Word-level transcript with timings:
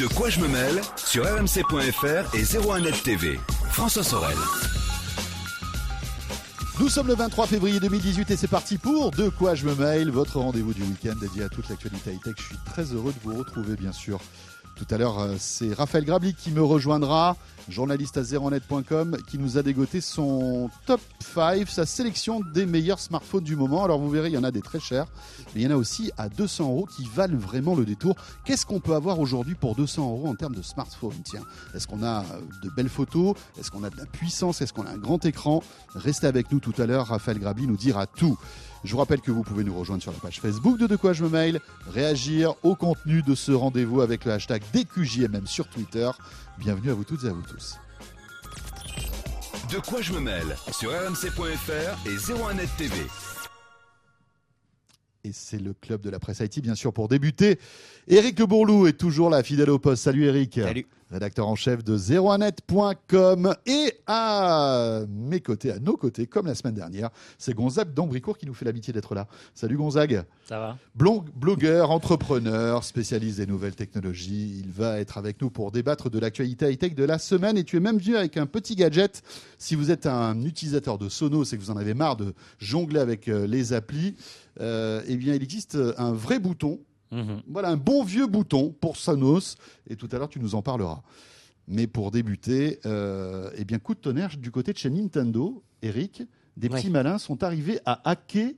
De 0.00 0.06
quoi 0.06 0.30
je 0.30 0.40
me 0.40 0.48
mêle 0.48 0.80
sur 0.96 1.24
rmc.fr 1.24 2.34
et 2.34 2.42
01net 2.42 3.02
TV. 3.02 3.38
François 3.70 4.02
Sorel. 4.02 4.38
Nous 6.78 6.88
sommes 6.88 7.08
le 7.08 7.14
23 7.14 7.46
février 7.46 7.80
2018 7.80 8.30
et 8.30 8.36
c'est 8.38 8.48
parti 8.48 8.78
pour 8.78 9.10
De 9.10 9.28
quoi 9.28 9.54
je 9.54 9.66
me 9.66 9.74
mail, 9.74 10.08
votre 10.08 10.38
rendez-vous 10.38 10.72
du 10.72 10.80
week-end 10.84 11.16
dédié 11.20 11.42
à 11.42 11.50
toute 11.50 11.68
l'actualité 11.68 12.12
high-tech. 12.14 12.32
Je 12.38 12.42
suis 12.44 12.56
très 12.64 12.84
heureux 12.94 13.12
de 13.12 13.18
vous 13.22 13.36
retrouver, 13.36 13.76
bien 13.76 13.92
sûr. 13.92 14.20
Tout 14.80 14.94
à 14.94 14.96
l'heure, 14.96 15.18
euh, 15.18 15.34
c'est 15.38 15.74
Raphaël 15.74 16.06
Grabli 16.06 16.32
qui 16.32 16.50
me 16.50 16.62
rejoindra, 16.62 17.36
journaliste 17.68 18.16
à 18.16 18.22
zeronet.com, 18.22 19.18
qui 19.28 19.36
nous 19.36 19.58
a 19.58 19.62
dégoté 19.62 20.00
son 20.00 20.70
top 20.86 21.02
5, 21.34 21.68
sa 21.68 21.84
sélection 21.84 22.40
des 22.54 22.64
meilleurs 22.64 22.98
smartphones 22.98 23.44
du 23.44 23.56
moment. 23.56 23.84
Alors 23.84 24.00
vous 24.00 24.08
verrez, 24.08 24.28
il 24.28 24.32
y 24.32 24.38
en 24.38 24.42
a 24.42 24.50
des 24.50 24.62
très 24.62 24.80
chers, 24.80 25.04
mais 25.54 25.60
il 25.60 25.64
y 25.64 25.66
en 25.66 25.72
a 25.72 25.76
aussi 25.76 26.12
à 26.16 26.30
200 26.30 26.64
euros 26.64 26.86
qui 26.86 27.04
valent 27.04 27.36
vraiment 27.36 27.74
le 27.74 27.84
détour. 27.84 28.14
Qu'est-ce 28.46 28.64
qu'on 28.64 28.80
peut 28.80 28.94
avoir 28.94 29.20
aujourd'hui 29.20 29.54
pour 29.54 29.74
200 29.74 30.02
euros 30.02 30.28
en 30.28 30.34
termes 30.34 30.54
de 30.54 30.62
smartphone? 30.62 31.12
Tiens, 31.24 31.42
est-ce 31.74 31.86
qu'on 31.86 32.02
a 32.02 32.24
de 32.62 32.70
belles 32.70 32.88
photos? 32.88 33.36
Est-ce 33.58 33.70
qu'on 33.70 33.84
a 33.84 33.90
de 33.90 33.98
la 33.98 34.06
puissance? 34.06 34.62
Est-ce 34.62 34.72
qu'on 34.72 34.86
a 34.86 34.90
un 34.90 34.98
grand 34.98 35.22
écran? 35.26 35.62
Restez 35.94 36.26
avec 36.26 36.50
nous 36.52 36.58
tout 36.58 36.74
à 36.78 36.86
l'heure, 36.86 37.08
Raphaël 37.08 37.38
Grabli 37.38 37.66
nous 37.66 37.76
dira 37.76 38.06
tout. 38.06 38.38
Je 38.82 38.92
vous 38.92 38.98
rappelle 38.98 39.20
que 39.20 39.30
vous 39.30 39.42
pouvez 39.42 39.62
nous 39.62 39.78
rejoindre 39.78 40.02
sur 40.02 40.12
la 40.12 40.18
page 40.18 40.40
Facebook 40.40 40.78
de 40.78 40.86
De 40.86 40.96
quoi 40.96 41.12
je 41.12 41.22
me 41.22 41.28
mail, 41.28 41.60
réagir 41.88 42.54
au 42.62 42.74
contenu 42.74 43.22
de 43.22 43.34
ce 43.34 43.52
rendez-vous 43.52 44.00
avec 44.00 44.24
le 44.24 44.32
hashtag 44.32 44.62
DQJMM 44.72 45.46
sur 45.46 45.68
Twitter. 45.68 46.10
Bienvenue 46.58 46.90
à 46.90 46.94
vous 46.94 47.04
toutes 47.04 47.24
et 47.24 47.28
à 47.28 47.32
vous 47.32 47.42
tous. 47.42 47.76
De 49.70 49.78
quoi 49.78 50.00
je 50.00 50.12
me 50.14 50.20
mêle 50.20 50.56
sur 50.72 50.90
rmc.fr 50.90 52.08
et 52.08 52.16
01net 52.16 52.68
TV. 52.78 52.94
Et 55.24 55.32
c'est 55.32 55.58
le 55.58 55.74
club 55.74 56.00
de 56.00 56.08
la 56.08 56.18
presse 56.18 56.40
IT, 56.40 56.62
bien 56.62 56.74
sûr, 56.74 56.94
pour 56.94 57.06
débuter. 57.06 57.58
Eric 58.08 58.38
Le 58.38 58.46
Bourlou 58.46 58.86
est 58.86 58.94
toujours 58.94 59.28
là, 59.28 59.42
fidèle 59.42 59.68
au 59.68 59.78
poste. 59.78 60.04
Salut 60.04 60.24
Eric. 60.24 60.54
Salut. 60.54 60.86
Rédacteur 61.10 61.48
en 61.48 61.56
chef 61.56 61.82
de 61.82 61.98
01net.com. 61.98 63.54
Et 63.66 63.94
à 64.06 65.00
mes 65.08 65.40
côtés, 65.40 65.72
à 65.72 65.78
nos 65.80 65.96
côtés, 65.96 66.26
comme 66.26 66.46
la 66.46 66.54
semaine 66.54 66.74
dernière, 66.74 67.10
c'est 67.36 67.52
Gonzague 67.52 67.92
d'Ambricourt 67.92 68.38
qui 68.38 68.46
nous 68.46 68.54
fait 68.54 68.64
l'amitié 68.64 68.92
d'être 68.92 69.14
là. 69.16 69.26
Salut 69.54 69.76
Gonzague. 69.76 70.22
Ça 70.48 70.58
va 70.60 70.78
Blog- 70.94 71.28
blogueur, 71.34 71.90
entrepreneur, 71.90 72.84
spécialiste 72.84 73.38
des 73.38 73.46
nouvelles 73.46 73.74
technologies. 73.74 74.60
Il 74.64 74.70
va 74.70 75.00
être 75.00 75.18
avec 75.18 75.40
nous 75.42 75.50
pour 75.50 75.72
débattre 75.72 76.10
de 76.10 76.18
l'actualité 76.20 76.70
high-tech 76.70 76.94
de 76.94 77.04
la 77.04 77.18
semaine. 77.18 77.58
Et 77.58 77.64
tu 77.64 77.76
es 77.76 77.80
même 77.80 77.98
venu 77.98 78.16
avec 78.16 78.36
un 78.36 78.46
petit 78.46 78.76
gadget. 78.76 79.22
Si 79.58 79.74
vous 79.74 79.90
êtes 79.90 80.06
un 80.06 80.40
utilisateur 80.44 80.96
de 80.96 81.08
Sonos 81.08 81.44
et 81.52 81.56
que 81.56 81.62
vous 81.62 81.70
en 81.72 81.76
avez 81.76 81.94
marre 81.94 82.16
de 82.16 82.34
jongler 82.58 83.00
avec 83.00 83.26
euh, 83.28 83.48
les 83.48 83.72
applis, 83.72 84.14
euh, 84.60 85.02
eh 85.08 85.16
bien, 85.16 85.34
il 85.34 85.42
existe 85.42 85.76
un 85.98 86.12
vrai 86.12 86.38
bouton. 86.38 86.78
Mhm. 87.10 87.42
Voilà, 87.48 87.68
un 87.70 87.76
bon 87.76 88.04
vieux 88.04 88.26
bouton 88.26 88.74
pour 88.80 88.96
Sonos. 88.96 89.56
Et 89.88 89.96
tout 89.96 90.08
à 90.12 90.18
l'heure, 90.18 90.28
tu 90.28 90.40
nous 90.40 90.54
en 90.54 90.62
parleras. 90.62 91.02
Mais 91.68 91.86
pour 91.86 92.10
débuter, 92.10 92.80
euh, 92.86 93.50
eh 93.56 93.64
bien, 93.64 93.78
coup 93.78 93.94
de 93.94 94.00
tonnerre 94.00 94.36
du 94.36 94.50
côté 94.50 94.72
de 94.72 94.78
chez 94.78 94.90
Nintendo, 94.90 95.62
Eric, 95.82 96.22
des 96.56 96.68
Ouais. 96.68 96.78
petits 96.78 96.90
malins 96.90 97.18
sont 97.18 97.42
arrivés 97.42 97.80
à 97.86 98.00
hacker 98.08 98.50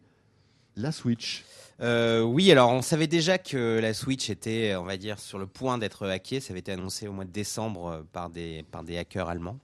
la 0.77 0.92
Switch. 0.92 1.44
Euh, 1.81 2.22
oui, 2.22 2.50
alors 2.53 2.70
on 2.70 2.81
savait 2.83 3.06
déjà 3.09 3.39
que 3.39 3.78
la 3.81 3.92
Switch 3.92 4.31
était, 4.31 4.75
on 4.77 4.84
va 4.84 4.97
dire, 4.97 5.19
sur 5.19 5.39
le 5.39 5.47
point 5.47 5.78
d'être 5.78 6.06
hackée. 6.06 6.41
Ça 6.41 6.53
avait 6.53 6.61
été 6.61 6.72
annoncé 6.72 7.09
au 7.09 7.12
mois 7.12 7.25
de 7.25 7.31
décembre 7.31 7.87
euh, 7.87 8.03
par 8.12 8.31
des, 8.31 8.64
par 8.70 8.83
des 8.84 8.97
hackers 8.97 9.28
allemands. 9.28 9.59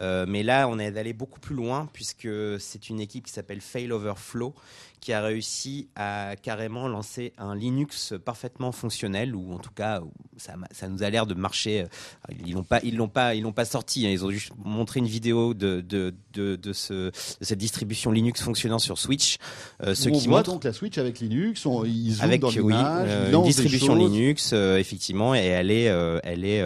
Euh, 0.00 0.24
mais 0.28 0.42
là, 0.42 0.66
on 0.68 0.78
est 0.78 0.96
allé 0.96 1.12
beaucoup 1.12 1.40
plus 1.40 1.54
loin 1.54 1.88
puisque 1.92 2.28
c'est 2.58 2.88
une 2.88 3.00
équipe 3.00 3.26
qui 3.26 3.32
s'appelle 3.32 3.60
Failoverflow 3.60 4.54
qui 5.00 5.12
a 5.12 5.22
réussi 5.22 5.88
à 5.96 6.34
carrément 6.40 6.86
lancer 6.88 7.32
un 7.38 7.54
Linux 7.54 8.12
parfaitement 8.24 8.70
fonctionnel 8.72 9.34
ou 9.34 9.52
en 9.52 9.58
tout 9.58 9.72
cas 9.72 10.00
ça, 10.36 10.54
ça 10.72 10.88
nous 10.88 11.02
a 11.02 11.10
l'air 11.10 11.26
de 11.26 11.34
marcher. 11.34 11.82
euh, 11.82 12.34
Ils 12.46 12.52
l'ont 12.54 12.62
pas, 12.64 12.80
ils 12.82 12.96
l'ont 12.96 13.08
pas, 13.08 13.34
ils 13.34 13.42
l'ont 13.42 13.52
pas 13.52 13.64
sorti. 13.64 14.06
hein. 14.06 14.10
Ils 14.10 14.24
ont 14.24 14.30
juste 14.30 14.52
montré 14.62 15.00
une 15.00 15.06
vidéo 15.06 15.54
de 15.54 15.80
de, 15.80 16.14
de, 16.34 16.56
de 16.56 16.72
ce, 16.72 16.92
de 17.08 17.12
cette 17.40 17.58
distribution 17.58 18.10
Linux 18.10 18.42
fonctionnant 18.42 18.78
sur 18.78 18.98
Switch, 18.98 19.38
euh, 19.82 19.94
ce 19.94 20.08
on 20.08 20.12
qui 20.12 20.28
voit 20.28 20.38
montre 20.38 20.52
donc 20.52 20.64
la 20.64 20.72
Switch 20.72 20.98
avec 20.98 21.20
Linux, 21.20 21.64
on, 21.66 21.84
ils 21.84 22.22
avec 22.22 22.40
dans 22.42 22.50
oui, 22.50 22.74
euh, 22.76 23.32
une 23.32 23.42
distribution. 23.42 23.94
Linux 23.94 24.50
euh, 24.52 24.76
effectivement 24.78 25.34
et 25.34 25.38
elle 25.38 25.70
est 25.70 25.88
euh, 25.88 26.20
elle 26.24 26.44
est 26.44 26.62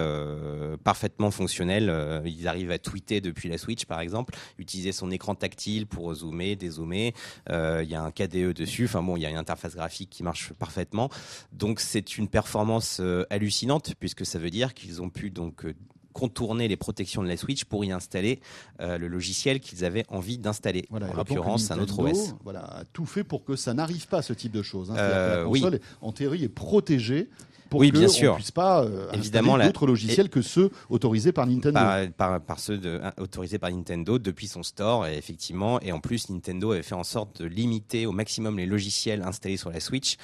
parfaitement 0.82 1.30
fonctionnelle 1.30 2.22
ils 2.24 2.48
arrivent 2.48 2.70
à 2.70 2.78
tweeter 2.78 3.20
depuis 3.20 3.48
la 3.48 3.58
Switch 3.58 3.84
par 3.84 4.00
exemple 4.00 4.34
utiliser 4.58 4.92
son 4.92 5.10
écran 5.10 5.34
tactile 5.34 5.86
pour 5.86 6.12
zoomer 6.14 6.56
dézoomer 6.56 7.12
il 7.50 7.88
y 7.88 7.94
a 7.94 8.02
un 8.02 8.10
KDE 8.26 8.52
dessus 8.54 8.84
enfin 8.84 9.02
bon 9.02 9.16
il 9.16 9.22
y 9.22 9.26
a 9.26 9.30
une 9.30 9.36
interface 9.36 9.74
graphique 9.74 10.10
qui 10.10 10.22
marche 10.22 10.52
parfaitement 10.54 11.10
donc 11.52 11.80
c'est 11.80 12.16
une 12.18 12.28
performance 12.28 12.98
euh, 13.00 13.24
hallucinante 13.30 13.94
puisque 13.98 14.24
ça 14.26 14.38
veut 14.38 14.50
dire 14.50 14.74
qu'ils 14.74 15.02
ont 15.02 15.10
pu 15.10 15.30
donc 15.30 15.64
euh, 15.64 15.74
contourner 16.12 16.68
les 16.68 16.76
protections 16.76 17.22
de 17.24 17.28
la 17.28 17.36
Switch 17.36 17.64
pour 17.64 17.84
y 17.84 17.90
installer 17.90 18.40
euh, 18.80 18.98
le 18.98 19.08
logiciel 19.08 19.58
qu'ils 19.58 19.84
avaient 19.84 20.04
envie 20.08 20.38
d'installer 20.38 20.86
Voilà, 20.88 21.10
en 21.10 21.14
l'occurrence 21.14 21.70
un 21.72 21.78
autre 21.80 21.98
OS 21.98 22.34
Voilà, 22.44 22.60
a 22.60 22.84
tout 22.84 23.04
fait 23.04 23.24
pour 23.24 23.44
que 23.44 23.56
ça 23.56 23.74
n'arrive 23.74 24.06
pas 24.06 24.22
ce 24.22 24.32
type 24.32 24.52
de 24.52 24.62
choses. 24.62 24.92
hein. 24.92 24.96
Euh, 24.96 25.42
la 25.42 25.48
oui. 25.48 25.60
console, 25.60 25.80
en 26.00 26.12
théorie, 26.12 26.44
est 26.44 26.48
protégée 26.48 27.28
pour 27.74 27.80
Oui, 27.80 27.90
bien 27.90 28.04
on 28.04 28.08
sûr. 28.08 28.36
puisse 28.36 28.52
pas 28.52 28.84
euh, 28.84 29.10
Évidemment, 29.12 29.58
d'autres 29.58 29.86
logiciels 29.86 30.30
que 30.30 30.42
ceux 30.42 30.70
autorisés 30.88 31.32
par 31.32 31.46
Nintendo. 31.46 31.72
par, 31.72 32.08
par, 32.12 32.40
par 32.40 32.58
ceux 32.60 32.78
de, 32.78 33.00
autorisés 33.18 33.58
par 33.58 33.70
Nintendo 33.72 34.20
depuis 34.20 34.46
son 34.46 34.62
store, 34.62 35.08
et 35.08 35.16
effectivement. 35.16 35.80
Et 35.80 35.90
en 35.90 35.98
plus, 35.98 36.30
Nintendo 36.30 36.70
avait 36.70 36.82
fait 36.82 36.94
en 36.94 37.02
sorte 37.02 37.42
de 37.42 37.46
limiter 37.46 38.06
au 38.06 38.12
maximum 38.12 38.58
les 38.58 38.66
logiciels 38.66 39.22
installés 39.22 39.56
sur 39.56 39.70
la 39.70 39.80
Switch. 39.80 40.16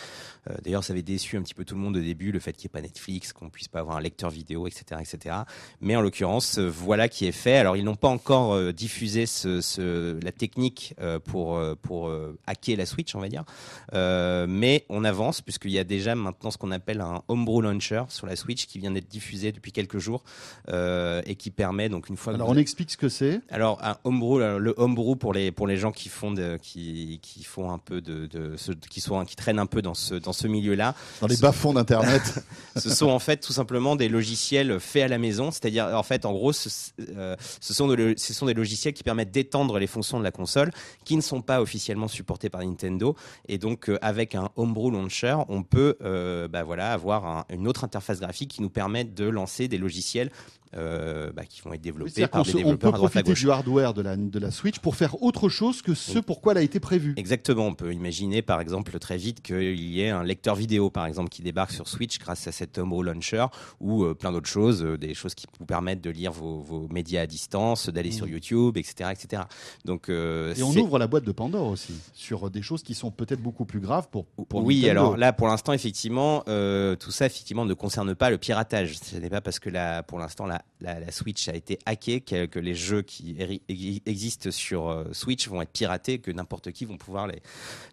Euh, 0.49 0.55
D'ailleurs, 0.63 0.85
ça 0.85 0.93
avait 0.93 1.03
déçu 1.03 1.37
un 1.37 1.43
petit 1.43 1.55
peu 1.55 1.65
tout 1.65 1.75
le 1.75 1.81
monde 1.81 1.97
au 1.97 2.01
début, 2.01 2.31
le 2.31 2.39
fait 2.39 2.53
qu'il 2.53 2.69
n'y 2.69 2.71
ait 2.79 2.81
pas 2.81 2.87
Netflix, 2.87 3.33
qu'on 3.33 3.51
puisse 3.51 3.69
pas 3.69 3.81
avoir 3.81 3.97
un 3.97 4.01
lecteur 4.01 4.31
vidéo, 4.31 4.69
etc., 4.69 5.01
etc. 5.01 5.37
Mais 5.81 5.97
en 5.97 6.01
l'occurrence, 6.03 6.59
euh, 6.59 6.69
voilà 6.69 7.09
qui 7.09 7.27
est 7.27 7.33
fait. 7.33 7.57
Alors, 7.57 7.77
ils 7.77 7.85
n'ont 7.85 7.97
pas 7.97 8.09
encore 8.09 8.53
euh, 8.55 8.73
diffusé 8.73 9.27
ce, 9.27 9.61
ce, 9.61 10.23
la 10.23 10.33
technique 10.33 10.95
pour 11.25 11.61
pour 11.83 12.11
hacker 12.47 12.77
la 12.77 12.87
Switch, 12.87 13.15
on 13.15 13.21
va 13.21 13.29
dire. 13.29 13.45
Mais 13.93 14.85
on 14.89 15.05
avance 15.05 15.41
puisqu'il 15.41 15.71
y 15.73 15.79
a 15.79 15.85
déjà 15.85 16.15
maintenant 16.15 16.51
ce 16.51 16.59
qu'on 16.59 16.71
appelle 16.71 17.01
un 17.01 17.23
homebrew 17.41 17.61
launcher 17.63 18.03
sur 18.09 18.27
la 18.27 18.37
Switch 18.37 18.67
qui 18.67 18.79
vient 18.79 18.91
d'être 18.91 19.09
diffusé 19.09 19.53
depuis 19.53 19.73
quelques 19.73 19.99
jours 19.99 20.23
euh, 20.69 21.23
et 21.27 21.35
qui 21.35 21.51
permet 21.51 21.89
donc 21.89 22.09
une 22.09 22.17
fois. 22.17 22.33
que 22.33 22.37
Alors 22.37 22.49
vous- 22.49 22.55
on 22.55 22.59
explique 22.59 22.91
ce 22.91 22.97
que 22.97 23.09
c'est. 23.09 23.41
alors 23.51 23.79
un 23.83 23.97
homebrew, 24.05 24.41
alors, 24.41 24.59
le 24.59 24.75
homebrew 24.77 25.17
pour 25.17 25.33
les 25.33 25.51
pour 25.51 25.67
les 25.67 25.77
gens 25.77 25.93
qui 25.93 26.09
font 26.09 26.31
de, 26.33 26.59
qui 26.63 27.19
qui 27.23 27.43
font 27.45 27.71
un 27.71 27.79
peu 27.79 28.01
de, 28.01 28.27
de 28.27 28.57
ce- 28.57 28.73
qui 28.73 29.01
sont 29.01 29.25
qui 29.25 29.37
traînent 29.37 29.59
un 29.59 29.67
peu 29.67 29.83
dans 29.83 29.95
ce 29.95 30.15
dans 30.15 30.33
ce 30.33 30.47
milieu-là. 30.47 30.95
Dans 31.21 31.27
les 31.27 31.37
Ce- 31.37 31.43
bas-fonds 31.43 31.73
d'Internet. 31.73 32.45
Ce 32.77 32.91
sont 32.91 33.09
en 33.09 33.19
fait 33.19 33.39
tout 33.39 33.53
simplement 33.53 33.97
des 33.97 34.09
logiciels 34.09 34.79
faits 34.81 35.03
à 35.05 35.09
la 35.09 35.19
maison, 35.19 35.51
c'est-à-dire 35.51 35.87
en 35.95 36.03
fait 36.03 36.25
en 36.25 36.33
gros 36.33 36.53
ce, 36.53 36.69
euh, 37.17 37.37
ce 37.61 37.75
sont 37.75 37.89
de- 37.89 38.15
ce 38.17 38.33
sont 38.35 38.47
des 38.47 38.55
logiciels 38.55 38.95
qui 38.95 39.03
permettent 39.03 39.31
d'étendre 39.33 39.79
les 39.79 39.87
fonctions 39.87 40.19
de 40.19 40.25
la 40.25 40.31
console 40.31 40.71
qui 41.05 41.17
ne 41.17 41.21
sont 41.23 41.43
pas 41.43 41.61
officiellement 41.61 42.09
supportés 42.09 42.49
par 42.51 42.61
Nintendo 42.63 43.17
et 43.49 43.59
donc 43.59 43.89
euh, 43.89 43.99
avec 44.03 44.35
un 44.35 44.51
homebrew 44.57 44.91
launcher 44.91 45.37
on 45.49 45.63
peut 45.63 45.97
euh, 46.03 46.49
bah, 46.49 46.63
voilà 46.63 46.93
avoir 46.93 47.20
un- 47.27 47.45
une 47.51 47.67
autre 47.69 47.85
interface 47.85 48.21
graphique 48.21 48.51
qui 48.51 48.63
nous 48.63 48.71
permet 48.71 49.05
de 49.05 49.25
lancer 49.29 49.69
des 49.69 49.79
logiciels 49.79 50.31
euh, 50.77 51.33
bah, 51.33 51.45
qui 51.45 51.61
vont 51.63 51.73
être 51.73 51.81
développés 51.81 52.27
par 52.29 52.45
des 52.45 52.51
se- 52.53 52.57
on 52.57 52.61
peut 52.61 52.65
développeurs 52.65 52.95
à 52.95 52.97
droite 52.99 53.11
à 53.11 53.21
profiter 53.21 53.31
gauche. 53.33 53.41
du 53.41 53.51
hardware 53.51 53.95
de 53.95 54.03
la, 54.03 54.17
de 54.17 54.39
la 54.39 54.51
Switch 54.51 54.79
pour 54.79 54.95
faire 54.97 55.23
autre 55.23 55.49
chose 55.49 55.83
que 55.83 55.95
ce 55.95 56.19
pour 56.19 56.41
quoi 56.41 56.53
elle 56.53 56.59
a 56.59 56.63
été 56.63 56.79
prévue. 56.81 57.15
Exactement, 57.17 57.67
on 57.67 57.75
peut 57.75 57.93
imaginer 57.93 58.43
par 58.43 58.61
exemple 58.61 58.99
très 58.99 59.17
vite 59.17 59.43
qu'il 59.43 59.81
y 59.81 60.01
ait 60.03 60.11
un 60.11 60.23
lecteur 60.23 60.55
vidéo 60.55 60.91
par 60.91 61.07
exemple 61.07 61.29
qui 61.31 61.43
débarque 61.43 61.73
sur 61.73 61.89
Switch 61.89 62.19
grâce 62.19 62.47
à 62.47 62.53
cet 62.53 62.79
Homebrew 62.79 63.03
Launcher 63.03 63.47
ou 63.81 64.05
euh, 64.05 64.15
plein 64.15 64.33
d'autres 64.33 64.49
choses, 64.49 64.85
euh, 64.85 64.97
des 64.97 65.15
choses 65.15 65.35
qui 65.35 65.47
vous 65.59 65.67
permettent 65.67 66.01
de 66.03 66.11
lire 66.11 66.33
vos, 66.33 66.61
vos 66.61 66.87
médias 66.89 67.23
à 67.23 67.27
distance, 67.27 67.89
d'aller 67.89 68.13
sur 68.13 68.27
YouTube, 68.29 68.77
etc., 68.77 69.11
etc. 69.13 69.43
Donc 69.85 70.09
euh, 70.09 70.51
Mm. 70.55 70.59
Et 70.59 70.63
on 70.63 70.71
ouvre 70.77 70.99
la 70.99 71.07
boîte 71.07 71.25
de 71.25 71.33
Pandore 71.33 71.67
aussi 71.69 71.93
sur 72.15 72.51
des 72.51 72.63
choses 72.63 72.83
qui 72.83 72.95
sont 72.95 73.11
peut-être 73.11 73.41
beaucoup 73.41 73.65
plus 73.65 73.81
graves 73.81 74.09
pour, 74.11 74.25
pour 74.27 74.65
oui, 74.65 74.77
Nintendo. 74.83 74.91
alors 75.01 75.17
là, 75.17 75.33
pour 75.33 75.49
l'instant, 75.49 75.73
effectivement, 75.73 76.41
tout 76.99 77.11
ça, 77.11 77.27
effectivement, 77.27 77.65
ne 77.65 77.75
concerne 77.75 78.15
pas 78.15 78.31
le 78.31 78.39
piratage. 78.39 78.99
Ce 78.99 79.17
n'est 79.17 79.31
pas 79.31 79.41
parce 79.41 79.59
que 79.59 79.71
la, 79.71 80.03
pour 80.03 80.19
l'instant, 80.19 80.47
la, 80.47 80.60
la, 80.81 81.11
Switch 81.13 81.49
a 81.49 81.55
été 81.55 81.79
hackée 81.87 82.21
que, 82.21 82.59
les 82.59 82.75
jeux 82.75 83.03
qui 83.03 83.37
existent 84.07 84.51
sur 84.51 84.89
euh, 84.89 85.05
Switch 85.13 85.49
vont 85.49 85.63
être 85.63 85.73
piratés, 85.73 86.19
que 86.19 86.31
n'importe 86.31 86.73
qui 86.73 86.85
vont 86.85 86.97
pouvoir 86.97 87.29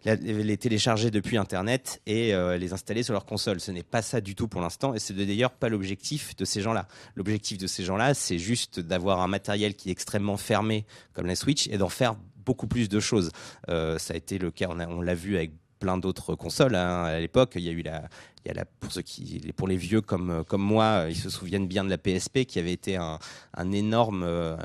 les, 0.04 0.56
télécharger 0.56 1.10
depuis 1.10 1.36
Internet 1.36 2.00
et 2.06 2.34
euh, 2.34 2.56
les 2.56 2.72
installer 2.72 3.02
sur 3.02 3.12
leur 3.12 3.26
console. 3.26 3.60
Ce 3.60 3.70
n'est 3.70 3.82
pas 3.82 4.02
ça 4.02 4.20
du 4.20 4.34
tout 4.34 4.48
pour 4.48 4.60
l'instant, 4.60 4.94
et 4.94 4.98
c'est 4.98 5.14
d'ailleurs 5.14 5.52
pas 5.52 5.68
l'objectif 5.68 6.36
de 6.36 6.44
ces 6.44 6.60
gens-là. 6.60 6.88
L'objectif 7.14 7.58
de 7.58 7.66
ces 7.66 7.84
gens-là, 7.84 8.14
c'est 8.14 8.38
juste 8.38 8.80
d'avoir 8.80 9.20
un 9.20 9.28
matériel 9.28 9.74
qui 9.74 9.88
est 9.88 9.92
extrêmement 9.92 10.36
fermé, 10.36 10.86
comme 11.12 11.26
la 11.26 11.36
Switch, 11.36 11.68
et 11.68 11.78
d'en 11.78 11.88
faire 11.88 12.16
beaucoup 12.44 12.66
plus 12.66 12.88
de 12.88 13.00
choses. 13.00 13.30
Euh, 13.68 13.98
ça 13.98 14.14
a 14.14 14.16
été 14.16 14.38
le 14.38 14.50
cas, 14.50 14.68
on, 14.70 15.02
l'a 15.02 15.14
vu 15.14 15.36
avec 15.36 15.52
plein 15.78 15.98
d'autres 15.98 16.34
consoles 16.34 16.74
hein. 16.74 17.04
à 17.04 17.20
l'époque. 17.20 17.52
Il 17.56 17.62
y 17.62 17.68
a 17.68 17.72
eu 17.72 17.82
la, 17.82 18.08
pour 18.80 18.92
ceux 18.92 19.02
qui, 19.02 19.40
pour 19.56 19.68
les 19.68 19.76
vieux 19.76 20.00
comme 20.00 20.44
comme 20.46 20.62
moi, 20.62 21.06
ils 21.08 21.16
se 21.16 21.30
souviennent 21.30 21.66
bien 21.66 21.84
de 21.84 21.90
la 21.90 21.98
PSP 21.98 22.44
qui 22.44 22.58
avait 22.58 22.72
été 22.72 22.96
euh, 22.96 23.16
euh, 23.58 24.56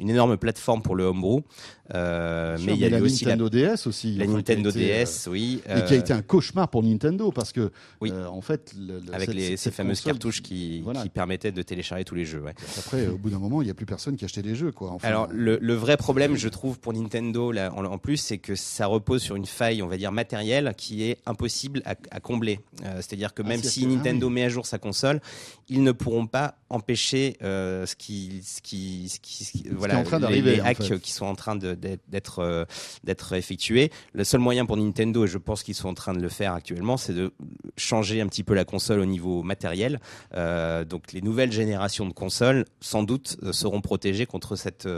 une 0.00 0.10
énorme 0.10 0.36
plateforme 0.36 0.82
pour 0.82 0.94
le 0.94 1.04
homebrew. 1.04 1.42
Euh, 1.92 2.56
mais 2.64 2.72
il 2.72 2.78
y 2.78 2.84
a 2.86 2.88
la 2.88 3.02
aussi 3.02 3.26
Nintendo 3.26 3.44
la... 3.52 3.74
DS 3.74 3.86
aussi. 3.86 4.14
La 4.14 4.26
Nintendo 4.26 4.70
DS, 4.70 5.28
oui. 5.28 5.60
Et 5.68 5.84
qui 5.84 5.94
a 5.94 5.96
été 5.96 6.12
un 6.12 6.22
cauchemar 6.22 6.68
pour 6.68 6.82
Nintendo 6.82 7.30
parce 7.30 7.52
que, 7.52 7.70
en 8.00 8.40
fait, 8.40 8.74
avec 9.12 9.58
ces 9.58 9.70
fameuses 9.70 10.00
cartouches 10.00 10.42
qui, 10.42 10.82
permettaient 11.12 11.52
de 11.52 11.62
télécharger 11.62 12.04
tous 12.04 12.14
les 12.14 12.24
jeux. 12.24 12.42
Après, 12.78 13.06
au 13.06 13.18
bout 13.18 13.30
d'un 13.30 13.38
moment, 13.38 13.62
il 13.62 13.66
n'y 13.66 13.70
a 13.70 13.74
plus 13.74 13.86
personne 13.86 14.16
qui 14.16 14.24
achetait 14.24 14.42
des 14.42 14.54
jeux, 14.54 14.72
quoi. 14.72 14.96
Alors 15.02 15.28
le, 15.30 15.74
vrai 15.74 15.96
problème, 15.96 16.36
je 16.36 16.48
trouve, 16.48 16.78
pour 16.78 16.92
Nintendo, 16.92 17.52
là, 17.52 17.72
en, 17.74 17.98
plus, 17.98 18.16
c'est 18.16 18.38
que 18.38 18.54
ça 18.54 18.86
repose 18.86 19.22
sur 19.22 19.36
une 19.36 19.46
faille, 19.46 19.82
on 19.82 19.88
va 19.88 19.96
dire 19.96 20.12
matérielle, 20.12 20.72
qui 20.76 21.04
est 21.04 21.18
impossible 21.26 21.82
à, 21.84 22.20
combler. 22.20 22.60
C'est-à-dire 22.96 23.34
que 23.34 23.42
ah, 23.44 23.48
même 23.48 23.62
si 23.62 23.86
Nintendo 23.86 24.30
met 24.30 24.44
à 24.44 24.48
jour 24.48 24.66
sa 24.66 24.78
console, 24.78 25.20
ils 25.68 25.82
ne 25.82 25.92
pourront 25.92 26.26
pas 26.26 26.56
empêcher 26.70 27.36
euh, 27.42 27.86
ce 27.86 27.94
qui, 27.96 28.42
ce 28.44 28.60
qui, 28.60 29.08
ce 29.08 29.20
qui, 29.20 29.64
voilà, 29.70 30.02
les, 30.28 30.42
les 30.42 30.60
hacks 30.60 30.98
qui 31.00 31.12
sont 31.12 31.26
en 31.26 31.34
train 31.34 31.56
d'être 31.76 32.38
euh, 32.40 32.64
d'être 33.04 33.32
effectués. 33.32 33.90
Le 34.12 34.24
seul 34.24 34.40
moyen 34.40 34.66
pour 34.66 34.76
Nintendo, 34.76 35.24
et 35.24 35.28
je 35.28 35.38
pense 35.38 35.62
qu'ils 35.62 35.74
sont 35.74 35.88
en 35.88 35.94
train 35.94 36.14
de 36.14 36.20
le 36.20 36.28
faire 36.28 36.52
actuellement, 36.52 36.96
c'est 36.96 37.12
de 37.14 37.32
changer 37.76 38.20
un 38.20 38.26
petit 38.26 38.42
peu 38.42 38.54
la 38.54 38.64
console 38.64 39.00
au 39.00 39.06
niveau 39.06 39.42
matériel. 39.42 40.00
Euh, 40.34 40.84
donc 40.84 41.12
les 41.12 41.22
nouvelles 41.22 41.52
générations 41.52 42.06
de 42.06 42.12
consoles, 42.12 42.64
sans 42.80 43.02
doute, 43.02 43.36
euh, 43.42 43.52
seront 43.52 43.80
protégées 43.80 44.26
contre 44.26 44.56
cette 44.56 44.88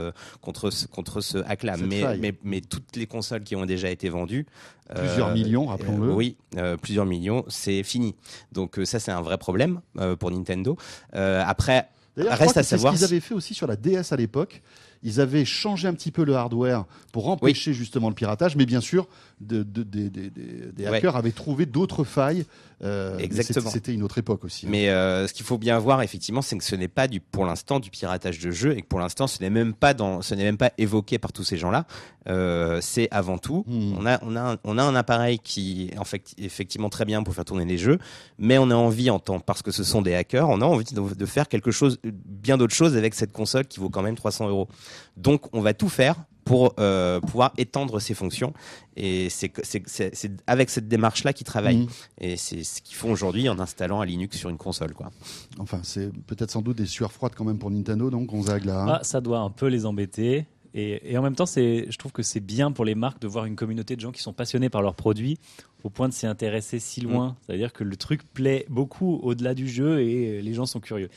contre 0.41 0.69
ce, 0.69 0.87
contre 0.87 1.21
ce 1.21 1.37
hack-là. 1.39 1.77
Mais, 1.77 2.17
mais, 2.17 2.33
mais 2.43 2.61
toutes 2.61 2.95
les 2.95 3.07
consoles 3.07 3.43
qui 3.43 3.55
ont 3.55 3.65
déjà 3.65 3.89
été 3.89 4.09
vendues 4.09 4.45
Plusieurs 4.95 5.33
millions, 5.33 5.65
rappelons-le. 5.65 6.13
oui, 6.13 6.37
plusieurs 6.81 7.05
millions, 7.05 7.43
c'est 7.49 7.83
fini. 7.83 8.15
Donc 8.53 8.79
ça, 8.85 8.99
c'est 8.99 9.11
un 9.11 9.21
vrai 9.21 9.37
problème 9.37 9.81
pour 10.17 10.31
Nintendo. 10.31 10.77
après, 11.11 11.89
reste 12.15 12.57
à 12.57 12.63
savoir. 12.63 12.93
Ce 12.93 12.99
qu'ils 12.99 13.05
avaient 13.05 13.19
fait 13.19 13.33
aussi 13.33 13.53
sur 13.53 13.67
la 13.67 13.75
DS 13.75 14.11
à 14.11 14.15
l'époque. 14.15 14.61
Ils 15.07 15.21
avaient 15.21 15.45
changé 15.45 15.87
un 15.87 15.93
petit 15.93 16.11
peu 16.11 16.25
le 16.25 16.35
hardware 16.35 16.83
pour 17.13 17.29
empêcher 17.29 17.71
justement 17.71 18.09
le 18.09 18.13
piratage, 18.13 18.57
mais 18.57 18.65
bien 18.65 18.81
sûr, 18.81 19.07
de, 19.39 19.63
des 19.63 20.85
hackers 20.85 21.15
avaient 21.15 21.31
trouvé 21.31 21.65
d'autres 21.65 22.03
failles. 22.03 22.43
Euh, 22.83 23.17
Exactement. 23.17 23.69
C'était 23.69 23.93
une 23.93 24.03
autre 24.03 24.17
époque 24.17 24.43
aussi. 24.43 24.65
Hein. 24.65 24.69
Mais 24.71 24.89
euh, 24.89 25.27
ce 25.27 25.33
qu'il 25.33 25.45
faut 25.45 25.57
bien 25.57 25.79
voir, 25.79 26.01
effectivement, 26.01 26.41
c'est 26.41 26.57
que 26.57 26.63
ce 26.63 26.75
n'est 26.75 26.87
pas 26.87 27.07
du, 27.07 27.19
pour 27.19 27.45
l'instant 27.45 27.79
du 27.79 27.89
piratage 27.89 28.39
de 28.39 28.51
jeux 28.51 28.77
et 28.77 28.81
que 28.81 28.87
pour 28.87 28.99
l'instant, 28.99 29.25
ce 29.25 29.41
n'est 29.41 29.49
même 29.49 29.73
pas 29.73 29.93
dans, 29.93 30.21
ce 30.21 30.35
n'est 30.35 30.43
même 30.43 30.57
pas 30.57 30.71
évoqué 30.77 31.17
par 31.17 31.33
tous 31.33 31.43
ces 31.43 31.57
gens-là. 31.57 31.85
Euh, 32.29 32.79
c'est 32.81 33.07
avant 33.09 33.37
tout, 33.37 33.63
hmm. 33.67 33.93
on 33.97 34.05
a, 34.05 34.19
on 34.21 34.35
a, 34.35 34.53
un, 34.53 34.57
on 34.65 34.77
a 34.77 34.83
un 34.83 34.95
appareil 34.95 35.39
qui 35.39 35.89
est 35.91 35.97
en 35.97 36.03
fait, 36.03 36.21
effectivement 36.37 36.89
très 36.89 37.05
bien 37.05 37.23
pour 37.23 37.33
faire 37.33 37.45
tourner 37.45 37.65
les 37.65 37.77
jeux, 37.77 37.99
mais 38.37 38.57
on 38.57 38.69
a 38.69 38.75
envie, 38.75 39.09
en 39.09 39.19
tant, 39.19 39.39
parce 39.39 39.61
que 39.61 39.71
ce 39.71 39.85
sont 39.85 40.01
des 40.01 40.13
hackers, 40.13 40.49
on 40.49 40.59
a 40.61 40.65
envie 40.65 40.83
de, 40.93 41.15
de 41.15 41.25
faire 41.25 41.47
quelque 41.47 41.71
chose, 41.71 41.99
bien 42.03 42.57
d'autre 42.57 42.75
chose 42.75 42.97
avec 42.97 43.15
cette 43.15 43.31
console 43.31 43.65
qui 43.65 43.79
vaut 43.79 43.89
quand 43.89 44.01
même 44.01 44.15
300 44.15 44.49
euros. 44.49 44.67
Donc, 45.15 45.43
on 45.53 45.61
va 45.61 45.73
tout 45.73 45.89
faire 45.89 46.17
pour 46.47 46.73
euh, 46.79 47.19
pouvoir 47.19 47.51
étendre 47.57 47.99
ses 47.99 48.13
fonctions. 48.13 48.53
Et 48.95 49.29
c'est 49.29 49.51
avec 50.47 50.69
cette 50.69 50.87
démarche-là 50.87 51.33
qu'ils 51.33 51.45
travaillent. 51.45 51.85
Mmh. 51.85 52.21
Et 52.21 52.37
c'est 52.37 52.63
ce 52.63 52.81
qu'ils 52.81 52.95
font 52.95 53.11
aujourd'hui 53.11 53.49
en 53.49 53.59
installant 53.59 53.99
un 53.99 54.05
Linux 54.05 54.37
sur 54.37 54.49
une 54.49 54.57
console. 54.57 54.93
Quoi. 54.93 55.11
Enfin, 55.59 55.81
c'est 55.83 56.09
peut-être 56.25 56.51
sans 56.51 56.61
doute 56.61 56.77
des 56.77 56.85
sueurs 56.85 57.11
froides 57.11 57.33
quand 57.35 57.43
même 57.43 57.59
pour 57.59 57.69
Nintendo, 57.69 58.09
donc 58.09 58.33
on 58.33 58.43
là. 58.43 58.85
Ah, 58.87 59.03
ça 59.03 59.19
doit 59.19 59.39
un 59.39 59.49
peu 59.49 59.67
les 59.67 59.85
embêter. 59.85 60.45
Et, 60.73 61.11
et 61.11 61.17
en 61.17 61.21
même 61.21 61.35
temps, 61.35 61.45
je 61.45 61.97
trouve 61.97 62.13
que 62.13 62.23
c'est 62.23 62.39
bien 62.39 62.71
pour 62.71 62.85
les 62.85 62.95
marques 62.95 63.19
de 63.21 63.27
voir 63.27 63.45
une 63.45 63.55
communauté 63.55 63.95
de 63.95 64.01
gens 64.01 64.11
qui 64.11 64.21
sont 64.21 64.33
passionnés 64.33 64.69
par 64.69 64.81
leurs 64.81 64.95
produits 64.95 65.37
au 65.83 65.89
point 65.89 66.07
de 66.07 66.13
s'y 66.13 66.27
intéresser 66.27 66.79
si 66.79 67.01
loin. 67.01 67.29
Mmh. 67.29 67.35
C'est-à-dire 67.45 67.73
que 67.73 67.83
le 67.83 67.95
truc 67.97 68.21
plaît 68.33 68.65
beaucoup 68.69 69.19
au-delà 69.21 69.53
du 69.53 69.67
jeu 69.67 70.01
et 70.01 70.41
les 70.41 70.53
gens 70.53 70.65
sont 70.65 70.79
curieux. 70.79 71.09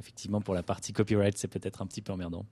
Effectivement, 0.00 0.40
pour 0.40 0.54
la 0.54 0.62
partie 0.62 0.92
copyright, 0.92 1.38
c'est 1.38 1.48
peut-être 1.48 1.80
un 1.80 1.86
petit 1.86 2.02
peu 2.02 2.12
emmerdant. 2.12 2.44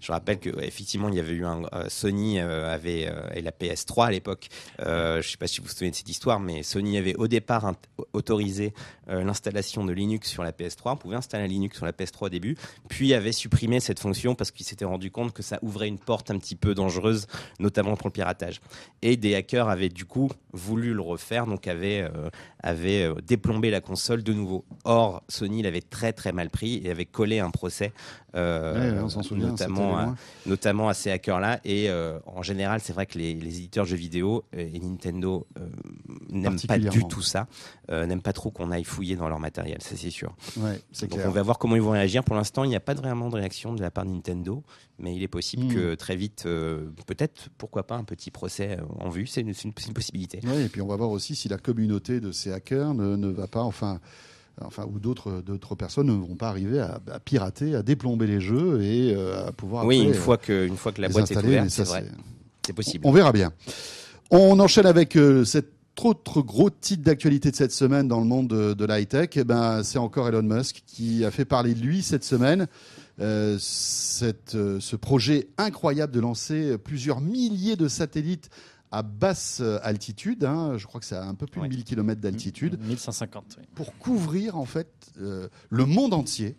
Je 0.00 0.12
rappelle 0.12 0.38
que 0.38 0.50
effectivement 0.62 1.08
il 1.08 1.14
y 1.14 1.20
avait 1.20 1.32
eu 1.32 1.44
un 1.44 1.62
euh, 1.72 1.84
Sony 1.88 2.38
euh, 2.38 2.72
avait 2.72 3.08
euh, 3.08 3.28
et 3.34 3.42
la 3.42 3.50
PS3 3.50 4.06
à 4.06 4.10
l'époque. 4.10 4.48
je 4.78 5.16
ne 5.16 5.22
sais 5.22 5.36
pas 5.36 5.46
si 5.46 5.60
vous 5.60 5.66
vous 5.66 5.72
souvenez 5.72 5.90
de 5.90 5.96
cette 5.96 6.08
histoire, 6.08 6.40
mais 6.40 6.62
Sony 6.62 6.98
avait 6.98 7.14
au 7.16 7.28
départ 7.28 7.72
autorisé 8.12 8.72
l'installation 9.06 9.84
de 9.84 9.92
Linux 9.92 10.28
sur 10.28 10.42
la 10.42 10.52
PS3. 10.52 10.92
On 10.92 10.96
pouvait 10.96 11.16
installer 11.16 11.44
un 11.44 11.48
Linux 11.48 11.76
sur 11.76 11.86
la 11.86 11.92
PS3 11.92 12.26
au 12.26 12.28
début, 12.28 12.56
puis 12.88 13.14
avait 13.14 13.32
supprimé 13.32 13.80
cette 13.80 13.98
fonction 13.98 14.34
parce 14.34 14.50
qu'il 14.50 14.66
s'était 14.66 14.84
rendu 14.84 15.10
compte 15.10 15.32
que 15.32 15.42
ça 15.42 15.58
ouvrait 15.62 15.88
une 15.88 15.98
porte 15.98 16.30
un 16.30 16.38
petit 16.38 16.56
peu 16.56 16.74
dangereuse, 16.74 17.26
notamment 17.58 17.96
pour 17.96 18.08
le 18.08 18.12
piratage. 18.12 18.60
Et 19.02 19.16
des 19.16 19.34
hackers 19.34 19.68
avaient 19.68 19.88
du 19.88 20.04
coup 20.04 20.30
voulu 20.52 20.94
le 20.94 21.00
refaire, 21.00 21.46
donc 21.46 21.66
avaient 21.66 22.08
déplombé 23.26 23.70
la 23.70 23.80
console 23.80 24.22
de 24.22 24.32
nouveau. 24.32 24.64
Or 24.84 25.22
Sony 25.28 25.62
l'avait 25.62 25.80
très 25.80 26.12
très 26.12 26.32
mal 26.32 26.50
pris 26.50 26.80
et 26.84 26.90
avait 26.90 27.06
collé 27.06 27.38
un 27.40 27.50
procès, 27.50 27.92
souvient, 29.22 29.48
notamment, 29.48 29.98
à, 29.98 30.14
notamment 30.46 30.88
à 30.88 30.94
ces 30.94 31.10
hackers-là. 31.10 31.60
Et 31.64 31.88
euh, 31.88 32.18
en 32.26 32.42
général, 32.42 32.80
c'est 32.80 32.92
vrai 32.92 33.06
que 33.06 33.18
les, 33.18 33.30
éditeurs 33.30 33.84
de 33.84 33.90
jeux 33.90 33.96
vidéo 33.96 34.44
euh, 34.54 34.68
et 34.72 34.78
Nintendo 34.78 35.46
euh, 35.58 35.68
n'aiment 36.28 36.60
pas 36.60 36.78
du 36.78 37.06
tout 37.08 37.22
ça, 37.22 37.46
n'aiment 37.90 38.22
pas 38.22 38.32
trop 38.32 38.50
qu'on 38.50 38.70
aille 38.70 38.84
fouiller 38.84 39.16
dans 39.16 39.28
leur 39.28 39.40
matériel, 39.40 39.78
ça 39.80 39.96
c'est 39.96 40.10
sûr. 40.10 40.34
Ouais, 40.56 40.80
Donc 41.00 41.20
on 41.24 41.30
va 41.30 41.42
voir 41.42 41.58
comment 41.58 41.76
ils 41.76 41.82
vont 41.82 41.90
réagir. 41.90 42.24
Pour 42.24 42.34
l'instant, 42.34 42.64
il 42.64 42.68
n'y 42.68 42.76
a 42.76 42.80
pas 42.80 42.94
vraiment 42.94 43.28
de 43.28 43.36
réaction 43.36 43.74
de 43.74 43.80
la 43.80 43.90
part 43.90 44.04
de 44.04 44.10
Nintendo, 44.10 44.62
mais 44.98 45.14
il 45.14 45.22
est 45.22 45.28
possible 45.28 45.64
hmm. 45.64 45.74
que 45.74 45.94
très 45.94 46.16
vite, 46.16 46.44
peut-être, 46.44 47.48
pourquoi 47.56 47.86
pas, 47.86 47.96
un 47.96 48.04
petit 48.04 48.30
procès 48.30 48.78
en 48.98 49.08
vue, 49.08 49.26
c'est 49.26 49.40
une, 49.40 49.54
une, 49.64 49.72
possibilité. 49.72 50.40
Oui, 50.44 50.62
et 50.62 50.68
puis 50.68 50.82
on 50.82 50.86
va 50.86 50.96
voir 50.96 51.10
aussi 51.10 51.34
si 51.34 51.48
la 51.48 51.58
communauté 51.58 52.20
de 52.20 52.32
ces 52.32 52.52
hackers 52.52 52.94
ne, 52.94 53.16
ne 53.16 53.28
va 53.28 53.46
pas, 53.46 53.62
enfin 53.62 54.00
enfin, 54.64 54.84
ou 54.92 54.98
d'autres 54.98 55.42
d'autres 55.42 55.74
personnes 55.74 56.06
ne 56.06 56.12
vont 56.12 56.36
pas 56.36 56.48
arriver 56.48 56.80
à, 56.80 57.00
pirater, 57.24 57.74
à 57.74 57.82
déplomber 57.82 58.26
les 58.26 58.40
jeux 58.40 58.82
et 58.82 59.14
euh, 59.14 59.48
à 59.48 59.52
pouvoir. 59.52 59.84
Oui, 59.84 60.00
une 60.00 60.14
fois 60.14 60.36
que 60.36 60.66
une 60.66 60.76
fois 60.76 60.92
que 60.92 61.00
la 61.00 61.08
boîte 61.08 61.30
est 61.30 61.36
ouverte, 61.36 61.70
c'est 61.70 61.84
vrai, 61.84 62.04
c'est 62.66 62.72
possible. 62.72 63.06
On 63.06 63.12
verra 63.12 63.32
bien. 63.32 63.52
On 64.30 64.58
enchaîne 64.60 64.86
avec 64.86 65.16
euh, 65.16 65.44
cet 65.44 65.72
autre 66.02 66.42
gros 66.42 66.70
titre 66.70 67.02
d'actualité 67.02 67.50
de 67.50 67.56
cette 67.56 67.72
semaine 67.72 68.06
dans 68.08 68.20
le 68.20 68.26
monde 68.26 68.48
de, 68.48 68.74
de 68.74 68.84
l'high-tech. 68.84 69.30
Eh 69.36 69.44
ben, 69.44 69.82
c'est 69.82 69.98
encore 69.98 70.28
Elon 70.28 70.42
Musk 70.42 70.82
qui 70.86 71.24
a 71.24 71.30
fait 71.30 71.44
parler 71.44 71.74
de 71.74 71.80
lui 71.80 72.02
cette 72.02 72.24
semaine. 72.24 72.66
Euh, 73.20 73.56
cette, 73.58 74.54
euh, 74.54 74.78
ce 74.78 74.94
projet 74.94 75.48
incroyable 75.58 76.12
de 76.12 76.20
lancer 76.20 76.78
plusieurs 76.78 77.20
milliers 77.20 77.74
de 77.74 77.88
satellites 77.88 78.48
à 78.90 79.02
basse 79.02 79.60
euh, 79.60 79.78
altitude, 79.82 80.44
hein, 80.44 80.76
je 80.76 80.86
crois 80.86 81.00
que 81.00 81.06
c'est 81.06 81.16
à 81.16 81.24
un 81.24 81.34
peu 81.34 81.46
plus 81.46 81.60
de 81.60 81.68
1000 81.68 81.84
km 81.84 82.20
d'altitude. 82.20 82.78
1150. 82.80 83.56
Oui. 83.58 83.64
Pour 83.74 83.96
couvrir 83.98 84.56
en 84.56 84.64
fait 84.64 84.88
euh, 85.20 85.48
le 85.70 85.84
monde 85.84 86.14
entier 86.14 86.56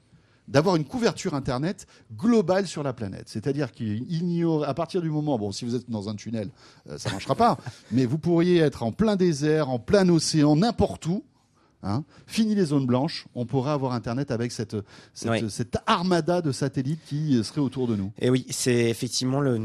d'avoir 0.49 0.75
une 0.75 0.83
couverture 0.83 1.35
internet 1.35 1.85
globale 2.15 2.67
sur 2.67 2.83
la 2.83 2.91
planète. 2.91 3.25
C'est-à-dire 3.27 3.71
qu'à 3.71 4.73
partir 4.73 5.01
du 5.01 5.09
moment, 5.09 5.37
bon, 5.37 5.51
si 5.51 5.63
vous 5.63 5.75
êtes 5.75 5.89
dans 5.89 6.09
un 6.09 6.15
tunnel, 6.15 6.49
euh, 6.89 6.97
ça 6.97 7.11
marchera 7.11 7.35
pas, 7.35 7.57
mais 7.91 8.05
vous 8.05 8.17
pourriez 8.17 8.57
être 8.57 8.83
en 8.83 8.91
plein 8.91 9.15
désert, 9.15 9.69
en 9.69 9.79
plein 9.79 10.09
océan, 10.09 10.55
n'importe 10.55 11.05
où, 11.05 11.23
Hein. 11.81 12.03
Fini 12.27 12.55
les 12.55 12.65
zones 12.65 12.85
blanches, 12.85 13.25
on 13.35 13.45
pourra 13.45 13.73
avoir 13.73 13.93
Internet 13.93 14.31
avec 14.31 14.51
cette, 14.51 14.75
cette, 15.13 15.77
armada 15.85 16.42
de 16.42 16.51
satellites 16.51 16.99
qui 17.07 17.42
serait 17.44 17.61
autour 17.61 17.87
de 17.87 17.95
nous. 17.95 18.11
Et 18.19 18.30
oui, 18.30 18.45
c'est 18.49 18.89
effectivement 18.89 19.39
le. 19.39 19.59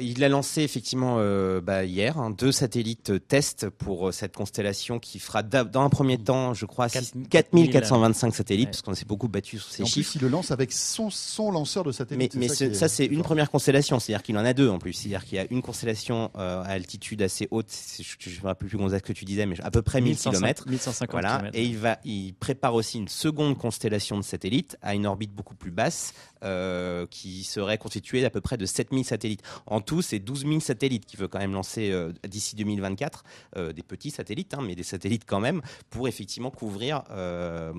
il 0.00 0.24
a 0.24 0.28
lancé 0.30 0.62
effectivement 0.62 1.16
euh, 1.18 1.60
bah, 1.60 1.84
hier 1.84 2.18
hein, 2.18 2.30
deux 2.30 2.52
satellites 2.52 3.28
test 3.28 3.68
pour 3.68 4.08
euh, 4.08 4.12
cette 4.12 4.34
constellation 4.34 4.98
qui 4.98 5.18
fera 5.18 5.42
dans 5.42 5.82
un 5.82 5.90
premier 5.90 6.16
temps, 6.16 6.54
je 6.54 6.64
crois, 6.64 6.88
4425 6.88 8.34
satellites, 8.34 8.70
parce 8.70 8.82
qu'on 8.82 8.94
s'est 8.94 9.04
beaucoup 9.04 9.28
battu 9.28 9.58
sur 9.58 9.70
ces 9.70 9.84
chiffres. 9.84 10.10
Plus, 10.10 10.18
il 10.20 10.22
le 10.22 10.28
lance 10.28 10.50
avec 10.50 10.72
son, 10.72 11.10
son 11.10 11.50
lanceur 11.50 11.84
de 11.84 11.92
satellites. 11.92 12.34
Mais, 12.34 12.48
ça, 12.48 12.88
c'est 12.88 13.06
une 13.06 13.22
première 13.22 13.50
constellation, 13.50 13.98
c'est-à-dire 13.98 14.22
qu'il 14.22 14.38
en 14.38 14.44
a 14.44 14.54
deux 14.54 14.70
en 14.70 14.78
plus. 14.78 14.94
C'est-à-dire 14.94 15.24
qu'il 15.24 15.36
y 15.36 15.40
a 15.40 15.46
une 15.50 15.62
constellation 15.62 16.30
euh, 16.36 16.62
à 16.62 16.68
altitude 16.68 17.20
assez 17.20 17.46
haute, 17.50 17.66
je 17.98 18.30
ne 18.30 18.34
me 18.36 18.46
rappelle 18.46 18.68
plus 18.68 18.78
ce 18.78 19.02
que 19.02 19.12
tu 19.12 19.24
disais, 19.24 19.44
mais 19.44 19.60
à 19.60 19.70
peu 19.70 19.82
près 19.82 20.00
1000 20.00 20.16
km. 20.16 20.64
1150 20.66 21.10
voilà. 21.10 21.42
Et 21.58 21.64
il, 21.64 21.76
va, 21.76 21.98
il 22.04 22.34
prépare 22.34 22.72
aussi 22.74 22.98
une 22.98 23.08
seconde 23.08 23.58
constellation 23.58 24.16
de 24.16 24.22
satellites 24.22 24.76
à 24.80 24.94
une 24.94 25.06
orbite 25.06 25.32
beaucoup 25.32 25.56
plus 25.56 25.72
basse, 25.72 26.14
euh, 26.44 27.04
qui 27.10 27.42
serait 27.42 27.78
constituée 27.78 28.22
d'à 28.22 28.30
peu 28.30 28.40
près 28.40 28.56
de 28.56 28.64
7000 28.64 29.04
satellites. 29.04 29.42
En 29.66 29.80
tout, 29.80 30.02
c'est 30.02 30.20
12 30.20 30.46
000 30.46 30.60
satellites 30.60 31.04
qu'il 31.04 31.18
veut 31.18 31.26
quand 31.26 31.40
même 31.40 31.52
lancer 31.52 31.90
euh, 31.90 32.12
d'ici 32.28 32.54
2024, 32.54 33.24
euh, 33.56 33.72
des 33.72 33.82
petits 33.82 34.12
satellites, 34.12 34.54
hein, 34.54 34.60
mais 34.64 34.76
des 34.76 34.84
satellites 34.84 35.24
quand 35.26 35.40
même, 35.40 35.62
pour 35.90 36.06
effectivement 36.06 36.52
couvrir, 36.52 37.02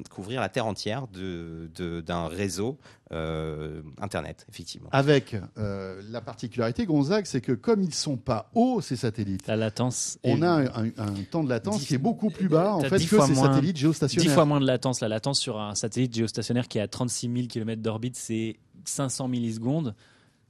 couvrir 0.09 0.41
la 0.41 0.50
Terre 0.50 0.65
entière 0.65 1.07
d'un 1.07 1.69
de, 1.74 2.01
d'un 2.01 2.27
réseau 2.27 2.77
Internet, 3.12 4.45
effectivement. 4.50 4.89
Avec 4.91 5.36
la 5.55 6.21
particularité, 6.21 6.86
Gonzague, 6.86 7.25
c'est 7.25 7.41
que 7.41 7.53
comme 7.53 7.81
ils 7.81 7.93
sont 7.93 8.17
pas 8.17 8.51
hauts, 8.53 8.81
ces 8.81 8.98
satellites, 8.98 9.48
la 9.48 9.55
latence 9.55 10.19
on 10.24 10.41
a 10.43 10.69
un, 10.79 10.89
temps 11.31 11.43
de 11.43 11.50
latence 11.50 11.86
qui 11.86 11.95
est 11.95 11.98
beaucoup 11.98 12.29
plus 12.29 12.50
bas 12.50 12.75
en 12.75 12.81
fait, 12.81 12.98
que 12.98 13.25
ces 13.25 13.36
satellites 13.36 13.68
géostationnaires. 13.77 14.29
10 14.29 14.33
fois 14.33 14.45
moins 14.45 14.59
de 14.59 14.65
latence. 14.65 15.01
La 15.01 15.07
latence 15.07 15.39
sur 15.39 15.59
un 15.59 15.75
satellite 15.75 16.15
géostationnaire 16.15 16.67
qui 16.67 16.77
est 16.77 16.81
à 16.81 16.88
36 16.88 17.31
000 17.33 17.47
km 17.47 17.81
d'orbite, 17.81 18.15
c'est 18.15 18.57
500 18.85 19.27
millisecondes. 19.27 19.95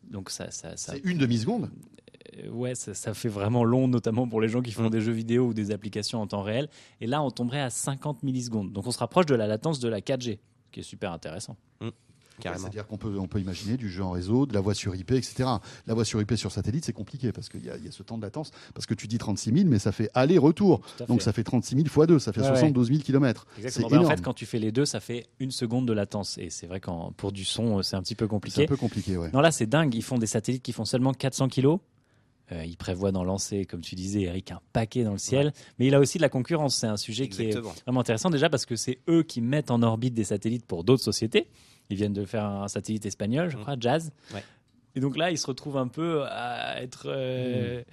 Donc 0.09 0.29
ça, 0.29 0.51
ça, 0.51 0.75
c'est 0.75 0.99
une 1.03 1.17
demi-seconde? 1.17 1.63
Euh, 1.63 2.49
Ouais, 2.51 2.75
ça, 2.75 3.13
fait 3.13 3.27
vraiment 3.27 3.63
long, 3.63 3.87
notamment 3.87 4.27
pour 4.27 4.39
les 4.39 4.47
gens 4.47 4.61
qui 4.61 4.71
font 4.71 4.89
des 4.89 5.01
jeux 5.01 5.11
vidéo 5.11 5.47
ou 5.47 5.53
des 5.53 5.71
applications 5.71 6.21
en 6.21 6.27
temps 6.27 6.43
réel. 6.43 6.69
Et 7.01 7.07
là, 7.07 7.21
on 7.21 7.31
tomberait 7.31 7.61
à 7.61 7.69
50 7.69 8.23
millisecondes. 8.23 8.71
Donc 8.71 8.87
on 8.87 8.91
se 8.91 8.99
rapproche 8.99 9.25
de 9.25 9.35
la 9.35 9.47
latence 9.47 9.79
de 9.79 9.89
la 9.89 9.99
4G, 9.99 10.39
qui 10.71 10.79
est 10.79 10.83
super 10.83 11.11
intéressant. 11.11 11.57
Mm. 11.81 11.89
Carrément. 12.39 12.61
C'est-à-dire 12.63 12.87
qu'on 12.87 12.97
peut, 12.97 13.17
on 13.19 13.27
peut 13.27 13.39
imaginer 13.39 13.77
du 13.77 13.89
jeu 13.89 14.03
en 14.03 14.11
réseau, 14.11 14.45
de 14.45 14.53
la 14.53 14.61
voix 14.61 14.73
sur 14.73 14.95
IP, 14.95 15.11
etc. 15.11 15.47
La 15.87 15.93
voix 15.93 16.05
sur 16.05 16.19
IP 16.21 16.33
sur 16.35 16.51
satellite, 16.51 16.85
c'est 16.85 16.93
compliqué 16.93 17.31
parce 17.31 17.49
qu'il 17.49 17.63
y, 17.65 17.69
a- 17.69 17.77
il 17.77 17.85
y 17.85 17.87
a 17.87 17.91
ce 17.91 18.03
temps 18.03 18.17
de 18.17 18.23
latence. 18.23 18.51
Parce 18.73 18.85
que 18.85 18.93
tu 18.93 19.07
dis 19.07 19.17
36 19.17 19.51
000, 19.53 19.69
mais 19.69 19.79
ça 19.79 19.91
fait 19.91 20.09
aller-retour. 20.13 20.81
Donc 21.07 21.21
ça 21.21 21.33
fait 21.33 21.43
36 21.43 21.75
000 21.75 21.87
fois 21.87 22.07
2, 22.07 22.19
ça 22.19 22.33
fait 22.33 22.41
Ouais, 22.41 22.47
ouais. 22.47 22.53
72 22.55 22.87
000 22.87 22.99
km. 23.01 23.45
Exactement. 23.57 23.89
Bah, 23.89 23.99
en 24.07 24.09
fait, 24.09 24.21
quand 24.21 24.33
tu 24.33 24.45
fais 24.45 24.59
les 24.59 24.71
deux, 24.71 24.85
ça 24.85 24.99
fait 24.99 25.27
une 25.39 25.51
seconde 25.51 25.87
de 25.87 25.93
latence. 25.93 26.37
Et 26.37 26.49
c'est 26.49 26.67
vrai 26.67 26.79
qu'en 26.79 27.11
pour 27.11 27.31
du 27.31 27.45
son, 27.45 27.81
c'est 27.83 27.95
un 27.95 28.01
petit 28.01 28.15
peu 28.15 28.25
C'est 28.25 28.27
un 28.27 28.29
compliqué. 28.29 28.65
peu 28.65 28.77
compliqué, 28.77 29.17
ouais. 29.17 29.29
Non, 29.33 29.41
là, 29.41 29.51
c'est 29.51 29.67
dingue. 29.67 29.93
Ils 29.95 30.01
font 30.03 30.17
des 30.17 30.27
satellites 30.27 30.63
qui 30.63 30.71
font 30.71 30.85
seulement 30.85 31.13
400 31.13 31.47
kilos. 31.49 31.79
Euh, 32.51 32.65
ils 32.65 32.77
prévoient 32.77 33.11
d'en 33.11 33.23
lancer, 33.23 33.65
comme 33.65 33.81
tu 33.81 33.93
disais, 33.93 34.21
Eric, 34.23 34.51
un 34.51 34.59
paquet 34.73 35.03
dans 35.03 35.11
le 35.11 35.19
ciel. 35.19 35.53
Mais 35.77 35.85
il 35.85 35.93
a 35.93 35.99
aussi 35.99 36.17
de 36.17 36.23
la 36.23 36.29
concurrence. 36.29 36.75
C'est 36.77 36.87
un 36.87 36.97
sujet 36.97 37.27
qui 37.27 37.43
est 37.43 37.55
vraiment 37.85 37.99
intéressant 37.99 38.31
déjà 38.31 38.49
parce 38.49 38.65
que 38.65 38.75
c'est 38.75 38.97
eux 39.07 39.21
qui 39.21 39.39
mettent 39.41 39.69
en 39.69 39.83
orbite 39.83 40.15
des 40.15 40.23
satellites 40.23 40.65
pour 40.65 40.83
d'autres 40.83 41.03
sociétés. 41.03 41.47
Ils 41.89 41.97
viennent 41.97 42.13
de 42.13 42.25
faire 42.25 42.45
un 42.45 42.67
satellite 42.67 43.05
espagnol, 43.05 43.49
je 43.49 43.57
Mm. 43.57 43.61
crois, 43.61 43.75
Jazz. 43.79 44.11
Ouais. 44.33 44.43
Et 44.95 44.99
donc 44.99 45.17
là, 45.17 45.31
ils 45.31 45.37
se 45.37 45.47
retrouvent 45.47 45.77
un 45.77 45.87
peu 45.87 46.23
à 46.25 46.81
être. 46.81 47.03
euh, 47.07 47.83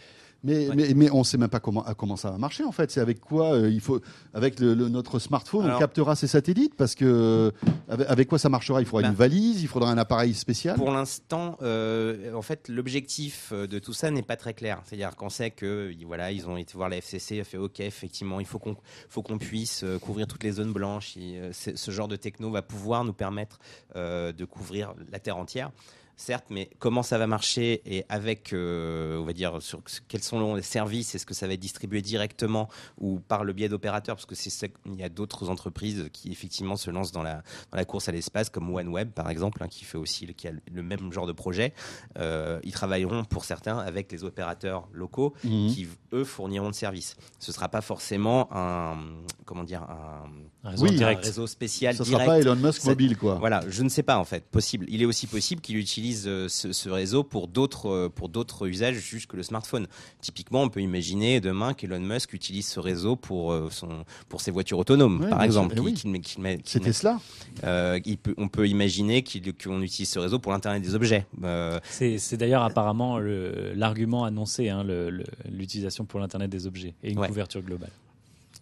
Mais, 0.47 0.69
Ouais. 0.69 0.75
mais, 0.77 0.95
mais 0.95 1.11
on 1.11 1.19
ne 1.19 1.25
sait 1.25 1.37
même 1.39 1.49
pas 1.51 1.61
comment, 1.61 1.83
comment 1.99 2.17
ça 2.17 2.31
va 2.31 2.39
marcher 2.39 2.65
en 2.65 2.73
fait. 2.73 2.91
C'est 2.91 3.01
avec 3.01 3.21
quoi 3.21 3.53
euh, 3.55 3.69
il 3.71 3.81
faut, 3.81 4.01
avec 4.33 4.61
le, 4.61 4.75
le- 4.75 4.89
notre 4.89 5.19
smartphone, 5.19 5.71
on 5.71 5.79
captera 5.79 6.15
ces 6.17 6.27
satellites 6.29 6.75
parce 6.77 6.95
que 6.95 7.53
avec, 7.89 8.09
avec 8.09 8.29
quoi 8.29 8.39
ça 8.39 8.49
marchera? 8.49 8.81
Il 8.81 8.87
faudra 8.87 9.09
une 9.09 9.15
valise, 9.15 9.63
il 9.63 9.69
faudra 9.69 9.91
un 9.91 9.99
appareil 9.99 10.33
spécial? 10.35 10.77
Pour 10.77 10.91
l'instant, 10.93 11.59
euh, 11.63 12.33
en 12.33 12.43
fait, 12.43 12.69
l'objectif 12.69 13.51
euh, 13.53 13.67
de 13.67 13.79
tout 13.79 13.93
ça 13.93 14.11
n'est 14.11 14.23
pas 14.23 14.37
très 14.37 14.55
clair. 14.55 14.81
C'est-à-dire 14.85 15.17
qu'on 15.17 15.29
sait 15.31 15.51
que 15.51 15.93
voilà, 16.07 16.31
ils 16.33 16.49
ont 16.49 16.57
été 16.57 16.75
voir 16.75 16.89
la 16.89 16.97
FCC, 16.99 17.41
a 17.41 17.45
fait 17.45 17.59
OK, 17.59 17.81
effectivement, 17.81 18.39
il 18.41 18.47
faut 18.47 18.59
qu'on 18.59 18.77
faut 19.09 19.23
qu'on 19.23 19.39
puisse 19.39 19.85
couvrir 20.01 20.27
toutes 20.27 20.45
les 20.45 20.53
zones 20.53 20.73
blanches. 20.73 21.17
Et, 21.17 21.41
ce 21.53 21.91
genre 21.91 22.09
de 22.09 22.17
techno 22.17 22.51
va 22.51 22.63
pouvoir 22.63 23.05
nous 23.05 23.13
permettre 23.13 23.59
euh, 23.97 24.33
de 24.33 24.45
couvrir 24.45 24.95
la 25.11 25.19
terre 25.19 25.37
entière. 25.37 25.71
Certes, 26.19 26.47
mais 26.49 26.71
comment 26.79 27.03
ça 27.03 27.19
va 27.19 27.27
marcher 27.27 27.83
et 27.85 28.05
avec, 28.09 28.55
euh, 28.55 29.19
on 29.19 29.25
va 29.25 29.35
dire, 29.35 29.61
sur 29.61 29.81
quels 30.09 30.23
sont 30.23 30.55
les 30.55 30.63
services 30.63 31.15
Est-ce 31.15 31.27
que 31.27 31.35
ça 31.35 31.47
va 31.47 31.53
être 31.53 31.61
distribué 31.61 32.01
directement 32.01 32.69
ou 32.99 33.19
par 33.21 33.45
le 33.45 33.53
biais 33.53 33.69
d'opérateurs? 33.69 34.17
Parce 34.17 34.25
que 34.25 34.35
c'est 34.35 34.73
il 34.87 34.97
y 34.99 35.03
a 35.03 35.11
d'autres 35.11 35.51
entreprises 35.51 36.09
qui 36.15 36.33
effectivement 36.33 36.77
se 36.77 36.91
lancent 36.91 37.13
dans 37.13 37.23
la 37.23 37.43
dans 37.71 37.77
la 37.77 37.85
course 37.85 38.09
à 38.09 38.13
l'espace, 38.13 38.49
comme 38.49 38.73
OneWeb 38.75 39.11
par 39.11 39.29
exemple, 39.29 39.63
hein, 39.63 39.69
qui 39.69 39.85
fait 39.85 39.99
aussi 39.99 40.27
qui 40.35 40.49
a 40.49 40.53
le 40.73 40.83
même 40.83 41.13
genre 41.13 41.27
de 41.27 41.33
projet. 41.33 41.75
Euh, 42.19 42.61
ils 42.65 42.73
travailleront 42.73 43.25
pour 43.25 43.45
certains 43.45 43.77
avec 43.79 44.11
les 44.11 44.25
opérateurs 44.25 44.89
locaux 44.93 45.35
Mhm. 45.45 45.69
qui 45.69 45.87
eux 46.15 46.25
fourniront 46.25 46.69
le 46.69 46.73
service. 46.73 47.17
Ce 47.39 47.53
sera 47.53 47.69
pas 47.69 47.83
forcément 47.83 48.49
un 48.53 48.97
comment 49.45 49.65
dire 49.65 49.83
un, 49.83 50.25
un 50.65 50.71
réseau 50.71 50.85
Oui, 50.85 50.95
un 50.95 50.97
direct. 50.97 51.25
réseau 51.25 51.47
spécial 51.47 51.95
sera 51.95 52.05
direct. 52.07 52.27
pas 52.27 52.39
Elon 52.41 52.57
Musk 52.57 52.85
mobile 52.85 53.19
quoi. 53.19 53.35
Voilà, 53.35 53.63
je 53.69 53.83
ne 53.83 53.91
sais 53.91 54.03
pas 54.03 54.17
en 54.17 54.25
fait. 54.25 54.45
Possible. 54.51 54.87
Il 54.89 55.03
est 55.03 55.07
aussi 55.07 55.27
possible 55.27 55.61
qu'il 55.61 55.77
utilise 55.77 56.06
euh, 56.27 56.49
ce, 56.49 56.73
ce 56.73 56.89
réseau 56.89 57.23
pour 57.25 57.49
d'autres 57.49 57.89
euh, 57.89 58.09
pour 58.09 58.29
d'autres 58.29 58.67
usages 58.69 58.97
juste 58.97 59.27
que 59.27 59.37
le 59.37 59.43
smartphone. 59.43 59.87
Typiquement, 60.21 60.63
on 60.63 60.69
peut 60.69 60.81
imaginer 60.81 61.41
demain 61.41 61.75
qu'Elon 61.75 62.01
Musk 62.01 62.33
utilise 62.33 62.67
ce 62.69 62.81
réseau 62.81 63.17
pour 63.17 63.53
euh, 63.53 63.69
son 63.71 64.05
pour 64.29 64.41
ses 64.41 64.51
voitures 64.51 64.79
autonomes, 64.79 65.21
Ouais, 65.23 65.31
par 65.31 65.43
exemple. 65.43 65.75
sûr. 65.75 65.83
Eh 65.89 65.93
qu'il- 65.93 65.95
oui. 65.95 66.01
qu'il 66.01 66.11
met- 66.11 66.21
qu'il 66.21 66.43
met- 66.43 66.57
qu'il 66.59 66.67
C'est 66.67 66.81
Tesla. 66.81 67.19
euh, 67.65 67.99
il 68.05 68.19
peut- 68.19 68.35
on 68.39 68.49
peut 68.49 68.69
imaginer 68.69 69.23
qu'il- 69.23 69.53
qu'on 69.55 69.83
utilise 69.83 70.11
ce 70.11 70.19
réseau 70.19 70.39
pour 70.39 70.53
l'internet 70.53 70.83
des 70.83 70.95
objets. 70.95 71.27
Euh, 71.45 71.79
C'est 71.91 72.19
c'est 72.19 72.37
d'ailleurs 72.37 72.63
apparemment 72.63 73.19
le- 73.19 73.73
l'argument 73.75 74.25
annoncé, 74.25 74.69
hein, 74.69 74.85
le- 74.85 75.11
le- 75.11 75.25
l'utilisation 75.51 76.05
pour 76.05 76.21
l'Internet 76.21 76.51
des 76.51 76.67
objets 76.67 76.95
et 77.03 77.11
une 77.13 77.19
Ouais. 77.19 77.29
couverture 77.29 77.63
globale. 77.63 77.91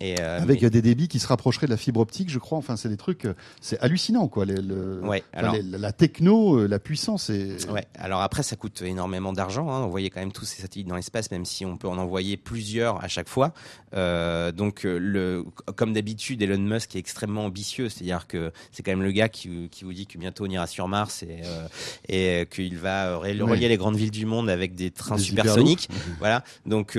Et, 0.01 0.21
euh, 0.21 0.41
Avec 0.41 0.63
mais- 0.63 0.71
des 0.71 0.83
débits 0.83 1.09
qui 1.09 1.19
se 1.19 1.27
rapprocheraient 1.27 1.67
de 1.67 1.71
la 1.73 1.77
fibre 1.77 2.01
optique, 2.01 2.31
je 2.31 2.39
crois. 2.39 2.59
Enfin, 2.59 2.77
c'est 2.77 2.89
des 2.89 2.97
trucs, 2.97 3.25
euh, 3.25 3.35
c'est 3.61 3.79
hallucinant, 3.81 4.29
quoi. 4.29 4.45
Les- 4.45 4.55
le- 4.55 5.01
ouais, 5.03 5.23
enfin, 5.35 5.49
alors, 5.49 5.55
les- 5.55 5.63
la 5.63 5.93
techno, 5.93 6.57
euh, 6.59 6.67
la 6.67 6.79
puissance, 6.79 7.31
et 7.31 7.57
Ouais. 7.71 7.87
Alors 7.99 8.21
après, 8.23 8.43
ça 8.43 8.57
coûte 8.57 8.83
énormément 8.83 9.33
d'argent. 9.33 9.71
Hein. 9.71 9.81
Envoyer 9.83 10.11
quand 10.11 10.21
même 10.21 10.33
tous 10.33 10.45
ces 10.45 10.61
satellites 10.63 10.89
dans 10.89 10.97
l'espace, 10.97 11.31
même 11.31 11.45
si 11.45 11.65
on 11.65 11.77
peut 11.77 11.89
en 11.89 11.99
envoyer 11.99 12.37
plusieurs 12.37 13.03
à 13.03 13.09
chaque 13.09 13.29
fois. 13.29 13.53
Euh, 13.95 14.53
donc, 14.53 14.83
le, 14.85 15.45
comme 15.77 15.93
d'habitude, 15.93 16.43
Elon 16.43 16.59
Musk 16.59 16.97
est 16.97 16.99
extrêmement 16.99 17.45
ambitieux. 17.45 17.89
C'est-à-dire 17.89 18.27
que 18.27 18.53
c'est 18.73 18.83
quand 18.83 18.93
même 18.93 19.03
le 19.03 19.13
gars 19.13 19.29
qui, 19.29 19.69
qui 19.71 19.85
vous 19.85 19.93
dit 19.93 20.07
que 20.07 20.19
bientôt 20.19 20.45
on 20.47 20.51
ira 20.51 20.67
sur 20.67 20.89
Mars 20.89 21.23
et, 21.23 21.43
euh, 21.45 21.69
et 22.09 22.47
qu'il 22.51 22.77
va 22.79 23.17
relier 23.17 23.69
les 23.69 23.77
grandes 23.77 23.97
villes 23.97 24.11
du 24.11 24.27
monde 24.27 24.51
avec 24.51 24.75
des 24.75 24.91
trains 24.91 25.17
Des 25.17 25.23
supersoniques. 25.23 25.89
Voilà. 26.19 26.43
Donc 26.67 26.99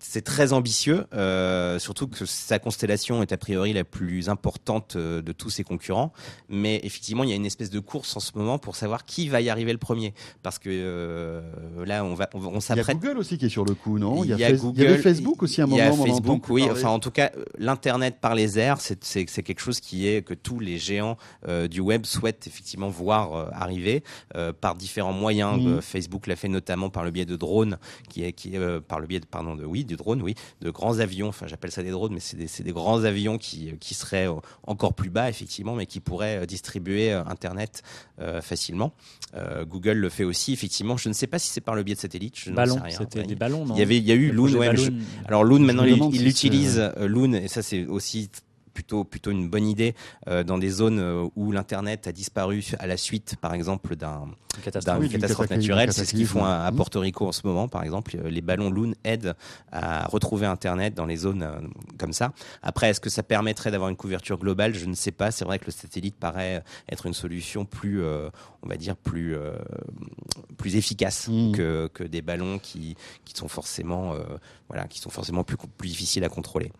c'est 0.00 0.22
très 0.22 0.52
ambitieux, 0.52 1.04
surtout 1.78 2.06
que 2.08 2.24
sa 2.36 2.58
constellation 2.58 3.22
est 3.22 3.32
a 3.32 3.36
priori 3.36 3.72
la 3.72 3.84
plus 3.84 4.28
importante 4.28 4.96
euh, 4.96 5.22
de 5.22 5.32
tous 5.32 5.50
ses 5.50 5.64
concurrents. 5.64 6.12
Mais 6.48 6.80
effectivement, 6.84 7.24
il 7.24 7.30
y 7.30 7.32
a 7.32 7.36
une 7.36 7.46
espèce 7.46 7.70
de 7.70 7.80
course 7.80 8.16
en 8.16 8.20
ce 8.20 8.32
moment 8.36 8.58
pour 8.58 8.76
savoir 8.76 9.04
qui 9.04 9.28
va 9.28 9.40
y 9.40 9.48
arriver 9.50 9.72
le 9.72 9.78
premier, 9.78 10.14
parce 10.42 10.58
que 10.58 10.68
euh, 10.70 11.40
là, 11.84 12.04
on 12.04 12.14
va, 12.14 12.28
on, 12.34 12.38
on 12.38 12.50
Il 12.50 12.54
y 12.54 12.56
a 12.56 12.60
s'apprête. 12.60 12.98
Google 12.98 13.18
aussi 13.18 13.38
qui 13.38 13.46
est 13.46 13.50
sur 13.50 13.64
le 13.64 13.74
coup, 13.74 13.98
non? 13.98 14.22
Il 14.24 14.30
y 14.30 14.44
a 14.44 14.52
Google, 14.52 14.78
il 14.78 14.84
y 14.84 14.86
avait 14.86 14.98
Facebook 14.98 15.42
aussi 15.42 15.60
à 15.60 15.64
un 15.64 15.68
Il 15.68 15.76
y 15.76 15.80
a 15.80 15.90
moment. 15.90 16.06
Facebook, 16.06 16.48
oui. 16.50 16.66
Enfin, 16.70 16.88
en 16.90 16.98
tout 16.98 17.10
cas, 17.10 17.30
l'internet 17.58 18.18
par 18.20 18.34
les 18.34 18.58
airs, 18.58 18.80
c'est 18.80 19.26
quelque 19.42 19.60
chose 19.60 19.80
qui 19.80 20.06
est 20.08 20.22
que 20.22 20.34
tous 20.34 20.60
les 20.60 20.78
géants 20.78 21.16
euh, 21.48 21.68
du 21.68 21.80
web 21.80 22.04
souhaitent 22.06 22.46
effectivement 22.46 22.88
voir 22.88 23.34
euh, 23.34 23.48
arriver 23.52 24.02
euh, 24.36 24.52
par 24.52 24.74
différents 24.74 25.12
moyens. 25.12 25.60
Euh, 25.66 25.80
Facebook 25.80 26.26
l'a 26.26 26.36
fait 26.36 26.48
notamment 26.48 26.90
par 26.90 27.04
le 27.04 27.10
biais 27.10 27.24
de 27.24 27.36
drones, 27.36 27.78
qui 28.08 28.24
est 28.24 28.32
qui 28.32 28.54
est 28.54 28.80
par 28.80 29.00
le 29.00 29.06
biais 29.06 29.20
de 29.20 29.26
pardon 29.26 29.54
de 29.56 29.64
oui 29.64 29.84
du 29.84 29.96
drone, 29.96 30.22
oui, 30.22 30.34
de 30.60 30.70
grands 30.70 30.98
avions. 30.98 31.28
Enfin, 31.28 31.46
j'appelle 31.46 31.70
ça 31.70 31.82
des 31.82 31.90
drones, 31.90 32.12
mais 32.12 32.20
c'est 32.46 32.62
des 32.62 32.72
grands 32.72 33.04
avions 33.04 33.38
qui 33.38 33.72
qui 33.80 33.94
seraient 33.94 34.28
euh, 34.28 34.34
encore 34.66 34.94
plus 34.94 35.10
bas 35.10 35.28
effectivement, 35.28 35.74
mais 35.74 35.86
qui 35.86 36.00
pourraient 36.00 36.38
euh, 36.42 36.46
distribuer 36.46 37.12
euh, 37.12 37.24
internet 37.24 37.82
euh, 38.20 38.40
facilement. 38.40 38.92
Euh, 39.34 39.64
Google 39.64 39.92
le 39.98 40.08
fait 40.08 40.24
aussi 40.24 40.52
effectivement. 40.52 40.96
Je 40.96 41.08
ne 41.08 41.14
sais 41.14 41.26
pas 41.26 41.38
si 41.38 41.48
c'est 41.50 41.60
par 41.60 41.74
le 41.74 41.82
biais 41.82 41.94
de 41.94 42.00
satellites. 42.00 42.38
Je 42.38 42.50
c'était 42.98 43.20
des 43.28 43.34
ballons, 43.34 43.64
non 43.66 43.74
Il 43.74 43.78
y 43.78 43.82
avait, 43.82 43.96
il 43.98 44.04
y 44.04 44.12
a 44.12 44.14
eu 44.14 44.28
Le 44.28 44.32
Loon, 44.32 44.46
ouais, 44.58 44.66
je- 44.76 44.90
alors 45.26 45.44
Loon 45.44 45.58
maintenant 45.60 45.84
il, 45.84 45.98
il 46.16 46.22
utilise 46.28 46.78
euh, 46.96 47.06
Loon 47.08 47.32
et 47.34 47.48
ça 47.48 47.62
c'est 47.62 47.86
aussi 47.86 48.30
plutôt 48.76 49.04
plutôt 49.04 49.30
une 49.30 49.48
bonne 49.48 49.66
idée 49.66 49.94
euh, 50.28 50.44
dans 50.44 50.58
des 50.58 50.68
zones 50.68 50.98
euh, 51.00 51.26
où 51.34 51.50
l'internet 51.50 52.06
a 52.06 52.12
disparu 52.12 52.62
à 52.78 52.86
la 52.86 52.98
suite 52.98 53.36
par 53.40 53.54
exemple 53.54 53.96
d'un 53.96 54.28
catastrophe. 54.62 54.98
Oui, 55.00 55.56
naturelle. 55.56 55.92
C'est 55.92 56.04
ce 56.04 56.14
qu'ils 56.14 56.26
font 56.26 56.44
à, 56.44 56.64
à. 56.66 56.72
Porto 56.72 57.00
Rico 57.00 57.26
en 57.26 57.32
ce 57.32 57.46
moment, 57.46 57.68
par 57.68 57.82
exemple. 57.82 58.16
Euh, 58.16 58.28
Les 58.30 58.42
ballons 58.42 58.70
Loon 58.70 58.92
aident 59.04 59.34
à 59.72 60.06
retrouver 60.06 60.46
Internet 60.46 60.94
dans 60.94 61.06
les 61.06 61.16
zones 61.16 61.70
comme 61.98 62.12
ça. 62.12 62.32
Après, 62.62 62.90
est-ce 62.90 63.00
que 63.00 63.10
ça 63.10 63.22
permettrait 63.22 63.70
d'avoir 63.70 63.88
une 63.90 63.96
couverture 63.96 64.38
globale? 64.38 64.74
Je 64.74 64.86
ne 64.86 64.94
sais 64.94 65.12
pas. 65.12 65.30
C'est 65.30 65.44
vrai 65.44 65.58
que 65.58 65.66
le 65.66 65.72
satellite 65.72 66.16
paraît 66.16 66.62
être 66.90 67.06
une 67.06 67.14
solution 67.14 67.64
plus, 67.64 68.02
euh, 68.02 68.28
on 68.62 68.68
va 68.68 68.76
dire, 68.76 68.96
plus, 68.96 69.34
euh, 69.34 69.56
plus 70.58 70.76
efficace 70.76 71.28
Mhm. 71.28 71.52
que, 71.52 71.90
que 71.94 72.04
des 72.04 72.22
ballons 72.22 72.58
qui, 72.58 72.96
qui 73.24 73.34
sont 73.34 73.48
forcément, 73.48 74.14
euh, 74.14 74.18
voilà, 74.68 74.86
qui 74.86 74.98
sont 75.00 75.10
forcément 75.10 75.44
plus, 75.44 75.56
plus 75.78 75.88
difficiles 75.88 76.24
à 76.24 76.28
contrôler. 76.28 76.72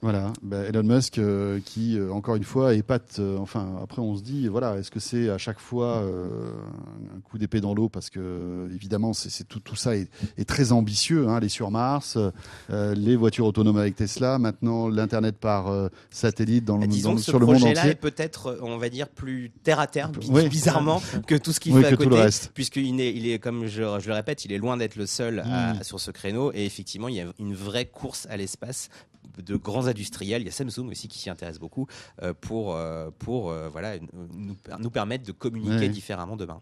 Voilà, 0.00 0.32
bah, 0.42 0.58
Elon 0.68 0.84
Musk 0.84 1.18
euh, 1.18 1.58
qui, 1.64 1.98
euh, 1.98 2.12
encore 2.12 2.36
une 2.36 2.44
fois, 2.44 2.74
épate. 2.74 3.16
euh, 3.18 3.36
enfin, 3.38 3.76
après, 3.82 4.00
on 4.00 4.16
se 4.16 4.22
dit, 4.22 4.46
voilà, 4.46 4.76
est-ce 4.78 4.92
que 4.92 5.00
c'est 5.00 5.28
à 5.28 5.38
chaque 5.38 5.58
fois 5.58 5.96
euh, 5.98 6.50
un 7.16 7.20
coup 7.20 7.36
d'épée 7.36 7.60
dans 7.60 7.74
l'eau? 7.74 7.88
Parce 7.88 8.08
que, 8.08 8.68
évidemment, 8.72 9.12
c'est 9.12 9.42
tout, 9.48 9.58
tout 9.58 9.74
ça 9.74 9.96
est, 9.96 10.08
est 10.36 10.48
très 10.48 10.70
ambitieux. 10.70 11.28
Hein, 11.28 11.40
les 11.40 11.48
sur 11.48 11.72
Mars, 11.72 12.16
les 12.70 13.16
voitures 13.16 13.46
autonomes 13.46 13.76
avec 13.78 13.96
Tesla, 13.96 14.38
maintenant 14.38 14.88
l'Internet 14.88 15.36
par 15.36 15.66
satellite 16.10 16.64
dans 16.64 16.76
le, 16.78 16.86
Disons 16.86 17.10
dans- 17.10 17.14
que 17.16 17.20
ce 17.22 17.30
sur 17.30 17.40
le 17.40 17.46
monde 17.46 17.56
projet-là 17.56 17.80
entier. 17.80 17.90
est 17.92 17.94
peut-être, 17.96 18.58
on 18.62 18.78
va 18.78 18.88
dire, 18.90 19.08
plus 19.08 19.50
terre 19.64 19.80
à 19.80 19.88
terre, 19.88 20.12
Oui. 20.28 20.48
bizarrement, 20.48 21.02
que 21.26 21.34
tout 21.34 21.52
ce 21.52 21.58
qu'il 21.58 21.72
Oui, 21.74 21.80
fait 21.82 21.88
à 21.88 21.90
que 21.90 21.96
tout 22.04 22.08
le 22.08 22.16
côté, 22.16 22.30
puisqu'il 22.54 23.00
est, 23.00 23.12
il 23.14 23.28
est, 23.28 23.38
comme 23.40 23.66
je, 23.66 23.82
je 23.98 24.08
le 24.08 24.14
répète, 24.14 24.44
il 24.44 24.52
est 24.52 24.58
loin 24.58 24.76
d'être 24.76 24.94
le 24.96 25.06
seul 25.06 25.40
à- 25.40 25.74
Mm. 25.74 25.82
sur 25.82 25.98
ce 25.98 26.10
créneau. 26.12 26.52
Et 26.54 26.64
effectivement, 26.64 27.08
il 27.08 27.16
y 27.16 27.20
a 27.20 27.24
une 27.40 27.54
vraie 27.54 27.86
course 27.86 28.26
à 28.30 28.36
l'espace 28.36 28.88
de 29.36 29.56
grands 29.56 29.86
industriels. 29.86 30.42
Il 30.42 30.46
y 30.46 30.48
a 30.48 30.52
Samsung 30.52 30.88
aussi 30.90 31.08
qui 31.08 31.18
s'y 31.18 31.30
intéresse 31.30 31.58
beaucoup 31.58 31.86
euh, 32.22 32.34
pour, 32.40 32.74
euh, 32.74 33.10
pour 33.18 33.50
euh, 33.50 33.68
voilà, 33.68 33.98
nous, 33.98 34.56
nous 34.78 34.90
permettre 34.90 35.24
de 35.24 35.32
communiquer 35.32 35.76
Ouais. 35.78 35.88
différemment 35.88 36.36
demain. 36.36 36.60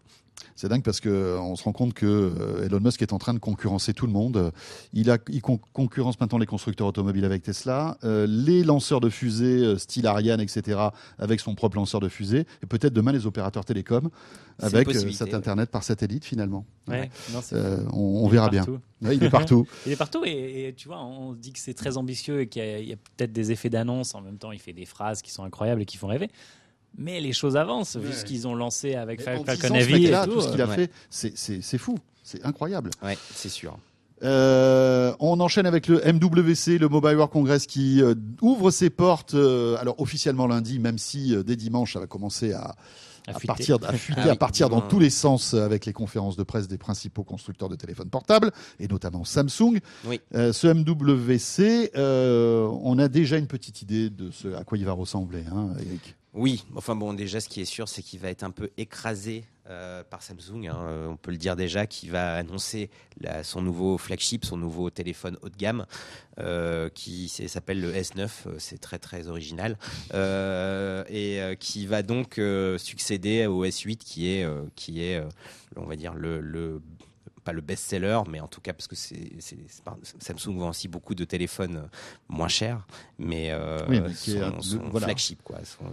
C'est 0.54 0.68
dingue 0.68 0.82
parce 0.82 1.00
que 1.00 1.08
euh, 1.08 1.38
on 1.40 1.56
se 1.56 1.64
rend 1.64 1.72
compte 1.72 1.92
que 1.94 2.06
euh, 2.06 2.64
Elon 2.66 2.80
Musk 2.80 3.02
est 3.02 3.12
en 3.12 3.18
train 3.18 3.34
de 3.34 3.38
concurrencer 3.38 3.92
tout 3.94 4.06
le 4.06 4.12
monde. 4.12 4.52
Il, 4.92 5.10
a, 5.10 5.18
il 5.28 5.40
con- 5.42 5.60
concurrence 5.72 6.18
maintenant 6.20 6.38
les 6.38 6.46
constructeurs 6.46 6.86
automobiles 6.86 7.24
avec 7.24 7.42
Tesla, 7.42 7.98
euh, 8.04 8.26
les 8.28 8.62
lanceurs 8.64 9.00
de 9.00 9.08
fusées 9.08 9.62
euh, 9.64 9.78
style 9.78 10.06
Ariane, 10.06 10.40
etc., 10.40 10.78
avec 11.18 11.40
son 11.40 11.54
propre 11.54 11.76
lanceur 11.76 12.00
de 12.00 12.08
fusée, 12.08 12.46
et 12.62 12.66
peut-être 12.66 12.92
demain 12.92 13.12
les 13.12 13.26
opérateurs 13.26 13.64
télécoms 13.64 14.10
avec 14.58 14.90
cet 14.92 15.28
ouais. 15.28 15.34
Internet 15.34 15.70
par 15.70 15.82
satellite 15.82 16.24
finalement. 16.24 16.64
Ouais, 16.88 17.10
non, 17.32 17.40
c'est- 17.42 17.54
Euh, 17.56 17.78
on, 17.92 18.26
verra 18.28 18.48
bien. 18.48 18.64
Ouais, 19.02 19.16
il 19.16 19.22
est 19.24 19.30
partout. 19.30 19.66
Il 19.86 19.92
est 19.92 19.96
partout 19.96 20.22
et, 20.24 20.68
et 20.68 20.74
tu 20.74 20.88
vois, 20.88 21.04
on 21.04 21.34
se 21.34 21.38
dit 21.38 21.52
que 21.52 21.58
c'est 21.58 21.74
très 21.74 21.96
ambitieux 21.98 22.40
et 22.40 22.48
qu'il 22.48 22.62
y 22.62 22.64
a, 22.64 22.78
il 22.78 22.88
y 22.88 22.92
a 22.92 22.96
peut-être 22.96 23.32
des 23.32 23.52
effets 23.52 23.68
d'annonce. 23.68 24.14
En 24.14 24.22
même 24.22 24.38
temps, 24.38 24.52
il 24.52 24.58
fait 24.58 24.72
des 24.72 24.86
phrases 24.86 25.20
qui 25.20 25.30
sont 25.30 25.44
incroyables 25.44 25.82
et 25.82 25.84
qui 25.84 25.96
font 25.98 26.06
rêver. 26.06 26.30
Mais 26.98 27.20
les 27.20 27.32
choses 27.32 27.56
avancent, 27.56 27.96
vu 27.96 28.12
ce 28.12 28.24
qu'ils 28.24 28.46
ont 28.48 28.54
lancé 28.54 28.94
avec 28.94 29.20
Falcon 29.22 29.44
10 29.44 29.50
ans, 29.52 29.68
ce 29.68 29.74
Heavy 29.74 30.10
tout. 30.24 30.32
tout 30.32 30.40
ce 30.40 30.48
qu'il 30.50 30.62
a 30.62 30.66
ouais. 30.66 30.74
fait, 30.76 30.90
c'est- 31.10 31.32
c'est 31.36 31.60
c'est 31.62 31.78
fou. 31.78 31.98
C'est 32.22 32.44
incroyable. 32.44 32.90
Ouais, 33.02 33.16
c'est 33.34 33.48
sûr. 33.50 33.76
Euh, 34.22 35.14
on 35.20 35.38
enchaîne 35.40 35.66
avec 35.66 35.88
le 35.88 36.00
MWC, 36.04 36.78
le 36.78 36.88
Mobile 36.88 37.16
World 37.16 37.30
Congress, 37.32 37.66
qui 37.66 38.00
euh, 38.02 38.14
ouvre 38.40 38.70
ses 38.70 38.88
portes, 38.90 39.34
euh, 39.34 39.76
alors 39.78 40.00
officiellement 40.00 40.46
lundi, 40.46 40.78
même 40.78 40.96
si 40.98 41.34
euh, 41.34 41.42
dès 41.42 41.54
dimanche, 41.54 41.92
ça 41.92 42.00
va 42.00 42.06
commencer 42.06 42.52
à, 42.54 42.74
À 43.28 43.34
partir, 43.46 43.76
à 43.86 43.92
fuiter, 43.92 44.20
Ah 44.24 44.28
à 44.28 44.30
oui. 44.32 44.38
partir 44.38 44.70
dans 44.70 44.80
tous 44.80 44.98
les 45.00 45.10
sens 45.10 45.52
euh, 45.52 45.64
avec 45.66 45.84
les 45.84 45.92
conférences 45.92 46.36
de 46.36 46.44
presse 46.44 46.66
des 46.66 46.78
principaux 46.78 47.24
constructeurs 47.24 47.68
de 47.68 47.76
téléphones 47.76 48.08
portables, 48.08 48.52
et 48.80 48.88
notamment 48.88 49.24
Samsung. 49.24 49.80
Oui. 50.06 50.20
Euh, 50.34 50.52
ce 50.54 50.66
MWC, 50.68 51.90
euh, 51.96 52.66
on 52.82 52.98
a 52.98 53.08
déjà 53.08 53.36
une 53.36 53.46
petite 53.48 53.82
idée 53.82 54.08
de 54.08 54.30
ce 54.30 54.48
à 54.54 54.64
quoi 54.64 54.78
il 54.78 54.84
va 54.86 54.92
ressembler, 54.92 55.44
hein, 55.52 55.68
Eric? 55.78 56.16
Oui, 56.36 56.66
enfin 56.74 56.94
bon, 56.94 57.14
déjà, 57.14 57.40
ce 57.40 57.48
qui 57.48 57.62
est 57.62 57.64
sûr, 57.64 57.88
c'est 57.88 58.02
qu'il 58.02 58.20
va 58.20 58.28
être 58.28 58.42
un 58.42 58.50
peu 58.50 58.68
écrasé 58.76 59.44
euh, 59.70 60.04
par 60.04 60.22
Samsung. 60.22 60.66
hein, 60.66 60.76
euh, 60.82 61.06
on 61.08 61.16
peut 61.16 61.30
le 61.30 61.38
dire 61.38 61.56
déjà, 61.56 61.86
qui 61.86 62.10
va 62.10 62.34
annoncer 62.36 62.90
son 63.42 63.62
nouveau 63.62 63.96
flagship, 63.96 64.44
son 64.44 64.58
nouveau 64.58 64.90
téléphone 64.90 65.38
haut 65.40 65.48
de 65.48 65.56
gamme, 65.56 65.86
euh, 66.38 66.90
qui 66.90 67.30
s'appelle 67.30 67.80
le 67.80 67.90
S9. 67.90 68.28
euh, 68.48 68.54
c'est 68.58 68.78
très 68.78 68.98
très 68.98 69.28
original 69.28 69.78
et 70.12 71.40
qui 71.58 71.86
va 71.86 72.02
donc 72.02 72.38
succéder 72.76 73.46
au 73.46 73.64
S8, 73.64 73.96
qui 73.96 74.28
est 74.28 74.46
qui 74.74 75.02
est, 75.02 75.22
on 75.76 75.86
va 75.86 75.96
dire 75.96 76.12
le 76.12 76.82
pas 77.46 77.52
le 77.52 77.60
best-seller, 77.60 78.20
mais 78.28 78.40
en 78.40 78.48
tout 78.48 78.60
cas 78.60 78.72
parce 78.72 78.88
que 78.88 78.96
c'est 78.96 79.16
Samsung 80.18 80.58
vend 80.58 80.70
aussi 80.70 80.88
beaucoup 80.88 81.14
de 81.14 81.24
téléphones 81.24 81.88
moins 82.28 82.48
chers, 82.48 82.84
mais, 83.18 83.50
euh, 83.52 83.78
Oui, 83.88 84.00
mais 84.00 84.10
est 84.10 84.60
son, 84.62 84.80
voilà. 84.90 85.06
flagship 85.06 85.40
quoi. 85.44 85.58
son- 85.64 85.84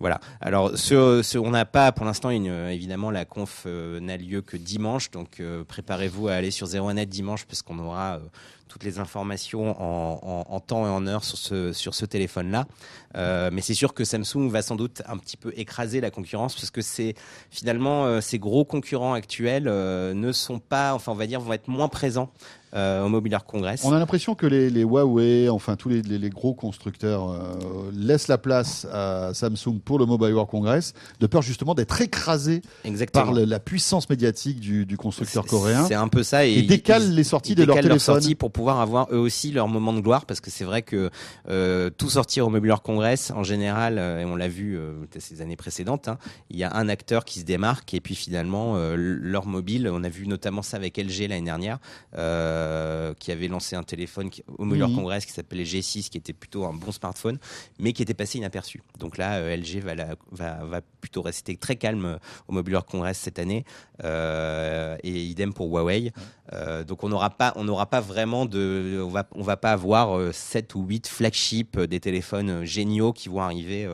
voilà. 0.00 0.20
Alors, 0.40 0.76
ce, 0.76 1.22
ce- 1.22 1.38
on 1.38 1.50
n'a 1.50 1.64
pas 1.64 1.92
pour 1.92 2.04
l'instant 2.04 2.30
une 2.30 2.46
évidemment 2.68 3.10
la 3.12 3.24
conf 3.24 3.62
euh, 3.66 4.00
n'a 4.00 4.16
lieu 4.16 4.42
que 4.42 4.56
dimanche, 4.56 5.10
donc 5.12 5.38
euh, 5.38 5.62
préparez-vous 5.64 6.26
à 6.28 6.32
aller 6.34 6.50
sur 6.50 6.66
01net 6.66 7.06
dimanche 7.08 7.44
parce 7.46 7.62
qu'on 7.62 7.78
aura 7.78 8.16
euh, 8.16 8.20
toutes 8.68 8.84
les 8.84 8.98
informations 8.98 9.80
en, 9.80 10.60
temps 10.60 10.86
et 10.86 10.90
en 10.90 11.06
heure 11.06 11.24
sur 11.24 11.38
ce 11.38 11.72
sur 11.72 11.94
ce 11.94 12.04
téléphone-là. 12.04 12.66
Euh, 13.16 13.50
mais 13.52 13.62
c'est 13.62 13.74
sûr 13.74 13.94
que 13.94 14.04
Samsung 14.04 14.48
va 14.48 14.62
sans 14.62 14.76
doute 14.76 15.02
un 15.06 15.16
petit 15.16 15.36
peu 15.36 15.52
écraser 15.56 16.00
la 16.00 16.10
concurrence 16.10 16.54
parce 16.54 16.70
que 16.70 16.82
c'est 16.82 17.14
finalement 17.50 18.04
euh, 18.04 18.20
ces 18.20 18.38
gros 18.38 18.64
concurrents 18.64 19.14
actuels 19.14 19.68
euh, 19.68 20.14
ne 20.14 20.32
sont 20.32 20.58
pas, 20.58 20.94
enfin 20.94 21.12
on 21.12 21.16
va 21.16 21.26
dire, 21.26 21.40
vont 21.40 21.52
être 21.52 21.68
moins 21.68 21.88
présents 21.88 22.30
euh, 22.74 23.04
au 23.04 23.08
Mobile 23.08 23.36
Congress. 23.46 23.82
On 23.84 23.92
a 23.92 23.98
l'impression 23.98 24.34
que 24.34 24.46
les, 24.46 24.70
les 24.70 24.82
Huawei, 24.82 25.48
enfin 25.48 25.76
tous 25.76 25.88
les, 25.88 26.02
les- 26.02 26.18
les 26.18 26.30
gros 26.30 26.54
constructeurs, 26.54 27.30
euh, 27.30 27.90
laissent 27.92 28.28
la 28.28 28.38
place 28.38 28.86
à 28.92 29.32
Samsung 29.34 29.78
pour 29.84 29.98
le 29.98 30.06
Mobile 30.06 30.32
World 30.32 30.50
Congress, 30.50 30.92
de 31.20 31.26
peur 31.26 31.42
justement 31.42 31.74
d'être 31.74 32.00
écrasés 32.00 32.62
Exactement. 32.84 33.24
par 33.26 33.34
le- 33.34 33.44
la 33.44 33.60
puissance 33.60 34.08
médiatique 34.10 34.60
du, 34.60 34.84
du 34.86 34.96
constructeur 34.96 35.44
coréen 35.46 35.84
C'est 35.86 35.94
un 35.94 36.08
peu 36.08 36.22
ça. 36.22 36.46
Et, 36.46 36.54
et 36.54 36.62
décale 36.62 37.02
ils- 37.04 37.14
les 37.14 37.24
sorties 37.24 37.52
ils 37.52 37.56
de 37.56 37.64
leur 37.64 37.76
décalent 37.76 37.88
leurs 37.88 37.98
téléphone. 37.98 38.14
sorties 38.22 38.34
pour 38.34 38.50
pouvoir 38.50 38.80
avoir 38.80 39.08
eux 39.12 39.18
aussi 39.18 39.52
leur 39.52 39.68
moment 39.68 39.92
de 39.92 40.00
gloire 40.00 40.26
parce 40.26 40.40
que 40.40 40.50
c'est 40.50 40.64
vrai 40.64 40.82
que 40.82 41.10
euh, 41.48 41.90
tout 41.90 42.10
sortir 42.10 42.46
au 42.46 42.50
Mobile 42.50 42.70
World 42.70 42.84
Congress 42.84 43.30
en 43.30 43.42
général 43.42 43.98
et 43.98 44.24
on 44.24 44.36
l'a 44.36 44.48
vu 44.48 44.78
ces 45.18 45.40
années 45.40 45.56
précédentes 45.56 46.08
hein, 46.08 46.18
il 46.50 46.56
y 46.56 46.64
a 46.64 46.74
un 46.76 46.88
acteur 46.88 47.24
qui 47.24 47.40
se 47.40 47.44
démarque 47.44 47.94
et 47.94 48.00
puis 48.00 48.14
finalement 48.14 48.74
leur 48.96 49.46
mobile 49.46 49.88
on 49.92 50.02
a 50.04 50.08
vu 50.08 50.26
notamment 50.26 50.62
ça 50.62 50.76
avec 50.76 50.96
LG 50.98 51.28
l'année 51.28 51.42
dernière 51.44 51.78
euh, 52.16 52.55
qui 53.18 53.32
avait 53.32 53.48
lancé 53.48 53.76
un 53.76 53.82
téléphone 53.82 54.30
qui- 54.30 54.42
au 54.58 54.64
Mobile 54.64 54.84
Mhm. 54.84 54.94
Congress 54.96 55.26
qui 55.26 55.32
s'appelait 55.32 55.64
G6 55.64 56.08
qui 56.10 56.18
était 56.18 56.32
plutôt 56.32 56.64
un 56.64 56.72
bon 56.72 56.92
smartphone 56.92 57.38
mais 57.78 57.92
qui 57.92 58.02
était 58.02 58.14
passé 58.14 58.38
inaperçu. 58.38 58.82
Donc 58.98 59.18
là 59.18 59.36
euh, 59.38 59.56
LG 59.56 59.80
va, 59.80 59.94
la- 59.94 60.16
va, 60.32 60.64
va 60.64 60.80
plutôt 61.00 61.22
rester 61.22 61.56
très 61.56 61.76
calme 61.76 62.04
euh, 62.04 62.16
au 62.48 62.52
Mobile 62.52 62.74
World 62.74 62.90
Congress 62.90 63.18
cette 63.18 63.38
année 63.38 63.64
euh, 64.04 64.96
et 65.02 65.10
idem 65.24 65.52
pour 65.52 65.68
Huawei 65.68 66.12
euh, 66.52 66.84
donc 66.84 67.04
on 67.04 67.08
n'aura 67.08 67.30
pas, 67.30 67.52
on 67.56 67.64
n'aura 67.64 67.86
pas 67.86 68.00
vraiment 68.00 68.46
de, 68.46 69.02
on 69.04 69.08
va, 69.08 69.26
on 69.34 69.42
va 69.42 69.56
pas 69.56 69.72
avoir 69.72 70.16
euh, 70.16 70.32
7 70.32 70.74
ou 70.74 70.84
8 70.84 71.06
flagships 71.08 71.76
euh, 71.76 71.86
des 71.86 72.00
téléphones 72.00 72.50
euh, 72.50 72.64
géniaux 72.64 73.12
qui 73.12 73.28
vont 73.28 73.40
arriver 73.40 73.88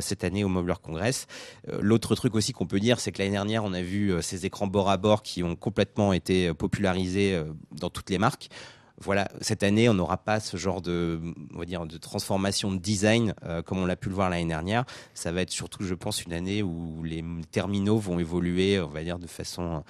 cette 0.00 0.24
année 0.24 0.44
au 0.44 0.48
Mobile 0.48 0.70
World 0.70 0.82
Congress. 0.82 1.26
L'autre 1.80 2.14
truc 2.14 2.34
aussi 2.34 2.52
qu'on 2.52 2.66
peut 2.66 2.80
dire, 2.80 3.00
c'est 3.00 3.12
que 3.12 3.18
l'année 3.18 3.32
dernière, 3.32 3.64
on 3.64 3.72
a 3.72 3.82
vu 3.82 4.12
ces 4.22 4.46
écrans 4.46 4.66
bord 4.66 4.88
à 4.88 4.96
bord 4.96 5.22
qui 5.22 5.42
ont 5.42 5.56
complètement 5.56 6.12
été 6.12 6.52
popularisés 6.54 7.42
dans 7.72 7.90
toutes 7.90 8.10
les 8.10 8.18
marques. 8.18 8.48
Voilà, 8.98 9.28
cette 9.40 9.62
année, 9.62 9.88
on 9.88 9.94
n'aura 9.94 10.16
pas 10.16 10.40
ce 10.40 10.56
genre 10.56 10.80
de, 10.80 11.20
on 11.54 11.58
va 11.58 11.64
dire, 11.64 11.86
de 11.86 11.98
transformation 11.98 12.72
de 12.72 12.78
design 12.78 13.34
comme 13.64 13.78
on 13.78 13.86
l'a 13.86 13.96
pu 13.96 14.08
le 14.08 14.14
voir 14.14 14.30
l'année 14.30 14.48
dernière. 14.48 14.84
Ça 15.14 15.32
va 15.32 15.42
être 15.42 15.50
surtout, 15.50 15.84
je 15.84 15.94
pense, 15.94 16.22
une 16.22 16.32
année 16.32 16.62
où 16.62 17.02
les 17.02 17.24
terminaux 17.50 17.98
vont 17.98 18.18
évoluer, 18.18 18.80
on 18.80 18.88
va 18.88 19.02
dire, 19.02 19.18
de 19.18 19.26
façon 19.26 19.84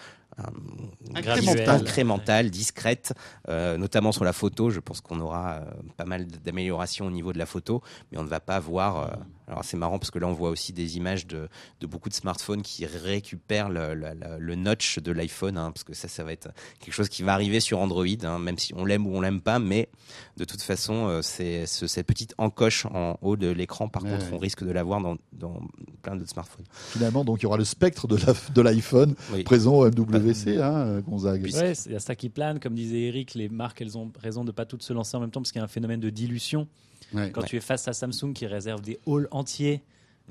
Incrémentale. 1.14 1.68
incrémentale, 1.68 2.50
discrète, 2.50 3.14
euh, 3.48 3.76
notamment 3.76 4.12
sur 4.12 4.24
la 4.24 4.32
photo. 4.32 4.70
Je 4.70 4.80
pense 4.80 5.00
qu'on 5.00 5.20
aura 5.20 5.54
euh, 5.54 5.64
pas 5.96 6.04
mal 6.04 6.26
d'améliorations 6.26 7.06
au 7.06 7.11
niveau 7.11 7.32
de 7.32 7.38
la 7.38 7.46
photo, 7.46 7.82
mais 8.11 8.18
on 8.18 8.24
ne 8.24 8.28
va 8.28 8.40
pas 8.40 8.59
voir. 8.59 9.18
Euh, 9.48 9.52
alors 9.52 9.64
c'est 9.64 9.76
marrant 9.76 9.98
parce 9.98 10.11
que 10.11 10.18
là 10.18 10.26
on 10.26 10.33
voit 10.33 10.50
aussi 10.50 10.72
des 10.72 10.96
images 10.96 11.26
de, 11.26 11.48
de 11.80 11.87
beaucoup 11.87 12.09
de 12.09 12.14
smartphones 12.14 12.62
qui 12.62 12.87
récupèrent 12.87 13.68
le, 13.68 13.94
le- 13.94 14.14
le- 14.14 14.38
le 14.38 14.54
notch 14.54 14.98
de 14.98 15.12
l'iPhone, 15.12 15.57
hein, 15.59 15.70
parce 15.72 15.85
que 15.85 15.94
ça, 15.94 16.09
ça 16.09 16.24
va 16.24 16.33
être 16.33 16.48
quelque 16.80 16.94
chose 16.94 17.09
qui 17.09 17.22
va 17.22 17.33
arriver 17.35 17.61
sur 17.61 17.78
Android, 17.78 18.04
hein, 18.24 18.38
même 18.38 18.59
si 18.59 18.74
on 18.74 18.85
l'aime 18.85 19.07
ou 19.07 19.14
on 19.16 19.20
l'aime 19.20 19.40
pas, 19.40 19.59
mais 19.59 19.88
de 20.37 20.44
toute 20.44 20.62
façon, 20.62 21.09
euh, 21.09 21.22
c'est 21.22 21.66
ce- 21.66 21.87
cette 21.87 22.07
petite 22.07 22.35
encoche 22.38 22.87
en 22.87 23.18
haut 23.22 23.37
de 23.37 23.48
l'écran. 23.48 23.88
Par 23.88 24.02
Ouais, 24.04 24.11
contre, 24.11 24.24
ouais. 24.26 24.30
on 24.35 24.38
risque 24.38 24.64
de 24.64 24.70
l'avoir 24.70 25.00
dans, 25.00 25.16
dans 25.33 25.61
plein 26.02 26.16
d'autres 26.16 26.30
smartphones. 26.30 26.64
Finalement, 26.90 27.24
donc 27.24 27.40
il 27.40 27.44
y 27.44 27.46
aura 27.46 27.57
le 27.59 27.64
spectre 27.64 28.07
de 28.07 28.61
l'iPhone 28.62 29.14
Oui. 29.33 29.42
présent 29.42 29.74
au 29.74 29.87
MWC, 29.90 30.59
hein, 30.61 31.00
Gonzague. 31.00 31.42
Puis- 31.42 31.54
Ouais, 31.54 31.72
il 31.87 31.92
y 31.92 31.96
a 31.96 32.00
ça 32.00 32.14
qui 32.14 32.28
plane. 32.28 32.59
Comme 32.61 32.74
disait 32.74 33.02
Eric, 33.02 33.35
les 33.35 33.48
marques, 33.48 33.80
elles 33.83 33.96
ont 33.98 34.11
raison 34.20 34.44
de 34.44 34.52
pas 34.52 34.64
toutes 34.66 34.83
se 34.83 34.92
lancer 34.92 35.16
en 35.16 35.20
même 35.20 35.30
temps 35.30 35.40
parce 35.40 35.52
qu'il 35.52 35.59
y 35.59 35.62
a 35.62 35.64
un 35.64 35.68
phénomène 35.68 36.00
de 36.00 36.11
dilution. 36.11 36.66
Ouais. 37.12 37.30
Quand 37.30 37.42
Ouais. 37.42 37.46
tu 37.48 37.57
es 37.57 37.61
face 37.61 37.87
à 37.87 37.92
Samsung 37.92 38.33
qui 38.35 38.46
réserve 38.46 38.80
des 38.80 38.98
halls 39.07 39.28
entiers 39.35 39.83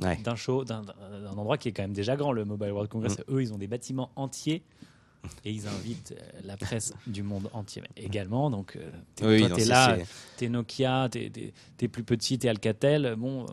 Ouais. 0.02 0.18
d'un 0.24 0.36
show, 0.36 0.64
d'un 0.64 0.82
d'un 0.82 1.38
endroit 1.38 1.58
qui 1.60 1.70
est 1.70 1.72
quand 1.72 1.84
même 1.84 1.94
déjà 1.94 2.16
grand, 2.16 2.32
le 2.32 2.46
Mobile 2.46 2.72
World 2.72 2.90
Congress, 2.90 3.20
Mm. 3.20 3.36
eux, 3.36 3.42
ils 3.44 3.54
ont 3.54 3.60
des 3.60 3.68
bâtiments 3.68 4.10
entiers. 4.16 4.64
Et 5.46 5.52
ils 5.52 5.68
invitent 5.68 6.14
euh, 6.18 6.40
la 6.46 6.56
presse 6.58 6.94
du 7.08 7.22
monde 7.24 7.50
entier 7.54 7.82
également. 7.98 8.50
Donc, 8.50 8.76
euh, 8.78 8.90
t'es- 9.16 9.26
Oui, 9.26 9.40
toi, 9.48 9.58
t'es 9.58 9.66
là, 9.66 9.98
t'es 10.38 10.48
Nokia, 10.50 11.08
t'es 11.12 11.32
t'es 11.78 11.88
plus 11.90 12.04
petit, 12.04 12.38
t'es 12.40 12.48
Alcatel. 12.50 13.16
Bon, 13.18 13.44
euh, 13.44 13.48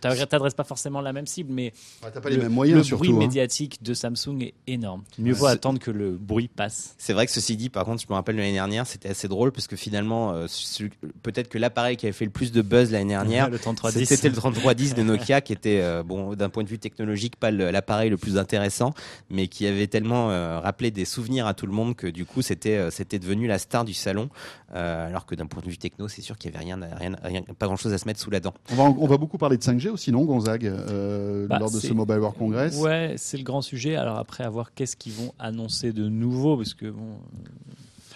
t'as- 0.00 0.26
t'adresses 0.26 0.54
pas 0.54 0.64
forcément 0.64 1.00
la 1.00 1.12
même 1.12 1.26
cible, 1.26 1.52
mais 1.52 1.72
Ouais, 2.02 2.10
T'as 2.12 2.20
pas 2.20 2.30
les 2.30 2.36
le, 2.36 2.42
mêmes 2.42 2.52
moyens 2.52 2.78
le 2.78 2.84
surtout. 2.84 3.04
bruit 3.04 3.14
hein. 3.14 3.18
médiatique 3.18 3.80
de 3.82 3.94
Samsung 3.94 4.40
est 4.42 4.54
énorme. 4.66 5.02
Mieux 5.18 5.32
vaut 5.34 5.46
attendre 5.46 5.78
que 5.78 5.90
le 5.92 6.12
bruit 6.16 6.48
passe. 6.48 6.94
C'est 6.98 7.12
vrai 7.12 7.26
que 7.26 7.32
ceci 7.32 7.56
dit, 7.56 7.68
par 7.70 7.84
contre, 7.84 8.02
je 8.02 8.06
me 8.08 8.14
rappelle 8.14 8.36
l'année 8.36 8.52
dernière, 8.52 8.86
c'était 8.86 9.08
assez 9.10 9.28
drôle 9.28 9.52
parce 9.52 9.66
que 9.68 9.76
finalement, 9.76 10.32
euh, 10.32 10.46
peut-être 11.22 11.48
que 11.48 11.58
l'appareil 11.58 11.96
qui 11.96 12.06
avait 12.06 12.12
fait 12.12 12.24
le 12.24 12.30
plus 12.30 12.50
de 12.52 12.62
buzz 12.62 12.90
l'année 12.90 13.08
dernière, 13.10 13.50
le 13.50 13.58
3310. 13.58 14.06
c'était 14.06 14.28
le 14.28 14.34
3310 14.36 14.94
de 14.94 15.02
Nokia 15.02 15.40
qui 15.40 15.52
était, 15.52 15.80
euh, 15.80 16.02
bon, 16.02 16.34
d'un 16.34 16.48
point 16.48 16.64
de 16.64 16.68
vue 16.68 16.78
technologique, 16.78 17.36
pas 17.36 17.50
le- 17.50 17.70
l'appareil 17.70 18.10
le 18.10 18.16
plus 18.16 18.36
intéressant, 18.36 18.94
mais 19.30 19.48
qui 19.48 19.66
avait 19.66 19.86
tellement 19.86 20.30
euh, 20.30 20.58
rappelé 20.60 20.90
des 20.90 21.04
souvenirs 21.16 21.46
à 21.46 21.54
tout 21.54 21.66
le 21.66 21.72
monde 21.72 21.96
que 21.96 22.06
du 22.06 22.24
coup, 22.24 22.42
c'était 22.42 22.76
euh, 22.76 22.90
c'était 22.90 23.18
devenu 23.18 23.46
la 23.46 23.58
star 23.58 23.84
du 23.84 23.94
salon. 23.94 24.28
Euh, 24.74 25.06
alors 25.08 25.26
que 25.26 25.34
d'un 25.34 25.46
point 25.46 25.62
de 25.62 25.68
vue 25.68 25.78
techno, 25.78 26.08
c'est 26.08 26.22
sûr 26.22 26.36
qu'il 26.38 26.50
y 26.50 26.54
avait 26.54 26.64
rien, 26.64 26.78
rien, 26.98 27.16
rien- 27.22 27.42
pas 27.42 27.66
grand 27.66 27.76
chose 27.76 27.92
à 27.92 27.98
se 27.98 28.06
mettre 28.06 28.20
sous 28.20 28.30
la 28.30 28.40
dent. 28.40 28.54
On 28.72 28.74
va, 28.74 28.84
on 28.84 29.06
va 29.06 29.16
beaucoup 29.16 29.38
parler 29.38 29.56
de 29.56 29.62
5G 29.62 29.88
aussi, 29.90 30.12
non, 30.12 30.24
Gonzague, 30.24 30.66
euh, 30.66 31.46
Bah, 31.46 31.58
lors 31.58 31.70
de 31.70 31.78
ce 31.80 31.92
Mobile 31.92 32.18
World 32.18 32.36
Congress? 32.38 32.76
Ouais, 32.80 33.14
c'est 33.16 33.36
le 33.38 33.44
grand 33.44 33.62
sujet. 33.62 33.96
Alors 33.96 34.18
après, 34.18 34.44
à 34.44 34.50
voir 34.50 34.74
qu'est-ce 34.74 34.96
qu'ils 34.96 35.12
vont 35.14 35.32
annoncer 35.38 35.92
de 35.92 36.08
nouveau, 36.08 36.56
parce 36.56 36.74
que 36.74 36.86
bon, 36.90 37.18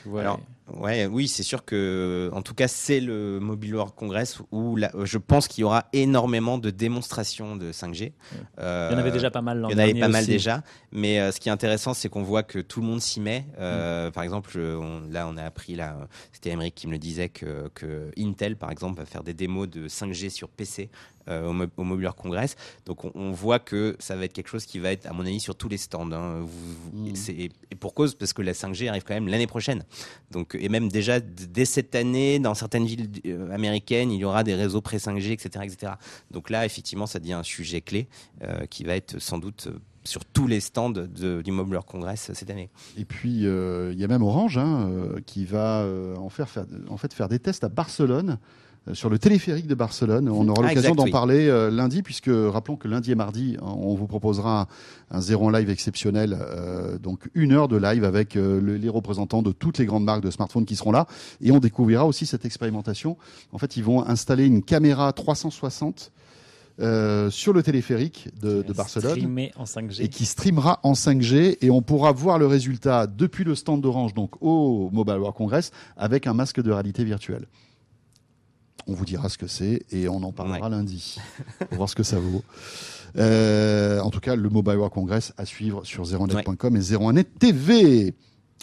tu 0.03 0.09
vois. 0.09 0.21
Alors, 0.23 0.41
Ouais, 0.77 1.07
oui, 1.07 1.27
c'est 1.29 1.43
sûr 1.43 1.65
que, 1.65 2.31
en 2.33 2.43
tout 2.43 2.55
cas, 2.55 2.69
c'est 2.69 3.01
le 3.01 3.41
Mobile 3.41 3.75
World 3.75 3.95
Congress 3.95 4.39
où 4.53 4.79
je 5.05 5.19
pense 5.19 5.49
qu'il 5.49 5.63
y 5.63 5.65
aura 5.65 5.87
énormément 5.93 6.59
de 6.59 6.71
démonstrations 6.71 7.57
de 7.57 7.73
5G. 7.73 8.13
Euh, 8.59 8.89
il 8.91 8.95
y 8.95 8.97
en 8.97 9.01
avait 9.01 9.11
déjà 9.11 9.31
pas 9.31 9.43
mal. 9.43 9.59
Il 9.69 9.73
y 9.73 9.75
en 9.75 9.79
avait 9.79 9.93
pas 10.01 10.09
mal 10.09 10.25
déjà, 10.33 10.63
mais 10.93 11.19
euh, 11.21 11.33
ce 11.33 11.41
qui 11.41 11.49
est 11.49 11.53
intéressant, 11.53 11.95
c'est 11.95 12.09
qu'on 12.09 12.23
voit 12.23 12.43
que 12.43 12.59
tout 12.59 12.81
le 12.81 12.87
monde 12.87 13.01
s'y 13.01 13.21
met. 13.21 13.47
Euh, 13.59 14.11
Par 14.11 14.23
exemple, 14.23 14.59
on- 14.59 15.03
là, 15.11 15.27
on 15.29 15.37
a 15.37 15.43
appris 15.45 15.75
là, 15.75 15.97
euh, 16.01 16.05
c'était 16.33 16.51
Emmerich 16.51 16.75
qui 16.75 16.87
me 16.87 16.93
le 16.93 16.99
disait 16.99 17.29
que, 17.29 17.69
que 17.75 18.11
Intel, 18.19 18.57
par 18.57 18.71
exemple, 18.71 18.99
va 18.99 19.07
faire 19.07 19.23
des 19.23 19.35
démos 19.35 19.69
de 19.69 19.89
5G 19.89 20.29
sur 20.31 20.49
PC 20.49 20.89
euh, 20.89 21.20
au, 21.29 21.53
Mo- 21.53 21.67
au 21.77 21.85
Mobile 21.85 22.07
World 22.07 22.21
Congress. 22.21 22.57
Donc, 22.87 23.05
on, 23.05 23.13
on 23.15 23.31
voit 23.31 23.59
que 23.59 23.97
ça 23.99 24.17
va 24.17 24.25
être 24.25 24.33
quelque 24.33 24.49
chose 24.49 24.67
qui 24.67 24.79
va 24.79 24.93
être, 24.93 25.07
à 25.07 25.13
mon 25.13 25.25
avis, 25.27 25.41
sur 25.41 25.55
tous 25.55 25.69
les 25.69 25.77
stands. 25.77 26.11
hein. 26.13 26.41
Vous- 26.41 26.47
vous- 26.93 27.15
c'est- 27.17 27.33
et 27.35 27.51
pour 27.79 27.95
cause, 27.95 28.15
parce 28.15 28.33
que 28.33 28.43
la 28.43 28.53
5G 28.55 28.89
arrive 28.89 29.05
quand 29.05 29.15
même 29.15 29.29
l'année 29.29 29.47
prochaine. 29.47 29.85
Donc, 30.31 30.57
et 30.59 30.69
même 30.69 30.89
déjà 30.89 31.21
dès 31.21 31.65
cette 31.65 31.95
année, 31.95 32.39
dans 32.39 32.55
certaines 32.55 32.87
villes 32.87 33.11
euh, 33.27 33.51
américaines, 33.53 34.11
il 34.11 34.19
y 34.19 34.25
aura 34.25 34.45
des 34.45 34.55
réseaux 34.55 34.81
pré 34.81 34.99
5G, 34.99 35.33
etc., 35.33 35.65
etc. 35.65 35.93
Donc 36.31 36.51
là, 36.51 36.65
effectivement, 36.65 37.07
ça 37.07 37.19
devient 37.21 37.35
un 37.35 37.43
sujet 37.43 37.81
clé 37.81 38.09
euh, 38.43 38.67
qui 38.67 38.85
va 38.85 38.97
être 38.97 39.19
sans 39.19 39.39
doute 39.39 39.67
euh, 39.69 39.79
sur 40.05 40.25
tous 40.25 40.47
les 40.47 40.61
stands 40.61 40.91
de- 40.91 41.43
du 41.43 41.53
Mobile 41.53 41.75
World 41.75 41.89
Congress 41.89 42.31
euh, 42.31 42.35
cette 42.35 42.51
année. 42.51 42.71
Et 42.97 43.05
puis, 43.05 43.47
euh, 43.47 43.93
il 43.93 44.01
y 44.01 44.05
a 44.05 44.09
même 44.09 44.23
Orange 44.23 44.57
hein, 44.59 44.89
euh, 44.91 45.21
qui 45.27 45.45
va 45.45 45.83
euh, 45.83 46.17
en, 46.17 46.29
faire, 46.31 46.49
faire, 46.49 46.65
en 46.89 46.97
fait 46.97 47.13
faire 47.13 47.29
des 47.29 47.39
tests 47.39 47.65
à 47.65 47.69
Barcelone 47.69 48.31
euh, 48.31 48.70
sur 48.95 49.11
le 49.11 49.19
téléphérique 49.19 49.67
de 49.67 49.75
Barcelone. 49.75 50.29
On 50.29 50.49
aura 50.49 50.63
Ah, 50.65 50.69
l'occasion 50.69 50.95
d'en 50.95 51.05
oui. 51.05 51.11
parler 51.11 51.49
euh, 51.49 51.71
lundi, 51.71 52.03
puisque 52.03 52.31
rappelons 52.31 52.77
que 52.77 52.89
lundi 52.89 53.13
et 53.13 53.15
mardi, 53.15 53.57
on 53.63 53.95
vous 53.95 54.07
proposera 54.07 54.69
un, 55.11 55.21
zéro 55.21 55.47
en 55.47 55.51
live 55.51 55.69
exceptionnel, 55.71 56.37
euh, 56.41 56.99
donc 56.99 57.29
une 57.35 57.53
heure 57.53 57.69
de 57.69 57.77
live 57.77 58.05
avec 58.05 58.37
euh, 58.37 58.61
le- 58.61 58.77
les 58.77 58.89
représentants 58.89 59.43
de 59.43 59.53
toutes 59.53 59.79
les 59.79 59.85
grandes 59.87 60.05
marques 60.05 60.23
de 60.23 60.31
smartphones 60.31 60.65
qui 60.65 60.77
seront 60.77 60.93
là, 60.93 61.07
et 61.41 61.53
on 61.53 61.59
découvrira 61.59 62.07
aussi 62.07 62.27
cette 62.27 62.45
expérimentation. 62.45 63.17
En 63.53 63.59
fait, 63.59 63.77
ils 63.77 63.85
vont 63.85 64.05
installer 64.05 64.47
une 64.47 64.63
caméra 64.63 65.13
360 65.13 66.11
euh, 66.81 67.29
sur 67.31 67.53
le 67.53 67.63
téléphérique 67.63 68.29
de, 68.41 68.63
de 68.63 68.73
Barcelone 68.73 69.51
en 69.57 69.65
5G. 69.65 70.03
et 70.03 70.09
qui 70.09 70.25
streamera 70.25 70.81
en 70.83 70.95
5G 70.95 71.59
et 71.61 71.71
on 71.71 71.83
pourra 71.83 72.13
voir 72.13 72.39
le 72.39 72.47
résultat 72.47 73.07
depuis 73.07 73.45
le 73.45 73.55
stand 73.55 73.83
d'Orange, 73.83 74.15
donc 74.15 74.31
au 74.41 74.89
Mobile 74.91 75.17
World 75.17 75.37
Congress, 75.37 75.71
avec 75.99 76.27
un 76.27 76.33
masque 76.33 76.63
de 76.63 76.71
réalité 76.73 77.05
virtuelle. 77.05 77.47
On 78.87 78.95
vous 78.95 79.05
dira 79.05 79.29
ce 79.29 79.39
que 79.39 79.47
c'est 79.47 79.83
et 79.91 80.09
on 80.09 80.23
en 80.23 80.33
parlera 80.33 80.69
lundi 80.69 81.17
pour 81.69 81.77
voir 81.77 81.89
ce 81.89 81.95
que 81.95 82.03
ça 82.03 82.19
vaut. 82.19 82.43
Euh, 83.17 84.01
en 84.01 84.11
tout 84.11 84.21
cas, 84.21 84.37
le 84.37 84.49
Mobile 84.49 84.77
World 84.77 84.93
Congress 84.93 85.33
à 85.37 85.45
suivre 85.45 85.85
sur 85.85 86.05
01net.com 86.05 86.77
et 86.77 86.81
01net 86.81 87.27
TV. 87.39 88.15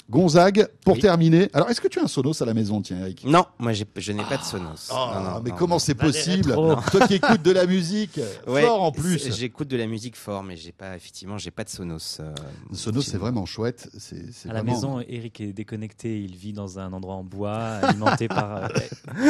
Gonzague, 0.10 0.68
pour 0.86 0.94
Oui. 0.96 1.00
terminer. 1.02 1.50
Alors, 1.54 1.70
est-ce 1.70 1.82
que 1.82 1.88
tu 1.88 2.00
as 2.00 2.04
un 2.04 2.08
Sonos 2.08 2.42
à 2.42 2.46
la 2.46 2.54
maison, 2.54 2.82
tiens, 2.82 3.00
Eric 3.02 3.26
Non, 3.26 3.46
moi 3.60 3.74
je 3.74 3.84
n'ai 4.14 4.24
pas 4.24 4.38
de 4.38 4.44
Sonos. 4.44 4.90
Ah, 4.92 5.12
Non, 5.16 5.22
non, 5.36 5.42
mais 5.44 5.50
non, 5.50 5.56
comment 5.58 5.80
c'est 5.80 5.96
possible. 5.96 6.54
Toi 6.92 7.08
qui 7.08 7.16
écoutes 7.16 7.42
de 7.42 7.52
la 7.52 7.66
musique 7.66 8.20
Ouais, 8.48 8.62
fort 8.64 8.84
en 8.84 8.92
plus. 8.92 9.36
J'écoute 9.36 9.68
de 9.68 9.76
la 9.76 9.86
musique 9.88 10.16
fort, 10.16 10.44
mais 10.44 10.56
j'ai 10.56 10.72
pas 10.72 10.96
effectivement 10.96 11.38
j'ai 11.38 11.52
pas 11.52 11.64
de 11.66 11.70
Sonos. 11.70 12.18
euh, 12.22 12.34
Sonos, 12.72 13.02
c'est 13.02 13.18
vraiment 13.18 13.46
chouette. 13.46 13.90
C'est 13.98 14.50
À 14.50 14.54
la 14.54 14.64
maison, 14.64 15.02
Eric 15.08 15.42
est 15.42 15.52
déconnecté. 15.54 16.22
Il 16.22 16.36
vit 16.36 16.54
dans 16.54 16.80
un 16.80 16.94
endroit 16.94 17.16
en 17.16 17.24
bois, 17.24 17.58
alimenté 17.58 18.28
par 18.30 18.64
euh, 18.64 18.68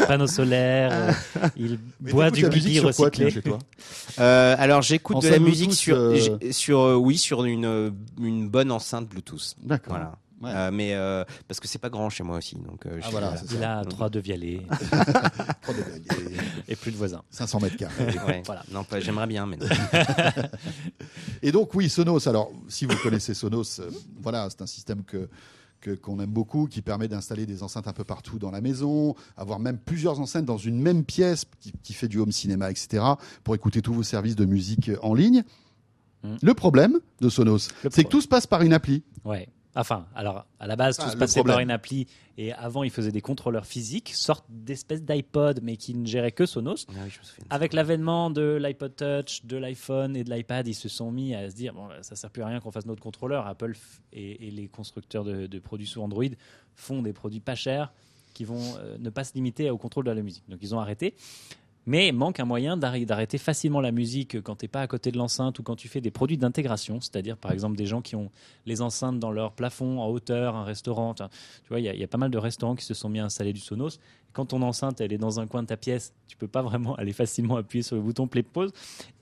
panneaux 0.07 0.27
solaires. 0.27 0.91
euh, 0.93 1.47
il 1.55 1.79
Mais 2.01 2.11
boit 2.11 2.29
du 2.29 2.41
la 2.43 2.49
musique 2.49 2.69
gli 2.69 2.73
sur 2.75 2.95
quoi, 2.95 3.07
recyclé. 3.07 3.31
chez 3.31 3.41
toi 3.41 3.57
Euh, 4.19 4.55
alors 4.59 4.81
j'écoute 4.83 5.21
de 5.23 5.27
la 5.29 5.39
musique 5.39 5.69
Bluetooth, 5.69 5.75
sur 5.79 5.97
euh, 5.97 6.51
sur 6.51 6.79
euh, 6.81 6.95
oui 6.95 7.17
sur 7.17 7.45
une 7.45 7.93
une 8.21 8.47
bonne 8.47 8.71
enceinte 8.71 9.07
Bluetooth. 9.09 9.55
D'accord. 9.63 9.89
Voilà. 9.93 10.11
Ouais. 10.39 10.51
Euh, 10.53 10.69
mais 10.71 10.93
euh, 10.93 11.23
parce 11.47 11.59
que 11.59 11.67
c'est 11.67 11.79
pas 11.79 11.89
grand 11.89 12.09
chez 12.11 12.23
moi 12.23 12.37
aussi, 12.37 12.55
donc. 12.55 12.85
euh, 12.85 12.99
Ah, 13.03 13.07
voilà, 13.09 13.33
Il 13.51 13.63
a 13.63 13.83
trois 13.85 14.09
de 14.09 14.19
Vialet 14.19 14.61
Trois 15.61 15.73
de 15.73 15.81
blagues. 15.81 16.41
et 16.67 16.75
plus 16.75 16.91
de 16.91 16.97
voisins. 16.97 17.23
500 17.31 17.59
mètres 17.59 17.77
carrés. 17.77 18.15
Ouais. 18.27 18.43
Voilà. 18.45 18.63
Non, 18.71 18.83
pas- 18.83 18.99
j'aimerais 18.99 19.25
bien, 19.27 19.47
mais 19.47 19.57
non. 19.57 19.65
Et 21.41 21.51
donc, 21.51 21.73
oui, 21.73 21.89
Sonos. 21.89 22.27
Alors, 22.27 22.51
si 22.67 22.85
vous 22.85 22.95
connaissez 23.01 23.33
Sonos, 23.33 23.79
euh, 23.79 23.89
voilà, 24.21 24.47
c'est 24.49 24.61
un 24.61 24.67
système 24.67 25.03
que 25.03 25.27
qu'on 26.03 26.19
aime 26.19 26.31
beaucoup, 26.31 26.67
qui 26.67 26.81
permet 26.81 27.07
d'installer 27.07 27.45
des 27.45 27.63
enceintes 27.63 27.87
un 27.87 27.93
peu 27.93 28.03
partout 28.03 28.39
dans 28.39 28.51
la 28.51 28.59
maison, 28.59 29.15
avoir 29.37 29.57
même 29.59 29.77
plusieurs 29.77 30.19
enceintes 30.19 30.43
dans 30.43 30.57
une 30.57 30.81
même 30.81 31.05
pièce, 31.05 31.45
qui, 31.61 31.71
qui 31.81 31.93
fait 31.93 32.09
du 32.09 32.17
home 32.19 32.31
cinéma, 32.33 32.69
etc., 32.71 33.03
pour 33.45 33.55
écouter 33.55 33.81
tous 33.81 33.93
vos 33.93 34.03
services 34.03 34.35
de 34.35 34.43
musique 34.43 34.91
en 35.01 35.13
ligne. 35.13 35.43
Mm. 36.23 36.35
Le 36.41 36.53
problème 36.55 36.99
de 37.21 37.29
Sonos, 37.29 37.69
Le 37.85 37.89
c'est 37.91 38.03
que 38.03 38.09
tout 38.09 38.19
se 38.21 38.27
passe 38.27 38.47
par 38.47 38.63
une 38.63 38.73
appli. 38.73 39.03
Ouais. 39.23 39.47
Enfin, 39.79 40.07
alors 40.15 40.45
à 40.59 40.65
la 40.67 40.75
base, 40.75 40.97
tout 40.97 41.03
Ah, 41.05 41.09
se 41.09 41.13
le 41.13 41.19
passait 41.19 41.39
par 41.41 41.45
problème. 41.53 41.67
une 41.69 41.71
appli 41.71 42.07
et 42.37 42.51
avant, 42.53 42.83
ils 42.83 42.89
faisaient 42.89 43.11
des 43.11 43.21
contrôleurs 43.21 43.65
physiques, 43.65 44.11
sorte 44.13 44.45
d'espèces 44.49 45.03
d'iPod, 45.03 45.59
mais 45.63 45.77
qui 45.77 45.93
ne 45.93 46.05
géraient 46.05 46.31
que 46.31 46.45
Sonos. 46.45 46.85
Ah 46.89 46.93
oui. 47.05 47.11
Avec 47.49 47.73
l'avènement 47.73 48.29
de 48.29 48.57
l'iPod 48.61 48.95
Touch, 48.95 49.45
de 49.45 49.55
l'iPhone 49.57 50.15
et 50.15 50.23
de 50.23 50.29
l'iPad, 50.29 50.67
ils 50.67 50.73
se 50.73 50.89
sont 50.89 51.11
mis 51.11 51.33
à 51.35 51.49
se 51.49 51.55
dire 51.55 51.73
bon, 51.73 51.87
ça 52.01 52.15
sert 52.15 52.29
plus 52.31 52.41
à 52.43 52.47
rien 52.47 52.59
qu'on 52.59 52.71
fasse 52.71 52.85
notre 52.85 53.01
contrôleur. 53.03 53.45
Apple 53.47 53.75
et, 54.13 54.47
et 54.47 54.51
les 54.51 54.67
constructeurs 54.67 55.23
de, 55.23 55.47
de 55.47 55.59
produits 55.59 55.87
sous 55.87 56.01
Android 56.01 56.25
font 56.75 57.01
des 57.01 57.13
produits 57.13 57.39
pas 57.39 57.55
chers 57.55 57.93
qui 58.33 58.43
vont 58.45 58.61
euh, 58.79 58.97
ne 58.99 59.09
pas 59.09 59.23
se 59.23 59.33
limiter 59.33 59.69
au 59.71 59.77
contrôle 59.77 60.05
de 60.05 60.11
la 60.11 60.21
musique. 60.21 60.43
Donc 60.49 60.59
ils 60.61 60.75
ont 60.75 60.79
arrêté. 60.79 61.15
Mais 61.89 62.11
manque 62.11 62.39
un 62.41 62.45
moyen 62.45 62.75
d'arrêter 62.77 63.37
facilement 63.37 63.79
la 63.81 63.91
musique 63.91 64.41
quand 64.43 64.57
tu 64.57 64.65
n'es 64.65 64.69
pas 64.69 64.81
à 64.81 64.87
côté 64.87 65.09
de 65.11 65.17
l'enceinte 65.17 65.57
ou 65.57 65.63
quand 65.63 65.77
tu 65.77 65.87
fais 65.87 66.01
des 66.01 66.11
produits 66.11 66.37
d'intégration, 66.37 66.99
c'est-à-dire 67.01 67.37
par 67.37 67.51
exemple 67.53 67.77
des 67.77 67.85
gens 67.85 68.01
qui 68.01 68.15
ont 68.17 68.29
les 68.65 68.81
enceintes 68.81 69.19
dans 69.19 69.31
leur 69.31 69.53
plafond 69.53 69.99
en 70.01 70.07
hauteur, 70.09 70.55
un 70.57 70.65
restaurant. 70.65 71.13
Tu 71.15 71.23
vois, 71.69 71.79
il 71.79 71.85
y, 71.85 71.89
a- 71.89 71.93
il 71.93 71.99
y 71.99 72.03
a 72.03 72.07
pas 72.07 72.17
mal 72.17 72.29
de 72.29 72.37
restaurants 72.37 72.75
qui 72.75 72.83
se 72.85 72.93
sont 72.93 73.07
mis 73.09 73.19
à 73.19 73.25
installer 73.25 73.53
du 73.53 73.61
Sonos. 73.61 73.99
Quand 74.33 74.47
ton 74.47 74.61
enceinte 74.61 74.99
elle 75.01 75.13
est 75.13 75.17
dans 75.17 75.39
un 75.39 75.47
coin 75.47 75.63
de 75.63 75.67
ta 75.67 75.77
pièce, 75.77 76.13
tu 76.27 76.35
peux 76.35 76.47
pas 76.49 76.61
vraiment 76.61 76.93
aller 76.97 77.13
facilement 77.13 77.55
appuyer 77.55 77.83
sur 77.83 77.95
le 77.95 78.01
bouton 78.01 78.27
play 78.27 78.43
pause. 78.43 78.71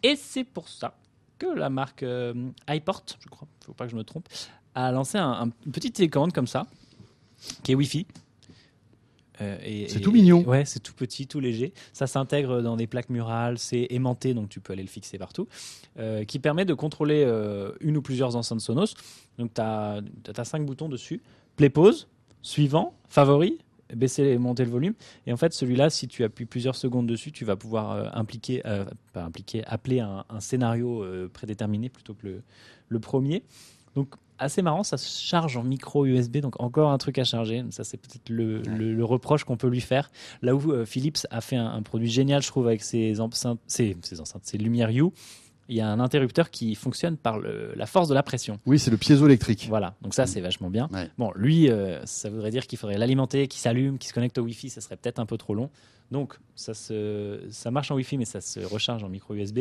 Et 0.01 0.15
c'est 0.15 0.43
pour 0.43 0.67
ça 0.67 0.97
que 1.37 1.45
la 1.45 1.69
marque 1.69 2.01
euh, 2.03 2.33
iPort, 2.67 3.03
je 3.19 3.27
crois, 3.29 3.47
faut 3.63 3.73
pas 3.73 3.85
que 3.85 3.91
je 3.91 3.95
me 3.95 4.03
trompe, 4.03 4.27
a 4.73 4.91
lancé 4.91 5.17
un, 5.19 5.29
un- 5.31 5.51
une 5.67 5.71
petite 5.71 5.93
télécommande 5.95 6.33
comme 6.33 6.47
ça, 6.47 6.65
qui 7.61 7.73
est 7.73 7.75
Wi-Fi. 7.75 8.07
Euh, 9.41 9.57
et- 9.63 9.87
C'est 9.89 9.99
et- 9.99 10.01
tout 10.01 10.11
mignon. 10.11 10.43
Ouais, 10.47 10.65
c'est 10.65 10.79
tout 10.79 10.93
petit, 10.93 11.27
tout 11.27 11.39
léger. 11.39 11.73
Ça 11.93 12.07
s'intègre 12.07 12.61
dans 12.61 12.77
des 12.77 12.87
plaques 12.87 13.09
murales, 13.09 13.57
c'est 13.57 13.87
aimanté, 13.89 14.33
donc 14.33 14.49
tu 14.49 14.59
peux 14.59 14.73
aller 14.73 14.83
le 14.83 14.89
fixer 14.89 15.17
partout, 15.17 15.47
euh, 15.99 16.23
qui 16.23 16.39
permet 16.39 16.65
de 16.65 16.73
contrôler 16.73 17.23
euh, 17.25 17.71
une 17.81 17.97
ou 17.97 18.01
plusieurs 18.01 18.35
enceintes 18.35 18.61
Sonos. 18.61 18.93
Donc 19.37 19.53
tu 19.53 19.61
as, 19.61 20.01
cinq 20.43 20.65
boutons 20.65 20.89
dessus. 20.89 21.21
Play 21.57 21.69
pause, 21.69 22.07
suivant, 22.41 22.93
favori, 23.09 23.59
baisser 23.93 24.23
et 24.23 24.37
monter 24.37 24.65
le 24.65 24.71
volume. 24.71 24.93
Et 25.27 25.33
en 25.33 25.37
fait, 25.37 25.53
celui-là, 25.53 25.89
si 25.89 26.07
tu 26.07 26.23
appuies 26.23 26.45
plusieurs 26.45 26.75
secondes 26.75 27.07
dessus, 27.07 27.31
tu 27.31 27.45
vas 27.45 27.55
pouvoir 27.55 28.15
impliquer, 28.17 28.61
pas 29.13 29.23
impliquer, 29.23 29.63
appeler 29.65 29.99
un, 29.99 30.25
un 30.29 30.39
scénario 30.39 31.05
prédéterminé 31.33 31.89
plutôt 31.89 32.13
que 32.13 32.27
le, 32.27 32.41
le 32.89 32.99
premier. 32.99 33.43
Donc, 33.95 34.15
assez 34.39 34.61
marrant, 34.61 34.83
ça 34.83 34.97
se 34.97 35.21
charge 35.21 35.57
en 35.57 35.63
micro 35.63 36.05
USB, 36.05 36.37
donc 36.37 36.59
encore 36.61 36.91
un 36.91 36.97
truc 36.97 37.17
à 37.19 37.23
charger. 37.23 37.63
Ça, 37.69 37.83
c'est 37.83 37.97
peut-être 37.97 38.29
le, 38.29 38.61
le- 38.61 38.93
le 38.93 39.05
reproche 39.05 39.43
qu'on 39.43 39.57
peut 39.57 39.67
lui 39.69 39.81
faire. 39.81 40.11
Là 40.41 40.55
où 40.55 40.71
euh, 40.71 40.85
Philips 40.85 41.25
a 41.31 41.41
fait 41.41 41.55
un, 41.55 41.67
un 41.67 41.81
produit 41.81 42.09
génial, 42.09 42.41
je 42.41 42.47
trouve, 42.47 42.67
avec 42.67 42.83
ses 42.83 43.19
enceintes, 43.21 43.59
ses, 43.67 43.95
ses 44.01 44.19
enceintes, 44.21 44.45
ses 44.45 44.57
lumières 44.57 44.89
U. 44.89 45.05
Il 45.67 45.75
y 45.75 45.81
a 45.81 45.87
un 45.89 45.99
interrupteur 45.99 46.51
qui 46.51 46.75
fonctionne 46.75 47.17
par 47.17 47.39
le- 47.39 47.73
la 47.75 47.87
force 47.87 48.07
de 48.07 48.13
la 48.13 48.21
pression. 48.21 48.59
Oui, 48.67 48.77
c'est 48.77 48.91
le 48.91 48.97
piézoélectrique. 48.97 49.65
Voilà, 49.67 49.95
donc 50.01 50.13
ça 50.13 50.27
c'est 50.27 50.41
vachement 50.41 50.69
bien. 50.69 50.89
Ouais. 50.93 51.09
Bon, 51.17 51.31
lui, 51.35 51.71
euh, 51.71 52.05
ça 52.05 52.29
voudrait 52.29 52.51
dire 52.51 52.67
qu'il 52.67 52.77
faudrait 52.77 52.99
l'alimenter, 52.99 53.47
qu'il 53.47 53.59
s'allume, 53.61 53.97
qu'il 53.97 54.09
se 54.09 54.13
connecte 54.13 54.37
au 54.37 54.43
Wi-Fi, 54.43 54.69
ça 54.69 54.79
serait 54.81 54.95
peut-être 54.95 55.17
un 55.17 55.25
peu 55.25 55.37
trop 55.37 55.55
long. 55.55 55.71
Donc 56.11 56.37
ça, 56.55 56.75
se, 56.75 57.39
ça 57.49 57.71
marche 57.71 57.89
en 57.89 57.95
Wi-Fi, 57.95 58.19
mais 58.19 58.25
ça 58.25 58.41
se 58.41 58.59
recharge 58.59 59.03
en 59.03 59.09
micro 59.09 59.33
USB. 59.33 59.59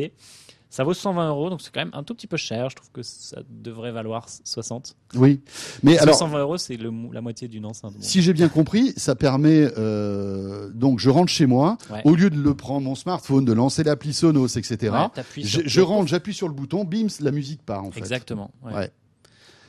Ça 0.75 0.83
vaut 0.83 0.93
120 0.93 1.29
euros, 1.29 1.51
donc 1.51 1.63
c'est 1.63 1.73
quand 1.73 1.83
même 1.83 1.93
un 1.93 2.03
tout 2.03 2.17
petit 2.17 2.27
peu 2.27 2.37
cher. 2.37 2.69
Je 2.69 2.75
trouve 2.75 2.91
que 2.91 3.03
ça 3.05 3.43
devrait 3.49 3.93
valoir 3.93 4.27
60. 4.29 4.97
Oui. 5.15 5.41
Mais 5.85 5.97
alors, 5.99 6.17
120 6.17 6.39
euros, 6.41 6.57
c'est 6.59 6.77
la 6.77 7.21
moitié 7.21 7.47
d'une 7.47 7.65
enceinte. 7.65 7.93
Bon. 7.95 8.01
si 8.03 8.23
j'ai 8.23 8.33
bien 8.33 8.49
compris, 8.49 8.93
ça 8.97 9.15
permet 9.15 9.71
euh, 9.79 10.71
donc 10.75 10.99
je 10.99 11.11
rentre 11.11 11.31
chez 11.31 11.47
moi, 11.47 11.79
Ouais. 11.93 12.03
au 12.05 12.17
lieu 12.17 12.29
de 12.29 12.37
le 12.41 12.55
prendre 12.55 12.81
mon 12.87 12.97
smartphone, 12.97 13.45
de 13.45 13.53
lancer 13.53 13.85
l'appli 13.85 14.13
Sonos, 14.13 14.49
etc. 14.57 14.93
Ouais, 14.93 15.43
je, 15.45 15.81
rentre, 15.81 16.09
j'appuie 16.09 16.35
sur 16.35 16.49
le 16.49 16.55
bouton, 16.55 16.83
bim, 16.85 17.07
la 17.21 17.31
musique 17.31 17.63
part 17.63 17.85
en 17.85 17.93
fait. 17.93 18.01
Exactement. 18.01 18.51
ouais. 18.65 18.73
Ouais. 18.75 18.91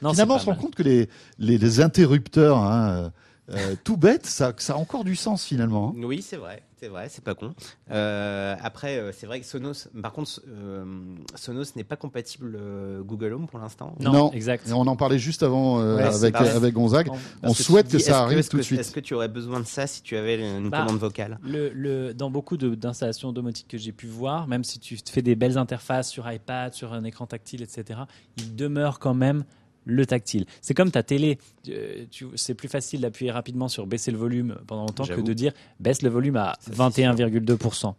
Non, 0.02 0.10
Finalement, 0.12 0.36
on 0.36 0.40
se 0.40 0.46
rend 0.46 0.52
mal. 0.54 0.60
compte 0.60 0.74
que 0.76 0.84
les, 0.84 1.08
les, 1.38 1.60
les 1.60 1.82
interrupteurs, 1.82 2.58
hein, 2.58 2.90
euh, 2.90 3.10
euh, 3.56 3.76
tout 3.84 3.96
bête, 3.96 4.26
ça, 4.26 4.54
ça 4.58 4.74
a 4.74 4.78
encore 4.78 5.04
du 5.04 5.16
sens 5.16 5.46
finalement. 5.46 5.94
hein. 5.96 6.02
Oui, 6.04 6.24
c'est 6.24 6.36
vrai, 6.38 6.64
c'est 6.78 6.88
vrai, 6.88 7.08
c'est 7.10 7.24
pas 7.24 7.36
con. 7.36 7.54
Euh, 7.92 8.56
après, 8.62 8.98
euh, 8.98 9.12
c'est 9.14 9.26
vrai 9.28 9.40
que 9.40 9.46
Sonos, 9.46 9.88
par 10.02 10.12
contre, 10.14 10.42
euh, 10.48 10.84
Sonos 11.36 11.64
n'est 11.76 11.84
pas 11.84 11.96
compatible 11.96 12.58
euh, 12.60 13.02
Google 13.02 13.34
Home 13.34 13.48
pour 13.48 13.60
l'instant. 13.60 13.96
Non, 14.00 14.12
Non. 14.12 14.32
exact. 14.32 14.68
Et 14.68 14.74
on 14.74 14.82
en 14.88 14.96
parlait 14.96 15.18
juste 15.20 15.42
avant 15.44 15.80
euh, 15.80 15.96
Ouais, 15.98 16.04
avec, 16.04 16.74
Gonzague. 16.74 17.10
On 17.12 17.18
Parce 17.48 17.62
souhaite 17.62 17.88
te 17.88 17.94
que 17.94 17.98
dis, 17.98 18.04
ça 18.04 18.22
arrive 18.24 18.38
est-ce 18.40 18.50
tout 18.50 18.58
de 18.58 18.62
que- 18.62 18.66
suite. 18.66 18.80
Est-ce 18.80 18.92
que 18.92 19.00
tu 19.00 19.14
aurais 19.14 19.28
besoin 19.30 19.60
de 19.60 19.66
ça 19.66 19.88
si 19.88 20.02
tu 20.02 20.18
avais 20.18 20.36
une 20.58 20.70
Bah, 20.70 20.80
commande 20.86 21.00
vocale 21.00 21.40
Le, 21.44 21.70
le- 21.70 22.14
dans 22.14 22.30
beaucoup 22.30 22.58
d'installations 22.58 23.32
domotiques 23.32 23.68
que 23.70 23.78
j'ai 23.78 23.92
pu 23.92 24.08
voir, 24.08 24.48
même 24.48 24.64
si 24.64 24.80
tu 24.80 24.98
fais 25.10 25.22
des 25.22 25.36
belles 25.36 25.58
interfaces 25.58 26.10
sur 26.10 26.30
iPad, 26.32 26.74
sur 26.74 26.94
un 26.94 27.04
écran 27.04 27.26
tactile, 27.26 27.62
etc., 27.62 28.02
il 28.38 28.56
demeure 28.56 29.00
quand 29.00 29.14
même 29.14 29.44
le 29.86 30.06
tactile. 30.06 30.46
C'est 30.62 30.74
comme 30.74 30.92
ta 30.92 31.04
télé. 31.04 31.38
Euh, 31.70 32.06
C'est 32.36 32.54
plus 32.56 32.68
facile 32.68 33.02
d'appuyer 33.02 33.32
rapidement 33.32 33.68
sur 33.68 33.86
baisser 33.88 34.12
le 34.12 34.18
volume 34.18 34.58
pendant 34.68 34.82
longtemps 34.82 35.06
que 35.06 35.22
de 35.22 35.34
dire 35.34 35.54
baisse 35.80 36.02
le 36.02 36.10
volume 36.10 36.36
à 36.38 36.54
Ça, 36.60 36.72
c'est 36.92 37.04
21,2%. 37.04 37.94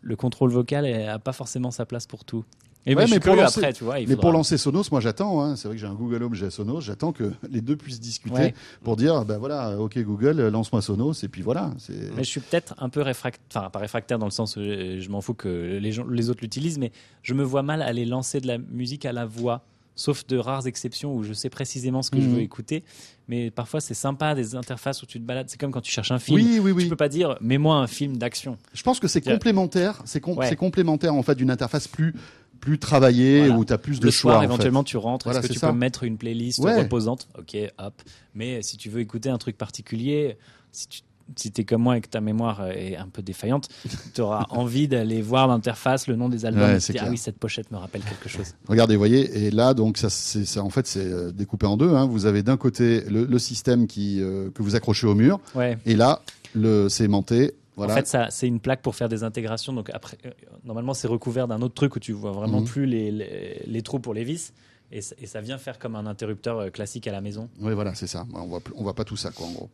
Le 0.00 0.16
contrôle 0.16 0.50
vocal 0.50 0.84
n'a 0.90 1.18
pas 1.18 1.32
forcément 1.32 1.70
sa 1.70 1.86
place 1.86 2.06
pour 2.06 2.24
tout. 2.24 2.44
Et 2.84 2.96
Ouais, 2.96 3.06
mais, 3.08 3.20
pour 3.20 3.36
lancer- 3.36 3.60
après, 3.60 3.72
tu 3.72 3.84
vois. 3.84 4.00
il 4.00 4.08
Mais 4.08 4.14
faudra- 4.14 4.20
pour 4.22 4.32
lancer 4.32 4.58
Sonos, 4.58 4.82
moi 4.90 5.00
j'attends. 5.00 5.40
hein. 5.40 5.54
C'est 5.54 5.68
vrai 5.68 5.76
que 5.76 5.80
j'ai 5.80 5.86
un 5.86 5.94
Google 5.94 6.24
Home, 6.24 6.34
j'ai 6.34 6.50
Sonos. 6.50 6.80
J'attends 6.80 7.12
que 7.12 7.30
les 7.48 7.60
deux 7.60 7.76
puissent 7.76 8.00
discuter 8.00 8.34
Ouais. 8.34 8.54
pour 8.82 8.96
dire, 8.96 9.24
ben 9.24 9.38
voilà, 9.38 9.78
ok 9.78 10.00
Google, 10.02 10.48
lance-moi 10.48 10.82
Sonos, 10.82 11.12
et 11.22 11.28
puis 11.28 11.42
voilà. 11.42 11.70
Mais 12.16 12.24
je 12.24 12.28
suis 12.28 12.40
peut-être 12.40 12.74
un 12.78 12.88
peu 12.88 13.00
réfractaire, 13.00 13.44
enfin 13.54 13.70
pas 13.70 13.78
réfractaire 13.78 14.18
dans 14.18 14.26
le 14.26 14.32
sens 14.32 14.56
où 14.56 14.60
euh, 14.60 15.00
je 15.00 15.08
m'en 15.10 15.20
fous 15.20 15.34
que 15.34 15.78
les, 15.80 15.92
gens, 15.92 16.04
les 16.08 16.28
autres 16.28 16.40
l'utilisent, 16.42 16.78
mais 16.78 16.90
je 17.22 17.34
me 17.34 17.44
vois 17.44 17.62
mal 17.62 17.82
aller 17.82 18.04
lancer 18.04 18.40
de 18.40 18.48
la 18.48 18.58
musique 18.58 19.06
à 19.06 19.12
la 19.12 19.26
voix, 19.26 19.64
sauf 19.94 20.26
de 20.26 20.36
rares 20.38 20.66
exceptions 20.66 21.14
où 21.14 21.22
je 21.22 21.32
sais 21.32 21.50
précisément 21.50 22.02
ce 22.02 22.10
que 22.10 22.20
je 22.20 22.26
Mhm. 22.26 22.34
veux 22.36 22.40
écouter. 22.40 22.82
Mais 23.28 23.50
parfois 23.50 23.80
c'est 23.80 23.94
sympa 23.94 24.34
des 24.34 24.54
interfaces 24.54 25.02
où 25.02 25.06
tu 25.06 25.18
te 25.20 25.24
balades. 25.24 25.48
C'est 25.50 25.58
comme 25.60 25.70
quand 25.70 25.80
tu 25.80 25.92
cherches 25.92 26.10
un 26.12 26.18
film. 26.18 26.36
Oui, 26.36 26.58
oui, 26.60 26.70
Tu 26.70 26.76
oui. 26.76 26.88
peux 26.88 26.96
pas 26.96 27.08
dire 27.08 27.36
mets-moi 27.40 27.76
un 27.76 27.86
film 27.86 28.16
d'action. 28.16 28.56
Je 28.74 28.82
pense 28.82 29.00
que 29.00 29.08
c'est 29.08 29.20
complémentaire. 29.20 30.02
C'est 30.04 30.20
com- 30.20 30.36
Ouais. 30.36 30.48
c'est 30.48 30.56
complémentaire 30.56 31.14
en 31.14 31.22
fait 31.22 31.34
d'une 31.34 31.50
interface 31.50 31.88
plus 31.88 32.14
plus 32.60 32.78
travaillée 32.78 33.40
Voilà. 33.40 33.58
où 33.58 33.64
tu 33.64 33.72
as 33.72 33.78
plus 33.78 33.98
de 33.98 34.04
Le 34.04 34.12
choix. 34.12 34.32
soir, 34.34 34.36
en 34.36 34.40
fait. 34.42 34.44
éventuellement, 34.46 34.84
tu 34.84 34.96
rentres. 34.96 35.24
Voilà, 35.24 35.40
Est-ce 35.40 35.48
que 35.48 35.52
tu 35.52 35.58
ça. 35.58 35.72
peux 35.72 35.76
mettre 35.76 36.04
une 36.04 36.16
playlist 36.16 36.60
Ouais. 36.60 36.78
reposante? 36.78 37.26
Ok, 37.36 37.56
hop. 37.78 37.94
Mais 38.36 38.62
si 38.62 38.76
tu 38.76 38.88
veux 38.88 39.00
écouter 39.00 39.30
un 39.30 39.38
truc 39.38 39.58
particulier, 39.58 40.36
si 40.70 40.86
tu 40.86 41.00
si 41.36 41.50
tu 41.52 41.60
es 41.60 41.64
comme 41.64 41.82
moi 41.82 41.96
et 41.96 42.00
que 42.00 42.08
ta 42.08 42.20
mémoire 42.20 42.66
est 42.70 42.96
un 42.96 43.08
peu 43.08 43.22
défaillante, 43.22 43.68
tu 44.14 44.20
auras 44.20 44.46
envie 44.50 44.88
d'aller 44.88 45.22
voir 45.22 45.48
l'interface, 45.48 46.06
le 46.06 46.16
nom 46.16 46.28
des 46.28 46.44
albums, 46.46 46.62
Ouais, 46.62 46.78
et 46.78 46.98
ah 46.98 47.06
oui, 47.10 47.18
cette 47.18 47.38
pochette 47.38 47.70
me 47.70 47.76
rappelle 47.78 48.02
quelque 48.02 48.28
chose. 48.28 48.54
Regardez, 48.68 48.94
vous 48.94 49.00
voyez, 49.00 49.46
et 49.46 49.50
là, 49.50 49.74
donc, 49.74 49.98
ça, 49.98 50.10
c'est, 50.10 50.44
ça, 50.44 50.62
en 50.62 50.70
fait, 50.70 50.86
c'est 50.86 51.00
euh, 51.04 51.32
découpé 51.32 51.66
en 51.66 51.76
deux. 51.76 51.90
hein. 51.90 52.06
Vous 52.06 52.26
avez 52.26 52.42
d'un 52.42 52.56
côté 52.56 53.02
le, 53.08 53.24
le 53.24 53.38
système 53.38 53.86
qui, 53.86 54.20
euh, 54.20 54.50
que 54.50 54.62
vous 54.62 54.76
accrochez 54.76 55.06
au 55.06 55.14
mur, 55.14 55.40
Ouais. 55.54 55.78
et 55.86 55.94
là, 55.96 56.20
le, 56.54 56.88
c'est 56.88 57.04
aimanté. 57.04 57.52
Voilà. 57.76 57.94
En 57.94 57.96
fait, 57.96 58.06
ça, 58.06 58.26
c'est 58.30 58.46
une 58.46 58.60
plaque 58.60 58.82
pour 58.82 58.94
faire 58.94 59.08
des 59.08 59.24
intégrations. 59.24 59.72
Donc 59.72 59.88
après, 59.94 60.18
euh, 60.26 60.30
normalement, 60.64 60.92
c'est 60.92 61.08
recouvert 61.08 61.48
d'un 61.48 61.62
autre 61.62 61.74
truc 61.74 61.96
où 61.96 62.00
tu 62.00 62.12
vois 62.12 62.32
vraiment 62.32 62.60
Mhm. 62.60 62.66
plus 62.66 62.84
les, 62.86 63.10
les, 63.10 63.62
les 63.66 63.82
trous 63.82 63.98
pour 63.98 64.12
les 64.12 64.24
vis. 64.24 64.52
Et, 64.92 65.00
ça- 65.00 65.14
et 65.20 65.26
ça 65.26 65.40
vient 65.40 65.56
faire 65.58 65.78
comme 65.78 65.96
un 65.96 66.06
interrupteur 66.06 66.58
euh, 66.58 66.70
classique 66.70 67.06
à 67.06 67.12
la 67.12 67.20
maison. 67.22 67.48
Oui, 67.60 67.72
voilà, 67.72 67.94
c'est 67.94 68.06
ça. 68.06 68.26
On 68.34 68.44
voit, 68.46 68.60
plus- 68.60 68.74
on 68.76 68.82
voit 68.82 68.94
pas 68.94 69.04
tout 69.04 69.16
ça, 69.16 69.30
quoi, 69.30 69.46
en 69.46 69.52
gros. 69.52 69.70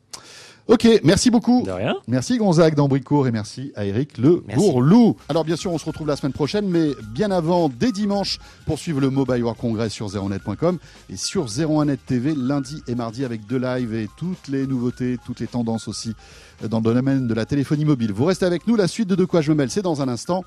Ok, 0.69 0.87
merci 1.03 1.31
beaucoup. 1.31 1.63
De 1.65 1.71
rien. 1.71 1.97
Merci 2.09 2.37
Gonzague 2.37 2.75
d'Ambricourt 2.75 3.27
et 3.27 3.31
merci 3.33 3.73
à 3.75 3.87
Eric 3.87 4.19
Le 4.19 4.45
Merci. 4.47 4.63
Bourlou. 4.63 5.17
Alors 5.31 5.43
bien 5.45 5.57
sûr, 5.57 5.73
on 5.73 5.79
se 5.79 5.87
retrouve 5.87 6.07
la 6.07 6.15
semaine 6.17 6.35
prochaine, 6.35 6.69
mais 6.69 6.91
bien 7.15 7.31
avant, 7.31 7.71
dès 7.71 7.91
dimanche, 7.91 8.39
pour 8.67 8.79
suivre 8.79 9.01
le 9.01 9.09
Mobile 9.09 9.43
World 9.43 9.59
Congress 9.59 9.95
sur 9.95 10.09
01net.com 10.09 10.79
et 11.09 11.17
sur 11.17 11.47
01net 11.47 11.97
TV 12.05 12.35
lundi 12.37 12.83
et 12.87 12.95
mardi 12.95 13.25
avec 13.25 13.47
deux 13.47 13.59
lives 13.59 13.95
et 13.95 14.09
toutes 14.19 14.47
les 14.49 14.67
nouveautés, 14.67 15.17
toutes 15.25 15.41
les 15.41 15.47
tendances 15.47 15.89
aussi 15.89 16.13
euh, 16.63 16.69
dans 16.69 16.81
le 16.81 16.93
domaine 16.95 17.27
de 17.27 17.33
la 17.35 17.47
téléphonie 17.47 17.87
mobile. 17.87 18.13
Vous 18.13 18.27
restez 18.27 18.45
avec 18.45 18.67
nous, 18.67 18.77
la 18.77 18.89
suite 18.89 19.09
de 19.09 19.15
De 19.15 19.25
quoi 19.25 19.41
je 19.41 19.51
me 19.53 19.57
mêle, 19.57 19.71
c'est 19.71 19.81
dans 19.83 20.03
un 20.03 20.09
instant. 20.09 20.45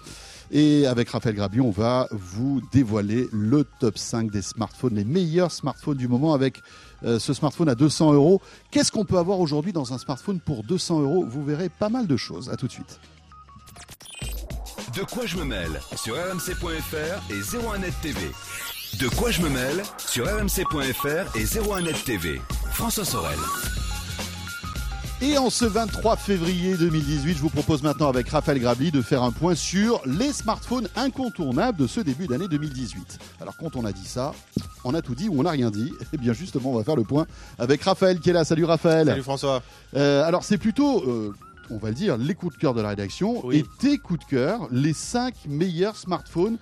Et 0.52 0.86
avec 0.86 1.10
Raphaël 1.10 1.36
Grabion, 1.36 1.68
on 1.68 1.72
va 1.72 2.08
vous 2.12 2.62
dévoiler 2.74 3.30
le 3.32 3.64
top 3.80 3.98
5 3.98 4.30
des 4.30 4.42
smartphones, 4.42 4.96
les 4.96 5.06
meilleurs 5.06 5.52
smartphones 5.52 5.98
du 5.98 6.10
moment 6.10 6.34
avec 6.34 6.62
euh, 7.04 7.20
ce 7.20 7.34
smartphone 7.34 7.70
à 7.70 7.76
200 7.76 8.14
euros. 8.14 8.42
Qu'est-ce 8.70 8.92
qu'on 8.92 9.06
peut 9.06 9.18
avoir 9.18 9.40
aujourd'hui 9.40 9.72
dans 9.72 9.94
un 9.94 9.98
smartphone 9.98 10.42
pour 10.42 10.64
200 10.64 11.02
euros? 11.02 11.26
Vous 11.26 11.44
verrez 11.46 11.70
pas 11.70 11.88
mal 11.88 12.06
de 12.06 12.18
choses. 12.18 12.50
À 12.50 12.58
tout 12.58 12.68
de 12.68 12.72
suite. 12.74 13.00
De 14.96 15.04
quoi 15.04 15.26
je 15.26 15.38
me 15.38 15.46
mêle? 15.46 15.80
Sur 15.96 16.16
rmc.fr 16.16 17.32
et 17.32 17.40
01net 17.40 17.94
TV. 18.02 18.20
De 19.00 19.08
quoi 19.08 19.32
je 19.32 19.42
me 19.42 19.50
mêle? 19.50 19.82
Sur 19.98 20.26
rmc.fr 20.26 21.38
et 21.38 21.46
01net 21.46 22.04
TV. 22.04 22.42
François 22.74 23.06
Sorel. 23.06 23.40
Et 25.22 25.38
en 25.38 25.52
ce 25.52 25.66
23 25.66 26.16
février 26.16 26.76
2018, 26.76 27.36
je 27.36 27.42
vous 27.42 27.50
propose 27.50 27.84
maintenant 27.84 28.08
avec 28.10 28.28
Raphaël 28.30 28.60
Grabli 28.60 28.90
de 28.92 29.04
faire 29.04 29.22
un 29.22 29.32
point 29.32 29.54
sur 29.54 30.02
les 30.08 30.34
smartphones 30.34 30.88
incontournables 30.96 31.78
de 31.78 31.86
ce 31.86 32.00
début 32.02 32.26
d'année 32.26 32.48
2018. 32.48 33.20
Alors 33.40 33.56
quand 33.56 33.76
on 33.76 33.86
a 33.86 33.92
dit 33.92 34.06
ça, 34.08 34.34
on 34.84 34.96
a 34.96 35.02
tout 35.04 35.14
dit 35.14 35.30
ou 35.30 35.40
on 35.40 35.44
n'a 35.44 35.52
rien 35.52 35.70
dit. 35.70 35.94
Et 36.12 36.18
bien 36.18 36.34
justement, 36.34 36.72
on 36.72 36.76
va 36.78 36.84
faire 36.84 36.96
le 36.96 37.04
point 37.04 37.28
avec 37.60 37.84
Raphaël 37.84 38.20
qui 38.20 38.32
est 38.32 38.34
là. 38.34 38.44
Salut 38.44 38.66
Raphaël. 38.66 39.08
Salut 39.08 39.22
François. 39.22 39.62
Euh, 39.96 40.24
alors 40.24 40.44
c'est 40.44 40.58
plutôt, 40.58 41.04
euh, 41.08 41.36
on 41.70 41.78
va 41.78 41.90
le 41.90 41.96
dire, 41.96 42.18
les 42.18 42.34
coups 42.34 42.56
de 42.56 42.60
cœur 42.60 42.74
de 42.74 42.82
la 42.82 42.90
rédaction 42.90 43.46
Oui. 43.46 43.58
et 43.58 43.66
tes 43.80 44.00
coups 44.00 44.22
de 44.22 44.26
cœur, 44.26 44.68
les 44.72 44.94
5 44.94 45.36
meilleurs 45.48 45.98
smartphones 45.98 46.58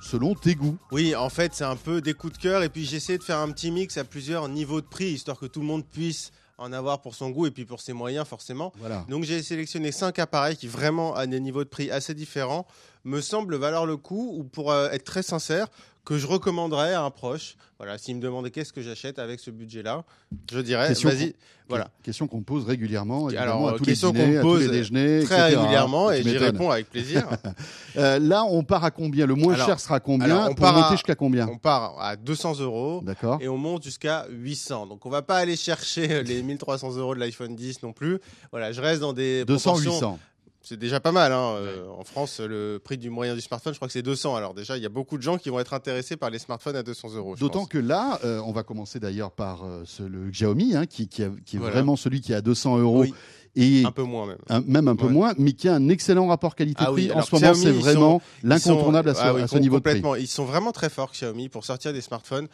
selon 0.00 0.36
tes 0.36 0.54
goûts. 0.54 0.78
Oui, 0.92 1.16
en 1.16 1.30
fait, 1.30 1.50
c'est 1.52 1.64
un 1.64 1.74
peu 1.74 2.00
des 2.00 2.14
coups 2.14 2.34
de 2.34 2.38
cœur 2.38 2.62
et 2.62 2.68
puis 2.68 2.84
j'essaie 2.84 3.18
de 3.18 3.24
faire 3.24 3.38
un 3.38 3.50
petit 3.50 3.72
mix 3.72 3.96
à 3.96 4.04
plusieurs 4.04 4.48
niveaux 4.48 4.80
de 4.80 4.86
prix 4.86 5.06
histoire 5.10 5.36
que 5.36 5.46
tout 5.46 5.58
le 5.58 5.66
monde 5.66 5.84
puisse 5.84 6.30
en 6.58 6.72
avoir 6.72 7.00
pour 7.00 7.14
son 7.14 7.30
goût 7.30 7.46
et 7.46 7.50
puis 7.50 7.64
pour 7.64 7.80
ses 7.80 7.92
moyens 7.92 8.26
forcément. 8.26 8.72
Voilà. 8.78 9.04
Donc 9.08 9.24
j'ai 9.24 9.42
sélectionné 9.42 9.92
cinq 9.92 10.18
appareils 10.18 10.56
qui 10.56 10.66
vraiment 10.66 11.14
à 11.14 11.26
des 11.26 11.40
niveaux 11.40 11.64
de 11.64 11.68
prix 11.68 11.90
assez 11.90 12.14
différents 12.14 12.66
me 13.04 13.20
semblent 13.20 13.56
valoir 13.56 13.86
le 13.86 13.96
coup 13.96 14.34
ou 14.36 14.44
pour 14.44 14.72
euh, 14.72 14.90
être 14.90 15.04
très 15.04 15.22
sincère 15.22 15.68
que 16.08 16.16
je 16.16 16.26
recommanderais 16.26 16.94
à 16.94 17.02
un 17.02 17.10
proche. 17.10 17.56
Voilà, 17.76 17.98
s'il 17.98 18.16
me 18.16 18.20
demandait 18.22 18.50
qu'est-ce 18.50 18.72
que 18.72 18.80
j'achète 18.80 19.18
avec 19.18 19.38
ce 19.40 19.50
budget-là, 19.50 20.04
je 20.50 20.58
dirais 20.60 20.88
Question 20.88 21.10
vas-y. 21.10 21.34
Voilà. 21.68 21.90
Question 22.02 22.26
qu'on 22.26 22.40
pose 22.40 22.64
régulièrement, 22.64 23.28
Alors, 23.28 23.68
à 23.68 23.72
tous 23.74 23.80
les 23.84 23.90
question 23.92 24.08
qu'on 24.12 24.14
dîners, 24.18 24.32
me 24.32 24.38
à 24.38 24.40
tous 24.42 24.48
pose 24.48 24.60
les 24.62 24.68
déjeuners, 24.70 25.22
Très 25.24 25.36
etc. 25.48 25.56
régulièrement 25.60 26.10
et 26.10 26.22
j'y 26.22 26.38
réponds 26.38 26.70
avec 26.70 26.88
plaisir. 26.88 27.28
Euh, 27.96 28.20
là, 28.20 28.44
on 28.44 28.62
part 28.62 28.84
à 28.84 28.90
combien? 28.92 29.26
Le 29.26 29.34
moins 29.34 29.54
Alors- 29.54 29.66
cher 29.66 29.80
sera 29.80 29.98
combien? 29.98 30.26
alors, 30.26 30.44
on 30.50 30.54
Pour 30.54 30.66
part 30.66 30.92
jusqu'à 30.92 31.16
combien? 31.16 31.48
On 31.48 31.58
part 31.58 32.00
à 32.00 32.14
200 32.14 32.60
euros. 32.60 33.00
D'accord. 33.02 33.38
et 33.40 33.48
on 33.48 33.56
monte 33.58 33.82
jusqu'à 33.82 34.26
800. 34.30 34.86
Donc 34.86 35.04
on 35.04 35.10
va 35.10 35.22
pas 35.22 35.36
aller 35.38 35.56
chercher 35.56 36.22
les 36.22 36.42
1300 36.42 36.96
euros 36.96 37.14
de 37.16 37.20
l'iPhone 37.20 37.56
10 37.56 37.82
non 37.82 37.92
plus. 37.92 38.18
Voilà, 38.52 38.70
je 38.70 38.80
reste 38.80 39.00
dans 39.00 39.12
des 39.12 39.44
200, 39.44 39.70
proportions- 39.72 39.92
800. 39.94 40.18
C'est 40.68 40.76
déjà 40.76 41.00
pas 41.00 41.12
mal. 41.12 41.32
hein. 41.32 41.54
Euh, 41.56 41.86
en 41.98 42.04
France, 42.04 42.40
le 42.40 42.78
prix 42.82 42.98
du 42.98 43.08
moyen 43.08 43.34
du 43.34 43.40
smartphone, 43.40 43.72
je 43.72 43.78
crois 43.78 43.88
que 43.88 43.92
c'est 43.92 44.02
200. 44.02 44.36
Alors 44.36 44.52
déjà, 44.52 44.76
il 44.76 44.82
y 44.82 44.86
a 44.86 44.90
beaucoup 44.90 45.16
de 45.16 45.22
gens 45.22 45.38
qui 45.38 45.48
vont 45.48 45.58
être 45.60 45.72
intéressés 45.72 46.16
par 46.18 46.28
les 46.28 46.38
smartphones 46.38 46.76
à 46.76 46.82
200 46.82 47.14
euros. 47.14 47.36
D'autant 47.36 47.64
que 47.64 47.78
là, 47.78 48.18
euh, 48.24 48.38
on 48.44 48.52
va 48.52 48.64
commencer 48.64 49.00
d'ailleurs 49.00 49.30
par 49.30 49.64
euh, 49.64 49.84
ce- 49.86 50.02
le 50.02 50.28
Xiaomi, 50.28 50.76
hein, 50.76 50.84
qui, 50.84 51.08
qui 51.08 51.22
a- 51.22 51.30
qui 51.46 51.56
est 51.56 51.58
Voilà. 51.58 51.72
vraiment 51.76 51.96
celui 51.96 52.20
qui 52.20 52.32
est 52.32 52.34
à 52.34 52.42
200 52.42 52.76
euros 52.78 53.00
Oui, 53.00 53.14
et 53.56 53.82
un 53.86 53.92
peu 53.92 54.02
moins 54.02 54.26
même. 54.26 54.38
un- 54.50 54.60
même 54.60 54.88
un 54.88 54.96
peu 54.96 55.06
Ouais. 55.06 55.12
moins, 55.12 55.32
mais 55.38 55.52
qui 55.54 55.68
a 55.70 55.74
un 55.74 55.88
excellent 55.88 56.26
rapport 56.26 56.54
qualité-prix. 56.54 56.86
Ah 56.86 56.92
oui, 56.92 57.12
en 57.12 57.22
ce 57.22 57.34
moment, 57.34 57.54
c'est 57.54 57.70
vraiment 57.72 58.20
l'incontournable 58.42 59.08
à 59.08 59.14
ce, 59.14 59.20
ah 59.22 59.32
oui, 59.34 59.40
à 59.40 59.46
ce 59.46 59.52
com- 59.54 59.60
niveau 59.62 59.76
de 59.76 59.82
prix. 59.82 59.92
complètement. 59.94 60.16
Ils 60.16 60.26
sont 60.28 60.44
vraiment 60.44 60.72
très 60.72 60.90
forts 60.90 61.12
Xiaomi 61.12 61.48
pour 61.48 61.64
sortir 61.64 61.94
des 61.94 62.02
smartphones 62.02 62.46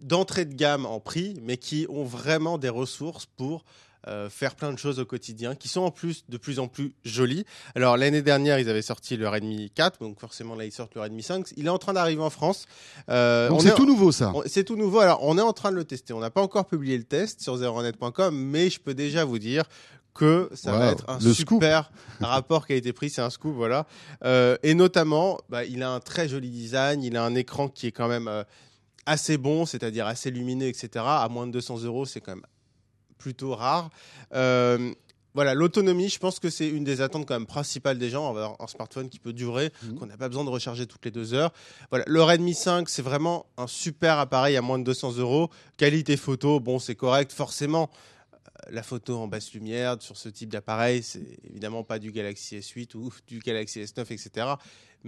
d'entrée 0.00 0.44
de 0.44 0.52
gamme 0.54 0.84
en 0.84 1.00
prix, 1.00 1.40
mais 1.42 1.56
qui 1.56 1.86
ont 1.88 2.04
vraiment 2.04 2.58
des 2.58 2.68
ressources 2.68 3.24
pour 3.38 3.64
euh, 4.08 4.28
faire 4.30 4.54
plein 4.54 4.72
de 4.72 4.78
choses 4.78 4.98
au 5.00 5.04
quotidien, 5.04 5.54
qui 5.54 5.68
sont 5.68 5.80
en 5.82 5.90
plus 5.90 6.24
de 6.28 6.36
plus 6.36 6.58
en 6.58 6.68
plus 6.68 6.94
jolis. 7.04 7.44
Alors 7.74 7.96
l'année 7.96 8.22
dernière, 8.22 8.58
ils 8.58 8.68
avaient 8.68 8.82
sorti 8.82 9.16
le 9.16 9.28
Redmi 9.28 9.70
4, 9.74 10.00
donc 10.00 10.20
forcément 10.20 10.54
là 10.54 10.64
ils 10.64 10.72
sortent 10.72 10.94
le 10.94 11.00
Redmi 11.00 11.22
5. 11.22 11.46
Il 11.56 11.66
est 11.66 11.70
en 11.70 11.78
train 11.78 11.92
d'arriver 11.92 12.22
en 12.22 12.30
France. 12.30 12.66
Euh, 13.08 13.48
Donc 13.48 13.58
on 13.58 13.62
c'est 13.62 13.68
est- 13.68 13.74
tout 13.74 13.86
nouveau 13.86 14.12
ça. 14.12 14.32
C'est 14.46 14.64
tout 14.64 14.76
nouveau. 14.76 15.00
Alors, 15.00 15.18
on 15.22 15.36
est 15.38 15.42
en 15.42 15.52
train 15.52 15.70
de 15.70 15.76
le 15.76 15.84
tester. 15.84 16.12
On 16.12 16.20
n'a 16.20 16.30
pas 16.30 16.42
encore 16.42 16.66
publié 16.66 16.96
le 16.98 17.04
test 17.04 17.40
sur 17.40 17.56
zeronet.com, 17.56 18.34
mais 18.36 18.70
je 18.70 18.80
peux 18.80 18.94
déjà 18.94 19.24
vous 19.24 19.38
dire 19.38 19.64
que 20.14 20.48
ça 20.54 20.72
va 20.72 20.92
être 20.92 21.04
un 21.10 21.18
Le 21.18 21.34
scoop. 21.34 21.60
super 21.62 21.90
rapport 22.20 22.66
qualité-prix. 22.66 23.10
C'est 23.10 23.20
un 23.20 23.28
scoop, 23.28 23.54
voilà. 23.54 23.86
Euh, 24.24 24.56
et 24.62 24.72
notamment, 24.74 25.38
bah, 25.50 25.64
il 25.66 25.82
a 25.82 25.90
un 25.90 26.00
très 26.00 26.26
joli 26.28 26.48
design. 26.48 27.02
Il 27.02 27.16
a 27.18 27.22
un 27.24 27.34
écran 27.34 27.68
qui 27.68 27.86
est 27.88 27.92
quand 27.92 28.08
même 28.08 28.26
euh, 28.26 28.42
assez 29.04 29.36
bon, 29.36 29.66
c'est-à-dire 29.66 30.06
assez 30.06 30.30
lumineux, 30.30 30.68
etc. 30.68 30.88
À 31.06 31.28
moins 31.30 31.46
de 31.46 31.52
200 31.52 31.82
euros, 31.84 32.06
c'est 32.06 32.20
quand 32.22 32.34
même 32.34 32.46
plutôt 33.18 33.54
rare. 33.54 33.90
Euh, 34.34 34.92
voilà, 35.34 35.52
l'autonomie, 35.52 36.08
je 36.08 36.18
pense 36.18 36.38
que 36.40 36.48
c'est 36.48 36.66
une 36.66 36.82
des 36.82 37.02
attentes 37.02 37.26
quand 37.26 37.34
même 37.34 37.44
principales 37.46 37.98
des 37.98 38.08
gens, 38.08 38.26
avoir 38.30 38.56
un 38.58 38.66
smartphone 38.66 39.10
qui 39.10 39.18
peut 39.18 39.34
durer, 39.34 39.70
Mhm. 39.82 39.98
qu'on 39.98 40.06
n'a 40.06 40.16
pas 40.16 40.28
besoin 40.28 40.44
de 40.44 40.48
recharger 40.48 40.86
toutes 40.86 41.04
les 41.04 41.10
deux 41.10 41.34
heures. 41.34 41.52
Voilà, 41.90 42.04
le 42.08 42.22
Redmi 42.22 42.54
5, 42.54 42.88
c'est 42.88 43.02
vraiment 43.02 43.44
un 43.58 43.66
super 43.66 44.18
appareil 44.18 44.56
à 44.56 44.62
moins 44.62 44.78
de 44.78 44.84
200 44.84 45.12
euros. 45.18 45.50
Qualité 45.76 46.16
photo, 46.16 46.58
bon, 46.58 46.78
c'est 46.78 46.94
correct, 46.94 47.32
forcément. 47.32 47.90
La 48.70 48.82
photo 48.82 49.18
en 49.18 49.28
basse 49.28 49.52
lumière 49.52 49.96
sur 50.00 50.16
ce 50.16 50.28
type 50.28 50.48
d'appareil, 50.50 51.02
c'est 51.02 51.22
évidemment 51.48 51.84
pas 51.84 51.98
du 51.98 52.12
Galaxy 52.12 52.56
S8 52.56 52.96
ou 52.96 53.12
du 53.28 53.38
Galaxy 53.40 53.80
S9, 53.80 54.00
etc. 54.12 54.46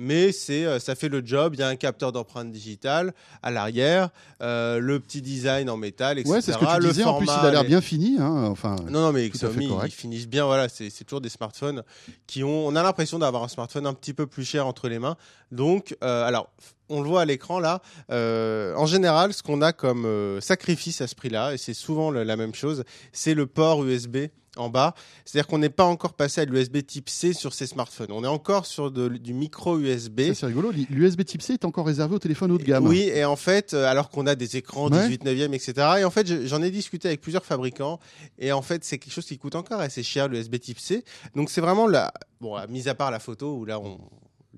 Mais 0.00 0.30
c'est, 0.30 0.64
euh, 0.64 0.78
ça 0.78 0.94
fait 0.94 1.08
le 1.08 1.26
job. 1.26 1.54
Il 1.54 1.60
y 1.60 1.62
a 1.64 1.66
un 1.68 1.74
capteur 1.74 2.12
d'empreinte 2.12 2.52
digitale 2.52 3.12
à 3.42 3.50
l'arrière, 3.50 4.10
euh, 4.42 4.78
le 4.78 5.00
petit 5.00 5.20
design 5.22 5.68
en 5.68 5.76
métal, 5.76 6.20
etc. 6.20 6.32
Ouais, 6.34 6.40
c'est 6.40 6.52
ce 6.52 6.58
que 6.58 6.64
tu 6.76 6.80
Le 6.82 6.88
disais. 6.88 7.02
En 7.02 7.18
plus, 7.18 7.26
il 7.26 7.46
a 7.46 7.50
l'air 7.50 7.62
les- 7.62 7.68
bien 7.68 7.80
fini. 7.80 8.16
Hein. 8.20 8.44
Enfin, 8.44 8.76
non, 8.88 9.00
non, 9.00 9.12
mais 9.12 9.28
Xiaomi, 9.28 9.68
ils 9.86 9.90
finissent 9.90 10.28
bien. 10.28 10.44
Voilà, 10.44 10.68
c'est 10.68 10.88
c'est 10.90 11.02
toujours 11.02 11.20
des 11.20 11.28
smartphones 11.30 11.82
qui 12.28 12.44
ont. 12.44 12.66
On 12.68 12.76
a 12.76 12.82
l'impression 12.84 13.18
d'avoir 13.18 13.42
un 13.42 13.48
smartphone 13.48 13.86
un 13.86 13.94
petit 13.94 14.14
peu 14.14 14.28
plus 14.28 14.44
cher 14.44 14.68
entre 14.68 14.88
les 14.88 15.00
mains. 15.00 15.16
Donc, 15.52 15.96
euh, 16.04 16.24
alors, 16.26 16.50
on 16.88 17.02
le 17.02 17.08
voit 17.08 17.22
à 17.22 17.24
l'écran 17.24 17.58
là. 17.60 17.82
euh, 18.10 18.74
en 18.76 18.86
général, 18.86 19.32
ce 19.32 19.42
qu'on 19.42 19.60
a 19.62 19.72
comme 19.72 20.04
euh, 20.06 20.40
sacrifice 20.40 21.00
à 21.00 21.06
ce 21.06 21.14
prix-là, 21.14 21.54
et 21.54 21.58
c'est 21.58 21.74
souvent 21.74 22.10
le- 22.10 22.22
la 22.24 22.36
même 22.36 22.54
chose, 22.54 22.84
c'est 23.12 23.34
le 23.34 23.46
port 23.46 23.84
USB 23.84 24.28
en 24.56 24.70
bas. 24.70 24.94
C'est-à-dire 25.24 25.46
qu'on 25.46 25.58
n'est 25.58 25.68
pas 25.68 25.84
encore 25.84 26.14
passé 26.14 26.40
à 26.40 26.44
l'USB 26.44 26.78
Type 26.84 27.08
C 27.08 27.32
sur 27.32 27.52
ces 27.54 27.66
smartphones. 27.66 28.10
On 28.10 28.24
est 28.24 28.28
encore 28.28 28.66
sur 28.66 28.90
de- 28.90 29.08
du 29.08 29.32
micro 29.32 29.78
USB. 29.78 30.32
c'est 30.34 30.46
rigolo. 30.46 30.72
L'USB 30.90 31.22
Type 31.24 31.42
C 31.42 31.52
est 31.52 31.64
encore 31.64 31.86
réservé 31.86 32.16
au 32.16 32.18
téléphone 32.18 32.50
haut 32.52 32.58
de 32.58 32.64
gamme. 32.64 32.86
Oui, 32.86 33.02
et 33.14 33.24
en 33.24 33.36
fait, 33.36 33.74
alors 33.74 34.08
qu'on 34.10 34.26
a 34.26 34.34
des 34.34 34.56
écrans 34.56 34.90
Ouais. 34.90 35.00
18 35.02 35.22
neuvième, 35.24 35.54
etc. 35.54 35.74
Et 36.00 36.04
en 36.04 36.10
fait, 36.10 36.26
je- 36.26 36.46
j'en 36.46 36.60
ai 36.62 36.70
discuté 36.70 37.06
avec 37.08 37.20
plusieurs 37.20 37.44
fabricants. 37.44 38.00
Et 38.38 38.50
en 38.50 38.62
fait, 38.62 38.82
c'est 38.84 38.98
quelque 38.98 39.12
chose 39.12 39.26
qui 39.26 39.38
coûte 39.38 39.54
encore 39.54 39.80
assez 39.80 40.02
cher, 40.02 40.26
le 40.28 40.38
USB 40.38 40.58
Type 40.58 40.80
C. 40.80 41.04
Donc, 41.36 41.50
c'est 41.50 41.60
vraiment 41.60 41.86
la, 41.86 42.12
bon, 42.40 42.56
mis 42.68 42.88
à 42.88 42.94
part 42.96 43.10
la 43.12 43.20
photo 43.20 43.54
où 43.58 43.64
là, 43.64 43.78
on, 43.78 43.98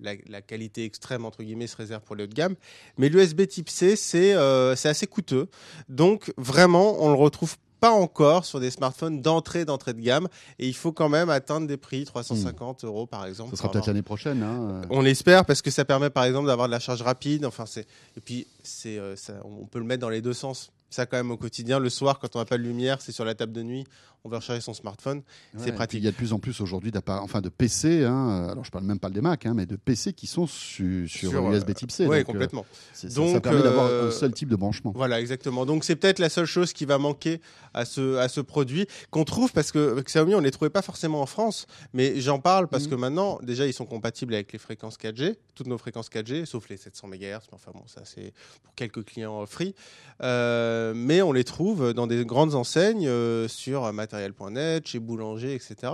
la, 0.01 0.13
la 0.29 0.43
qualité 0.43 0.85
extrême, 0.85 1.25
entre 1.25 1.43
guillemets, 1.43 1.67
se 1.67 1.77
réserve 1.77 2.03
pour 2.03 2.17
les 2.17 2.25
haut 2.25 2.29
de 2.29 2.35
gamme. 2.35 2.55
Mais 2.99 3.09
l'USB 3.09 3.47
Type 3.47 3.69
C, 3.69 3.97
c'est 3.97 4.35
euh, 4.35 4.73
assez 4.73 5.07
coûteux. 5.07 5.49
Donc, 5.89 6.33
vraiment, 6.37 7.03
on 7.03 7.11
le 7.11 7.19
retrouve 7.19 7.57
pas 7.81 7.91
encore 7.91 8.45
sur 8.45 8.61
des 8.61 8.71
smartphones 8.71 9.23
d'entrée 9.23 9.65
d'entrée 9.65 9.95
de 9.95 10.01
gamme 10.01 10.29
et 10.59 10.69
il 10.69 10.75
faut 10.75 10.93
quand 10.93 11.09
même 11.09 11.31
atteindre 11.31 11.67
des 11.67 11.79
prix 11.79 12.05
350 12.05 12.85
euros 12.85 13.07
par 13.07 13.25
exemple 13.25 13.51
Ce 13.53 13.57
sera 13.57 13.71
peut-être 13.71 13.87
l'année 13.87 14.03
prochaine. 14.03 14.43
Hein. 14.43 14.83
on 14.91 15.01
l'espère 15.01 15.47
parce 15.47 15.63
que 15.63 15.71
ça 15.71 15.87
permet 15.87 16.11
par 16.11 16.25
exemple 16.25 16.47
d'avoir 16.47 16.69
de 16.69 16.73
la 16.73 16.79
charge 16.79 17.01
rapide. 17.01 17.47
Enfin, 17.47 17.65
c'est 17.67 17.87
et 18.17 18.21
puis 18.21 18.47
c'est 18.63 18.99
euh, 18.99 19.15
on 19.45 19.65
peut 19.65 19.79
le 19.79 19.87
mettre 19.87 20.03
dans 20.03 20.11
les 20.11 20.21
deux 20.21 20.35
sens. 20.35 20.71
Ça 20.91 21.07
quand 21.07 21.17
même 21.17 21.31
au 21.31 21.37
quotidien. 21.37 21.79
Le 21.79 21.89
soir, 21.89 22.19
quand 22.19 22.37
on 22.37 22.39
n'a 22.41 22.45
pas 22.45 22.59
de 22.59 22.63
lumière, 22.63 23.01
c'est 23.01 23.13
sur 23.13 23.25
la 23.25 23.35
table 23.35 23.53
de 23.53 23.63
nuit, 23.63 23.85
on 24.25 24.29
va 24.29 24.39
recharger 24.39 24.61
son 24.61 24.75
smartphone. 24.75 25.23
c'est 25.57 25.73
pratique. 25.73 26.01
Il 26.01 26.05
y 26.05 26.09
a 26.09 26.11
de 26.11 26.17
plus 26.17 26.33
en 26.35 26.39
plus 26.39 26.61
aujourd'hui 26.61 26.91
d'appareils- 26.91 27.23
enfin 27.25 27.41
de 27.41 27.49
PC, 27.49 28.05
hein, 28.05 28.49
alors 28.51 28.65
je 28.65 28.71
parle 28.71 28.85
même 28.85 28.99
pas 28.99 29.09
des 29.09 29.21
Mac, 29.23 29.47
hein, 29.47 29.55
mais 29.55 29.65
de 29.67 29.77
PC 29.77 30.13
qui 30.13 30.27
sont 30.27 30.47
su- 30.47 31.09
sur, 31.09 31.31
Sur, 31.31 31.51
USB 31.51 31.73
Type 31.75 31.91
C. 31.91 32.05
Oui, 32.07 32.09
donc, 32.09 32.19
euh, 32.19 32.25
complètement. 32.33 32.67
Donc, 33.15 33.33
ça 33.33 33.41
permet 33.41 33.63
d'avoir 33.63 33.87
euh, 33.87 34.09
un 34.09 34.11
seul 34.11 34.33
type 34.33 34.49
de 34.51 34.57
branchement. 34.57 34.93
Voilà, 34.95 35.21
exactement. 35.21 35.65
Donc 35.65 35.85
c'est 35.85 35.97
peut-être 35.97 36.19
la 36.19 36.29
seule 36.29 36.45
chose 36.47 36.73
qui 36.75 36.85
va 36.85 36.99
manquer 36.99 37.41
à 37.73 37.85
ce, 37.85 38.17
à 38.17 38.29
ce 38.29 38.41
produit 38.43 38.87
qu'on 39.11 39.25
trouve 39.25 39.53
parce 39.53 39.73
que 39.73 40.01
Xiaomi, 40.03 40.35
on 40.35 40.41
les 40.41 40.51
trouvait 40.51 40.71
pas 40.71 40.83
forcément 40.83 41.23
en 41.23 41.27
France, 41.27 41.67
mais 41.95 42.21
j'en 42.21 42.41
parle 42.41 42.69
parce 42.69 42.85
Mhm. 42.85 42.91
que 42.91 42.95
maintenant, 42.97 43.39
déjà, 43.43 43.67
ils 43.67 43.73
sont 43.73 43.87
compatibles 43.87 44.35
avec 44.35 44.53
les 44.53 44.59
fréquences 44.59 44.99
4G, 44.99 45.37
toutes 45.55 45.67
nos 45.69 45.79
fréquences 45.79 46.09
4G, 46.11 46.45
sauf 46.45 46.69
les 46.69 46.77
700 46.77 47.09
MHz. 47.09 47.21
Mais 47.21 47.55
enfin 47.55 47.71
bon, 47.73 47.85
ça 47.87 48.03
c'est 48.05 48.35
pour 48.63 48.75
quelques 48.75 49.05
clients 49.05 49.41
euh, 49.43 49.47
free. 49.47 49.75
Euh, 50.23 50.80
mais 50.95 51.23
on 51.23 51.33
les 51.33 51.45
trouve 51.45 51.93
dans 51.93 52.07
des 52.07 52.25
grandes 52.25 52.55
enseignes 52.55 53.07
euh, 53.07 53.49
sur 53.49 53.93
matériel.net, 53.93 54.87
chez 54.87 54.99
Boulanger, 54.99 55.55
etc. 55.55 55.93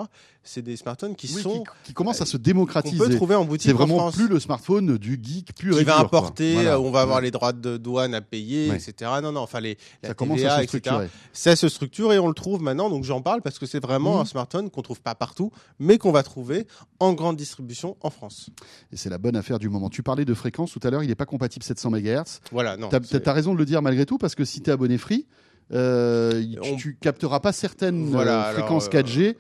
C'est 0.49 0.62
des 0.62 0.77
smartphones 0.77 1.16
qui 1.16 1.29
Oui, 1.35 1.42
sont 1.42 1.64
qui, 1.64 1.70
qui 1.87 1.92
commence 1.92 2.20
à 2.20 2.25
se 2.25 2.37
qu'on 2.37 2.42
démocratiser. 2.44 2.99
peut 2.99 3.16
trouver 3.16 3.35
en 3.35 3.44
boutique 3.44 3.68
C'est 3.68 3.75
en 3.75 3.79
vraiment 3.79 3.99
France. 3.99 4.14
plus 4.14 4.29
le 4.29 4.38
smartphone 4.38 4.96
du 4.96 5.18
geek 5.20 5.53
pur 5.57 5.75
qui 5.75 5.81
et 5.81 5.85
va 5.85 5.99
dur, 5.99 6.09
quoi. 6.11 6.20
importer, 6.20 6.55
Voilà. 6.55 6.75
euh, 6.75 6.79
on 6.79 6.92
va 6.92 7.01
avoir 7.01 7.16
Ouais. 7.16 7.22
les 7.25 7.31
droits 7.33 7.53
de 7.53 7.77
douane 7.77 8.14
à 8.14 8.20
payer, 8.20 8.70
Ouais. 8.70 8.77
etc. 8.77 9.11
Non, 9.22 9.33
non, 9.33 9.40
enfin 9.40 9.59
les 9.59 9.77
la 10.05 10.11
Ça 10.11 10.14
commence 10.14 10.37
TVA, 10.38 10.55
à 10.55 10.59
se 10.59 10.62
etc. 10.62 10.79
structurer. 10.85 11.09
Ça 11.33 11.57
se 11.57 11.68
structure 11.68 12.12
et 12.12 12.20
on 12.20 12.29
le 12.29 12.35
trouve 12.35 12.62
maintenant, 12.62 12.88
donc 12.90 13.03
j'en 13.03 13.22
parle 13.22 13.42
parce 13.42 13.59
que 13.59 13.66
c'est 13.66 13.81
vraiment 13.83 14.14
Mhm. 14.14 14.20
un 14.20 14.25
smartphone 14.25 14.70
qu'on 14.70 14.83
trouve 14.83 15.01
pas 15.01 15.16
partout, 15.16 15.51
mais 15.81 15.99
qu'on 15.99 16.12
va 16.12 16.22
trouver 16.22 16.68
en 17.01 17.12
grande 17.12 17.37
distribution 17.37 17.96
en 18.01 18.11
France. 18.11 18.49
Et 18.92 18.96
c'est 18.96 19.11
la 19.11 19.18
bonne 19.18 19.35
affaire 19.35 19.59
du 19.59 19.68
moment. 19.68 19.90
Tu 19.90 20.05
parlais 20.05 20.25
de 20.25 20.35
fréquence 20.35 20.70
tout 20.70 20.81
à 20.85 20.90
l'heure, 20.90 21.03
il 21.03 21.09
n'est 21.09 21.16
pas 21.16 21.27
compatible 21.27 21.64
700 21.64 21.90
MHz. 21.90 22.38
Voilà, 22.53 22.77
non. 22.77 22.88
Tu 22.88 23.16
as, 23.29 23.33
raison 23.33 23.53
de 23.53 23.59
le 23.59 23.64
dire 23.64 23.83
malgré 23.83 24.07
tout, 24.07 24.16
parce 24.16 24.37
que 24.37 24.44
si 24.44 24.61
tu 24.61 24.70
es 24.70 24.72
abonné 24.76 24.96
free, 24.98 25.26
euh, 25.72 26.42
tu, 26.62 26.70
On- 26.72 26.76
tu 26.76 26.96
capteras 27.00 27.40
pas 27.40 27.52
certaines 27.52 28.04
Voilà, 28.06 28.38
euh, 28.46 28.50
alors, 28.50 28.60
fréquences 28.60 28.86
euh, 28.86 28.90
4G. 29.02 29.36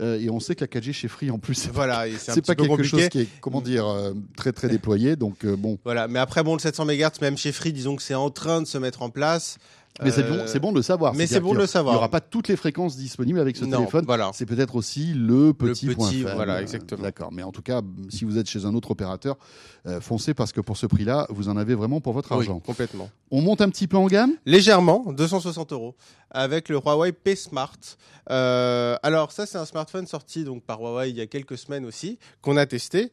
euh, 0.00 0.18
et 0.20 0.30
on 0.30 0.40
sait 0.40 0.54
que 0.54 0.62
la 0.62 0.66
4G 0.68 0.92
chez 0.92 1.08
Free 1.08 1.30
en 1.30 1.38
plus, 1.38 1.54
c'est 1.68 1.70
Voilà, 1.72 2.04
c'est 2.18 2.44
pas 2.44 2.54
quelque 2.54 2.68
compliqué. 2.68 2.88
chose 2.88 3.08
qui 3.08 3.20
est, 3.20 3.28
comment 3.40 3.60
dire, 3.60 3.86
euh, 3.86 4.12
très 4.36 4.52
très 4.52 4.68
déployé. 4.68 5.16
Donc 5.16 5.44
euh, 5.44 5.56
bon, 5.56 5.78
Voilà, 5.84 6.08
mais 6.08 6.18
après 6.18 6.42
bon, 6.42 6.54
le 6.54 6.60
700 6.60 6.84
MHz, 6.86 7.20
même 7.20 7.36
chez 7.36 7.52
Free, 7.52 7.72
disons 7.72 7.96
que 7.96 8.02
c'est 8.02 8.14
en 8.14 8.30
train 8.30 8.60
de 8.62 8.66
se 8.66 8.78
mettre 8.78 9.02
en 9.02 9.10
place. 9.10 9.58
Mais 10.02 10.10
c'est 10.10 10.24
Euh, 10.24 10.36
bon, 10.38 10.42
c'est 10.46 10.58
bon 10.60 10.70
de 10.72 10.76
le 10.76 10.82
savoir. 10.82 11.14
mais 11.14 11.26
c'est 11.26 11.40
bon 11.40 11.52
de 11.54 11.58
le 11.58 11.66
savoir. 11.66 11.94
Il 11.94 11.96
n'y 11.96 11.98
aura 11.98 12.08
pas 12.10 12.20
toutes 12.20 12.48
les 12.48 12.56
fréquences 12.56 12.96
disponibles 12.96 13.38
avec 13.40 13.56
ce 13.56 13.64
Non, 13.64 13.78
téléphone. 13.78 14.04
voilà. 14.06 14.30
C'est 14.34 14.46
peut-être 14.46 14.74
aussi 14.76 15.12
le 15.14 15.52
petit, 15.52 15.86
Le 15.86 15.94
point 15.94 16.08
petit, 16.08 16.22
faible. 16.22 16.34
voilà, 16.34 16.54
Euh, 16.56 16.60
exactement. 16.60 17.02
D'accord. 17.02 17.32
Mais 17.32 17.42
en 17.42 17.52
tout 17.52 17.62
cas, 17.62 17.80
si 18.08 18.24
vous 18.24 18.38
êtes 18.38 18.48
chez 18.48 18.64
un 18.64 18.74
autre 18.74 18.90
opérateur, 18.90 19.36
euh, 19.86 20.00
foncez 20.00 20.34
parce 20.34 20.52
que 20.52 20.60
pour 20.60 20.76
ce 20.76 20.86
prix-là, 20.86 21.26
vous 21.30 21.48
en 21.48 21.56
avez 21.56 21.74
vraiment 21.74 22.00
pour 22.00 22.12
votre 22.12 22.32
Oui, 22.32 22.38
argent. 22.38 22.60
complètement. 22.60 23.08
On 23.30 23.40
monte 23.40 23.60
un 23.60 23.68
petit 23.70 23.86
peu 23.88 23.96
en 23.96 24.06
gamme? 24.06 24.32
Légèrement, 24.46 25.04
260 25.12 25.72
euros, 25.72 25.94
avec 26.30 26.68
le 26.68 26.76
Huawei 26.76 27.12
P 27.12 27.34
Smart. 27.36 27.76
Euh, 28.30 28.96
alors 29.02 29.32
ça, 29.32 29.46
c'est 29.46 29.58
un 29.58 29.64
smartphone 29.64 30.06
sorti 30.06 30.44
donc 30.44 30.62
par 30.64 30.80
Huawei 30.80 31.10
il 31.10 31.16
y 31.16 31.20
a 31.20 31.26
quelques 31.26 31.58
semaines 31.58 31.84
aussi, 31.84 32.18
qu'on 32.42 32.56
a 32.56 32.66
testé. 32.66 33.12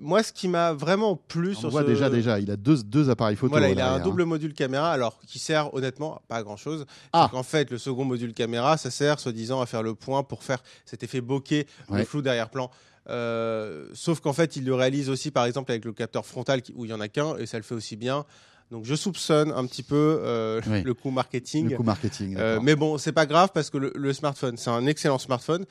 Moi, 0.00 0.22
ce 0.24 0.32
qui 0.32 0.48
m'a 0.48 0.72
vraiment 0.72 1.14
plu 1.14 1.54
On 1.56 1.60
sur 1.60 1.70
voit 1.70 1.82
ce... 1.82 1.86
déjà, 1.86 2.10
déjà, 2.10 2.40
il 2.40 2.50
a 2.50 2.56
deux, 2.56 2.82
deux 2.82 3.10
appareils 3.10 3.36
photo. 3.36 3.50
Voilà, 3.50 3.68
il 3.68 3.78
a 3.80 3.84
un 3.84 3.86
derrière, 3.90 4.00
hein. 4.02 4.04
double 4.04 4.24
module 4.24 4.52
caméra, 4.52 4.90
alors 4.90 5.20
qui 5.26 5.38
sert 5.38 5.72
honnêtement 5.72 6.20
pas 6.26 6.36
à 6.36 6.42
grand 6.42 6.56
chose. 6.56 6.84
Ah. 7.12 7.30
En 7.32 7.44
fait, 7.44 7.70
le 7.70 7.78
second 7.78 8.04
module 8.04 8.34
caméra, 8.34 8.76
ça 8.76 8.90
sert 8.90 9.20
soi-disant 9.20 9.60
à 9.60 9.66
faire 9.66 9.84
le 9.84 9.94
point 9.94 10.24
pour 10.24 10.42
faire 10.42 10.58
cet 10.84 11.02
effet 11.04 11.20
bokeh, 11.20 11.66
Ouais. 11.90 12.00
le 12.00 12.04
flou 12.04 12.22
d'arrière-plan. 12.22 12.70
Euh, 13.08 13.86
sauf 13.94 14.20
qu'en 14.20 14.32
fait, 14.32 14.56
il 14.56 14.64
le 14.64 14.74
réalise 14.74 15.08
aussi, 15.10 15.30
par 15.30 15.44
exemple, 15.46 15.70
avec 15.70 15.84
le 15.84 15.92
capteur 15.92 16.26
frontal 16.26 16.60
où 16.74 16.84
il 16.84 16.90
y 16.90 16.94
en 16.94 17.00
a 17.00 17.08
qu'un 17.08 17.36
et 17.36 17.46
ça 17.46 17.56
le 17.56 17.62
fait 17.62 17.74
aussi 17.74 17.96
bien. 17.96 18.24
Donc, 18.70 18.84
je 18.84 18.94
soupçonne 18.94 19.50
un 19.52 19.64
petit 19.66 19.82
peu 19.82 20.20
euh, 20.22 20.60
Oui. 20.66 20.82
le 20.82 20.92
coût 20.92 21.10
marketing. 21.10 21.70
Le 21.70 21.76
coup 21.76 21.82
marketing. 21.84 22.36
Euh, 22.36 22.58
mais 22.62 22.74
bon, 22.76 22.98
c'est 22.98 23.12
pas 23.12 23.24
grave 23.26 23.50
parce 23.54 23.70
que 23.70 23.78
le, 23.78 23.92
le 23.94 24.12
smartphone, 24.12 24.56
c'est 24.58 24.68
un 24.70 24.84
excellent 24.86 25.18
smartphone. 25.18 25.64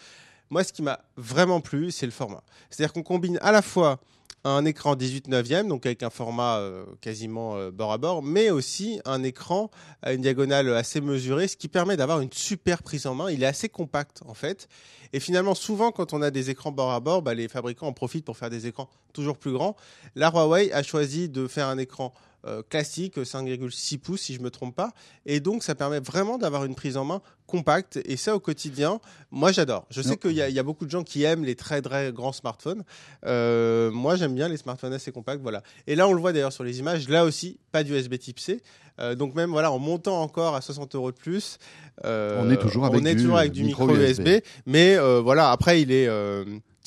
Moi, 0.49 0.63
ce 0.63 0.73
qui 0.73 0.81
m'a 0.81 0.99
vraiment 1.17 1.61
plu, 1.61 1.91
c'est 1.91 2.05
le 2.05 2.11
format. 2.11 2.43
C'est-à-dire 2.69 2.93
qu'on 2.93 3.03
combine 3.03 3.37
à 3.41 3.51
la 3.51 3.61
fois 3.61 3.99
un 4.43 4.65
écran 4.65 4.95
18 4.95 5.27
neuvième, 5.27 5.67
donc 5.67 5.85
avec 5.85 6.03
un 6.03 6.09
format 6.09 6.57
euh, 6.57 6.85
quasiment 7.01 7.57
euh, 7.57 7.71
bord 7.71 7.91
à 7.91 7.97
bord, 7.97 8.23
mais 8.23 8.49
aussi 8.49 9.01
un 9.05 9.23
écran 9.23 9.69
à 10.01 10.13
une 10.13 10.21
diagonale 10.21 10.73
assez 10.73 11.01
mesurée, 11.01 11.47
ce 11.47 11.57
qui 11.57 11.67
permet 11.67 11.97
d'avoir 11.97 12.21
une 12.21 12.31
super 12.31 12.81
prise 12.83 13.07
en 13.07 13.15
main. 13.15 13.29
Il 13.29 13.43
est 13.43 13.47
assez 13.47 13.67
compact 13.67 14.21
en 14.25 14.33
fait. 14.33 14.67
Et 15.13 15.19
finalement, 15.19 15.55
souvent, 15.55 15.91
quand 15.91 16.13
on 16.13 16.21
a 16.21 16.31
des 16.31 16.49
écrans 16.49 16.71
bord 16.71 16.91
à 16.91 16.99
bord, 16.99 17.21
bah, 17.21 17.33
les 17.33 17.47
fabricants 17.47 17.87
en 17.87 17.93
profitent 17.93 18.25
pour 18.25 18.37
faire 18.37 18.49
des 18.49 18.67
écrans 18.67 18.89
toujours 19.13 19.37
plus 19.37 19.51
grands. 19.51 19.75
La 20.15 20.29
Huawei 20.29 20.71
a 20.71 20.83
choisi 20.83 21.29
de 21.29 21.47
faire 21.47 21.67
un 21.67 21.77
écran 21.77 22.13
euh, 22.47 22.61
classique, 22.67 23.17
5,6 23.17 23.99
pouces 23.99 24.21
si 24.21 24.33
je 24.33 24.41
me 24.41 24.49
trompe 24.49 24.75
pas, 24.75 24.91
et 25.25 25.39
donc 25.39 25.63
ça 25.63 25.75
permet 25.75 25.99
vraiment 25.99 26.37
d'avoir 26.37 26.65
une 26.65 26.75
prise 26.75 26.97
en 26.97 27.05
main 27.05 27.21
compacte. 27.45 27.99
Et 28.05 28.17
ça 28.17 28.35
au 28.35 28.39
quotidien, 28.39 28.99
moi 29.31 29.51
j'adore. 29.51 29.85
Je 29.89 30.01
sais 30.01 30.17
qu'il 30.17 30.31
y, 30.31 30.35
y 30.35 30.59
a 30.59 30.63
beaucoup 30.63 30.85
de 30.85 30.91
gens 30.91 31.03
qui 31.03 31.23
aiment 31.23 31.45
les 31.45 31.55
très 31.55 31.81
très 31.81 32.11
grands 32.11 32.31
smartphones. 32.31 32.83
Euh, 33.25 33.91
moi 33.91 34.15
j'aime 34.15 34.35
bien 34.35 34.49
les 34.49 34.57
smartphones 34.57 34.93
assez 34.93 35.11
compacts, 35.11 35.41
voilà. 35.41 35.61
Et 35.87 35.95
là 35.95 36.07
on 36.07 36.13
le 36.13 36.21
voit 36.21 36.33
d'ailleurs 36.33 36.53
sur 36.53 36.63
les 36.63 36.79
images. 36.79 37.07
Là 37.09 37.25
aussi, 37.25 37.59
pas 37.71 37.83
d'USB 37.83 38.17
Type 38.17 38.39
C. 38.39 38.61
Euh, 38.99 39.15
donc 39.15 39.35
même 39.35 39.51
voilà, 39.51 39.71
en 39.71 39.79
montant 39.79 40.21
encore 40.21 40.55
à 40.55 40.61
60 40.61 40.95
euros 40.95 41.11
de 41.11 41.17
plus, 41.17 41.57
On 42.03 42.49
est 42.49 42.57
toujours 42.57 42.85
avec 42.85 43.01
on 43.01 43.05
est 43.05 43.15
du 43.15 43.21
toujours 43.21 43.37
avec 43.37 43.51
du 43.51 43.63
micro 43.63 43.89
USB. 43.89 44.27
USB. 44.27 44.43
Mais 44.65 44.97
voilà, 45.21 45.51
après 45.51 45.81
il 45.81 45.91
est 45.91 46.09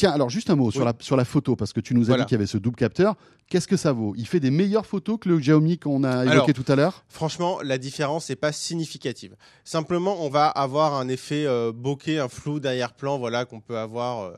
Tiens, 0.01 0.13
alors 0.13 0.31
juste 0.31 0.49
un 0.49 0.57
mot 0.57 0.71
sur, 0.71 0.83
la, 0.83 0.95
sur 0.99 1.15
la 1.15 1.27
photo, 1.27 1.57
parce 1.57 1.75
que 1.75 1.81
tu 1.81 1.95
nous 1.95 2.05
as 2.05 2.07
Voilà. 2.09 2.25
dit 2.25 2.29
qu'il 2.29 2.35
y 2.37 2.39
avait 2.39 2.47
ce 2.47 2.57
double 2.57 2.77
capteur. 2.77 3.17
Qu'est-ce 3.51 3.69
que 3.69 3.77
ça 3.77 3.93
vaut? 3.93 4.15
Il 4.17 4.27
fait 4.27 4.41
des 4.41 4.51
meilleures 4.51 4.87
photos 4.87 5.19
que 5.21 5.29
le 5.29 5.39
Xiaomi 5.39 5.77
qu'on 5.79 6.05
a 6.05 6.23
évoqué 6.25 6.31
Alors, 6.31 6.47
tout 6.55 6.65
à 6.73 6.75
l'heure? 6.75 7.05
Franchement, 7.11 7.59
la 7.63 7.77
différence 7.77 8.31
n'est 8.31 8.37
pas 8.37 8.51
significative. 8.51 9.37
Simplement, 9.63 10.17
on 10.25 10.31
va 10.31 10.47
avoir 10.47 10.95
un 10.95 11.09
effet 11.09 11.45
euh, 11.47 11.71
bokeh, 11.75 12.19
un 12.19 12.29
flou 12.29 12.61
d'arrière-plan, 12.61 13.19
voilà, 13.19 13.45
qu'on 13.45 13.61
peut 13.61 13.77
avoir 13.77 14.21
euh, 14.23 14.33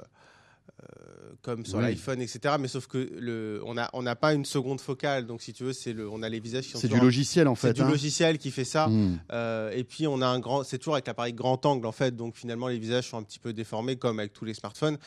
comme 1.40 1.64
sur 1.64 1.79
Oui. 1.79 1.85
l'iPhone, 1.85 2.21
etc. 2.21 2.57
Mais 2.61 2.68
sauf 2.68 2.87
que 2.87 2.99
le, 3.18 3.62
on 3.64 3.75
n'a 3.75 3.88
on 3.95 4.05
pas 4.14 4.35
une 4.35 4.45
seconde 4.45 4.81
focale, 4.81 5.27
donc 5.27 5.40
si 5.40 5.53
tu 5.53 5.64
veux, 5.64 5.73
c'est 5.73 5.92
le, 5.92 6.09
on 6.09 6.23
a 6.23 6.29
les 6.29 6.40
visages 6.40 6.64
qui 6.66 6.71
sont 6.73 6.79
C'est 6.79 6.88
du 6.88 7.01
logiciel 7.01 7.49
en 7.49 7.55
C'est 7.55 7.68
fait. 7.68 7.73
du 7.73 7.83
hein. 7.83 7.88
logiciel 7.88 8.38
qui 8.38 8.51
fait 8.51 8.64
ça. 8.64 8.88
Hmm. 8.88 9.18
Euh, 9.33 9.71
et 9.73 9.85
puis 9.85 10.07
on 10.07 10.21
a 10.21 10.27
un 10.27 10.38
grand, 10.38 10.62
c'est 10.64 10.79
toujours 10.79 10.95
avec 10.95 11.07
l'appareil 11.07 11.33
grand 11.33 11.64
angle 11.64 11.87
en 11.87 11.92
fait, 11.92 12.14
donc 12.14 12.37
finalement 12.37 12.68
les 12.68 12.79
visages 12.79 13.09
sont 13.09 13.16
un 13.16 13.23
petit 13.23 13.38
peu 13.38 13.53
déformés 13.53 13.97
comme 13.97 14.18
avec 14.18 14.33
tous 14.33 14.45
les 14.45 14.55
smartphones. 14.55 14.99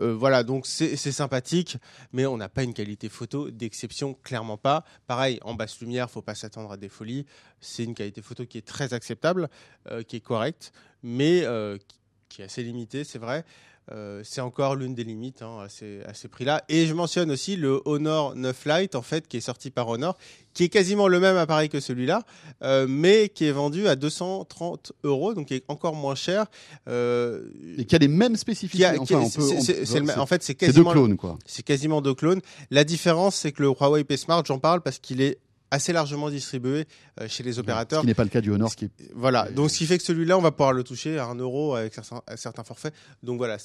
Euh, 0.00 0.14
voilà, 0.14 0.42
donc 0.42 0.66
c'est 0.66 0.96
c'est 0.96 1.12
sympathique, 1.12 1.78
mais 2.12 2.26
on 2.26 2.36
n'a 2.36 2.48
pas 2.48 2.62
une 2.64 2.74
qualité 2.74 3.08
photo 3.08 3.50
d'exception, 3.50 4.14
clairement 4.22 4.58
pas. 4.58 4.84
Pareil, 5.06 5.38
en 5.42 5.54
basse 5.54 5.80
lumière, 5.80 6.10
faut 6.10 6.22
pas 6.22 6.34
s'attendre 6.34 6.72
à 6.72 6.76
des 6.76 6.88
folies. 6.88 7.24
C'est 7.60 7.84
une 7.84 7.94
qualité 7.94 8.20
photo 8.22 8.44
qui 8.44 8.58
est 8.58 8.66
très 8.66 8.92
acceptable, 8.92 9.48
euh, 9.90 10.02
qui 10.02 10.16
est 10.16 10.20
correcte, 10.20 10.72
mais 11.02 11.44
qui- 11.88 11.96
qui 12.28 12.42
est 12.42 12.46
assez 12.46 12.64
limitée, 12.64 13.04
c'est 13.04 13.18
vrai. 13.20 13.44
Euh, 13.92 14.22
c'est 14.24 14.40
encore 14.40 14.76
l'une 14.76 14.94
des 14.94 15.04
limites 15.04 15.42
hein, 15.42 15.58
à 15.62 15.68
ces, 15.68 16.00
à 16.04 16.14
ces 16.14 16.28
prix-là. 16.28 16.64
Et 16.70 16.86
je 16.86 16.94
mentionne 16.94 17.30
aussi 17.30 17.56
le 17.56 17.82
Honor 17.84 18.34
9 18.34 18.64
Lite, 18.66 18.94
en 18.94 19.02
fait, 19.02 19.28
qui 19.28 19.36
est 19.36 19.42
sorti 19.42 19.70
par 19.70 19.88
Honor, 19.88 20.16
qui 20.54 20.64
est 20.64 20.68
quasiment 20.70 21.06
le 21.06 21.20
même 21.20 21.36
appareil 21.36 21.68
que 21.68 21.80
celui-là, 21.80 22.22
euh, 22.62 22.86
mais 22.88 23.28
qui 23.28 23.44
est 23.44 23.52
vendu 23.52 23.86
à 23.86 23.94
230 23.96 24.92
euros, 25.02 25.34
donc 25.34 25.48
qui 25.48 25.54
est 25.54 25.64
encore 25.68 25.94
moins 25.94 26.14
cher. 26.14 26.46
Euh, 26.88 27.42
Et 27.76 27.84
qui 27.84 27.94
a 27.94 27.98
les 27.98 28.08
mêmes 28.08 28.36
spécificités. 28.36 28.98
Enfin, 28.98 29.18
en 29.18 30.26
fait, 30.26 30.42
c'est 30.42 30.52
c'est 30.52 30.52
deux 30.54 30.66
quasiment, 30.66 30.92
clones 30.92 31.16
quoi. 31.16 31.38
c'est 31.44 31.62
quasiment 31.62 32.00
deux 32.00 32.14
clones. 32.14 32.40
La 32.70 32.84
différence, 32.84 33.36
c'est 33.36 33.52
que 33.52 33.62
le 33.62 33.68
Huawei 33.68 34.04
P 34.04 34.16
Smart, 34.16 34.42
j'en 34.46 34.58
parle 34.58 34.80
parce 34.80 34.98
qu'il 34.98 35.20
est 35.20 35.38
assez 35.74 35.92
largement 35.92 36.30
distribué 36.30 36.86
euh, 37.20 37.26
chez 37.28 37.42
les 37.42 37.52
Ce 37.54 37.60
opérateurs. 37.60 38.00
qui 38.00 38.06
n'est 38.06 38.14
pas 38.14 38.24
le 38.24 38.30
cas 38.30 38.40
du 38.40 38.50
Honor, 38.50 38.70
ce 38.70 38.76
qui 38.76 38.90
Voilà, 39.14 39.50
donc 39.50 39.70
ce 39.70 39.78
qui 39.78 39.86
fait 39.86 39.98
que 39.98 40.04
celui-là, 40.04 40.38
on 40.38 40.40
va 40.42 40.50
pouvoir 40.50 40.72
le 40.72 40.82
toucher 40.82 41.18
à 41.18 41.26
1 41.26 41.34
euro 41.36 41.74
avec 41.74 41.94
certains, 42.36 42.64
forfaits. 42.64 42.94
Donc 43.22 43.36
voilà, 43.38 43.56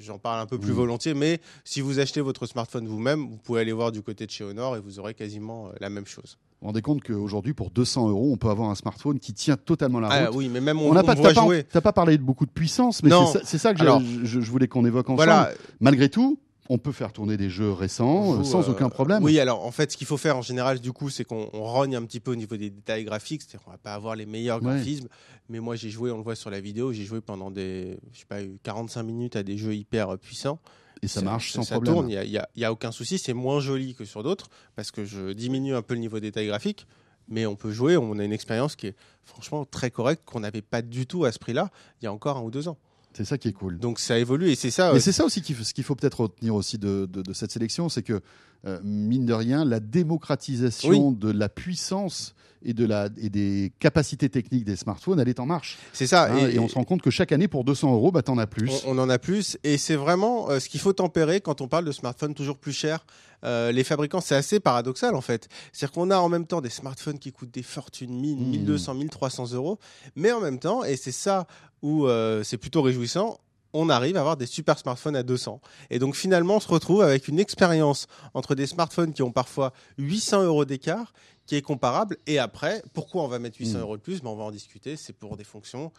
j'en 0.00 0.18
parle 0.18 0.40
un 0.40 0.46
peu 0.46 0.58
plus 0.58 0.72
volontiers, 0.72 1.14
mais 1.14 1.40
si 1.64 1.80
vous 1.80 1.98
achetez 1.98 2.20
votre 2.20 2.46
smartphone 2.46 2.86
vous-même, 2.86 3.20
vous 3.28 3.36
pouvez 3.38 3.60
aller 3.62 3.72
voir 3.72 3.90
du 3.92 4.02
côté 4.02 4.26
de 4.26 4.30
chez 4.30 4.44
Honor 4.44 4.76
et 4.76 4.80
vous 4.80 4.98
aurez 4.98 5.14
quasiment 5.14 5.68
euh, 5.68 5.70
la 5.80 5.90
même 5.90 6.06
chose. 6.06 6.38
Vous 6.60 6.66
vous 6.66 6.66
rendez 6.68 6.82
compte 6.82 7.02
qu'aujourd'hui, 7.02 7.52
pour 7.52 7.70
200 7.70 8.08
euros, 8.08 8.30
on 8.32 8.36
peut 8.38 8.48
avoir 8.48 8.70
un 8.70 8.74
smartphone 8.74 9.18
qui 9.18 9.34
tient 9.34 9.56
totalement 9.56 10.00
la 10.00 10.08
Ah 10.10 10.26
route. 10.28 10.36
oui, 10.36 10.48
mais 10.48 10.60
même 10.62 10.80
on, 10.80 10.90
on 10.90 10.94
n'a 10.94 11.02
on 11.02 11.04
pas, 11.04 11.14
voit 11.14 11.32
pas, 11.34 11.42
jouer. 11.42 11.62
pas 11.64 11.92
parlé 11.92 12.16
de 12.16 12.22
beaucoup 12.22 12.46
de 12.46 12.50
puissance, 12.50 13.02
mais 13.02 13.10
c'est 13.44 13.58
ça, 13.58 13.74
que 13.74 13.80
Alors- 13.82 14.00
je, 14.00 14.24
je- 14.24 14.40
je 14.40 14.50
voulais 14.50 14.66
qu'on 14.68 14.84
évoque 14.86 15.06
ensemble. 15.10 15.16
Voilà, 15.24 15.50
Malgré 15.80 16.08
tout, 16.08 16.38
on 16.70 16.78
peut 16.78 16.92
faire 16.92 17.12
tourner 17.12 17.36
des 17.36 17.50
jeux 17.50 17.70
récents 17.72 18.40
euh, 18.40 18.44
sans 18.44 18.68
euh, 18.68 18.72
aucun 18.72 18.88
problème. 18.88 19.22
Oui, 19.22 19.38
alors 19.38 19.64
en 19.66 19.70
fait, 19.70 19.92
ce 19.92 19.96
qu'il 19.96 20.06
faut 20.06 20.16
faire 20.16 20.36
en 20.36 20.42
général, 20.42 20.80
du 20.80 20.92
coup, 20.92 21.10
c'est 21.10 21.24
qu'on 21.24 21.48
on 21.52 21.62
rogne 21.64 21.94
un 21.96 22.04
petit 22.04 22.20
peu 22.20 22.32
au 22.32 22.36
niveau 22.36 22.56
des 22.56 22.70
détails 22.70 23.04
graphiques, 23.04 23.42
c'est-à-dire 23.42 23.62
qu'on 23.64 23.70
va 23.70 23.78
pas 23.78 23.94
avoir 23.94 24.16
les 24.16 24.26
meilleurs 24.26 24.62
Ouais. 24.62 24.74
graphismes. 24.74 25.08
Mais 25.50 25.60
moi, 25.60 25.76
j'ai 25.76 25.90
joué, 25.90 26.10
on 26.10 26.16
le 26.16 26.22
voit 26.22 26.36
sur 26.36 26.48
la 26.50 26.60
vidéo, 26.60 26.92
j'ai 26.92 27.04
joué 27.04 27.20
pendant 27.20 27.50
des, 27.50 27.98
je 28.12 28.20
sais 28.20 28.24
pas, 28.26 28.42
eu 28.42 28.58
45 28.62 29.02
minutes 29.02 29.36
à 29.36 29.42
des 29.42 29.58
jeux 29.58 29.74
hyper 29.74 30.10
euh, 30.14 30.16
puissants. 30.16 30.58
et 31.02 31.06
ça 31.08 31.20
marche 31.20 31.52
sans 31.52 31.62
ça 31.64 31.74
problème. 31.74 31.94
tourne, 31.94 32.08
il 32.10 32.30
n'y 32.30 32.38
a, 32.38 32.48
y 32.56 32.64
a 32.64 32.72
aucun 32.72 32.92
souci. 32.92 33.18
C'est 33.18 33.34
moins 33.34 33.60
joli 33.60 33.94
que 33.94 34.06
sur 34.06 34.22
d'autres 34.22 34.48
parce 34.74 34.90
que 34.90 35.04
je 35.04 35.32
diminue 35.32 35.74
un 35.74 35.82
peu 35.82 35.92
le 35.94 36.00
niveau 36.00 36.16
de 36.16 36.22
détail 36.22 36.46
graphique. 36.46 36.86
Mais 37.28 37.46
on 37.46 37.56
peut 37.56 37.72
jouer, 37.72 37.96
on 37.96 38.18
a 38.18 38.24
une 38.24 38.32
expérience 38.34 38.76
qui 38.76 38.88
est 38.88 38.96
franchement 39.22 39.64
très 39.64 39.90
correcte, 39.90 40.22
qu'on 40.26 40.40
n'avait 40.40 40.60
pas 40.62 40.82
du 40.82 41.06
tout 41.06 41.24
à 41.24 41.32
ce 41.32 41.38
prix-là 41.38 41.70
il 42.00 42.04
y 42.04 42.08
a 42.08 42.12
encore 42.12 42.36
un 42.36 42.42
ou 42.42 42.50
deux 42.50 42.68
ans. 42.68 42.76
C'est 43.16 43.24
ça 43.24 43.38
qui 43.38 43.48
est 43.48 43.52
cool. 43.52 43.78
Donc 43.78 43.98
ça 43.98 44.18
évolue 44.18 44.50
et 44.50 44.54
c'est 44.56 44.70
ça. 44.70 44.90
Mais 44.92 44.98
euh, 44.98 45.00
c'est 45.00 45.12
ça 45.12 45.24
aussi 45.24 45.40
qu'il 45.42 45.54
faut, 45.54 45.64
ce 45.64 45.72
qu'il 45.74 45.84
faut 45.84 45.94
peut-être 45.94 46.20
retenir 46.20 46.54
aussi 46.54 46.78
de, 46.78 47.06
de- 47.06 47.22
de 47.22 47.32
cette 47.32 47.50
sélection, 47.52 47.88
c'est 47.88 48.02
que 48.02 48.20
euh, 48.66 48.80
mine 48.82 49.26
de 49.26 49.32
rien, 49.34 49.64
la 49.64 49.78
démocratisation 49.80 51.12
de 51.12 51.30
la 51.30 51.48
puissance 51.48 52.34
et 52.66 52.72
de 52.72 52.86
la 52.86 53.08
et 53.18 53.28
des 53.28 53.72
capacités 53.78 54.30
techniques 54.30 54.64
des 54.64 54.76
smartphones, 54.76 55.20
elle 55.20 55.28
est 55.28 55.38
en 55.38 55.44
marche. 55.46 55.76
c'est 55.92 56.06
ça. 56.06 56.32
Hein, 56.32 56.48
et, 56.48 56.58
on 56.58 56.66
se 56.66 56.74
rend 56.76 56.84
compte 56.84 57.02
que 57.02 57.10
chaque 57.10 57.30
année, 57.32 57.46
pour 57.46 57.62
200 57.64 57.92
euros, 57.92 58.10
bah 58.10 58.22
t'en 58.22 58.38
as 58.38 58.46
plus. 58.46 58.70
On, 58.86 58.98
on 58.98 59.02
en 59.02 59.10
a 59.10 59.18
plus 59.18 59.58
et 59.64 59.76
c'est 59.76 59.96
vraiment 59.96 60.48
euh, 60.50 60.60
ce 60.60 60.68
qu'il 60.70 60.80
faut 60.80 60.94
tempérer 60.94 61.40
quand 61.42 61.60
on 61.60 61.68
parle 61.68 61.84
de 61.84 61.92
smartphones 61.92 62.32
toujours 62.34 62.56
plus 62.56 62.72
chers. 62.72 63.04
Euh, 63.44 63.72
les 63.72 63.84
fabricants, 63.84 64.20
c'est 64.20 64.34
assez 64.34 64.60
paradoxal 64.60 65.14
en 65.14 65.20
fait. 65.20 65.48
C'est-à-dire 65.72 65.92
qu'on 65.92 66.10
a 66.10 66.18
en 66.18 66.28
même 66.28 66.46
temps 66.46 66.60
des 66.60 66.70
smartphones 66.70 67.18
qui 67.18 67.32
coûtent 67.32 67.50
des 67.52 67.62
fortunes, 67.62 68.12
1000, 68.14 68.36
Mmh. 68.38 68.50
1200, 68.50 68.94
1300 68.94 69.52
euros, 69.52 69.78
mais 70.16 70.32
en 70.32 70.40
même 70.40 70.58
temps, 70.58 70.84
et 70.84 70.96
c'est 70.96 71.12
ça 71.12 71.46
où 71.82 72.06
euh, 72.06 72.42
c'est 72.42 72.56
plutôt 72.58 72.82
réjouissant, 72.82 73.38
on 73.76 73.88
arrive 73.90 74.16
à 74.16 74.20
avoir 74.20 74.36
des 74.36 74.46
super 74.46 74.78
smartphones 74.78 75.16
à 75.16 75.22
200. 75.24 75.60
Et 75.90 75.98
donc 75.98 76.14
finalement, 76.14 76.56
on 76.56 76.60
se 76.60 76.68
retrouve 76.68 77.02
avec 77.02 77.26
une 77.28 77.40
expérience 77.40 78.06
entre 78.32 78.54
des 78.54 78.66
smartphones 78.66 79.12
qui 79.12 79.22
ont 79.22 79.32
parfois 79.32 79.72
800 79.98 80.44
euros 80.44 80.64
d'écart, 80.64 81.12
qui 81.46 81.56
est 81.56 81.60
comparable. 81.62 82.16
Et 82.26 82.38
après, 82.38 82.82
pourquoi 82.94 83.22
on 83.24 83.28
va 83.28 83.38
mettre 83.38 83.58
800 83.58 83.78
Mm. 83.78 83.80
euros 83.82 83.96
de 83.96 84.02
plus? 84.02 84.22
Ben, 84.22 84.30
On 84.30 84.36
va 84.36 84.44
en 84.44 84.50
discuter. 84.52 84.96
C'est 84.96 85.12
pour 85.12 85.36
des 85.36 85.44
fonctions, 85.44 85.92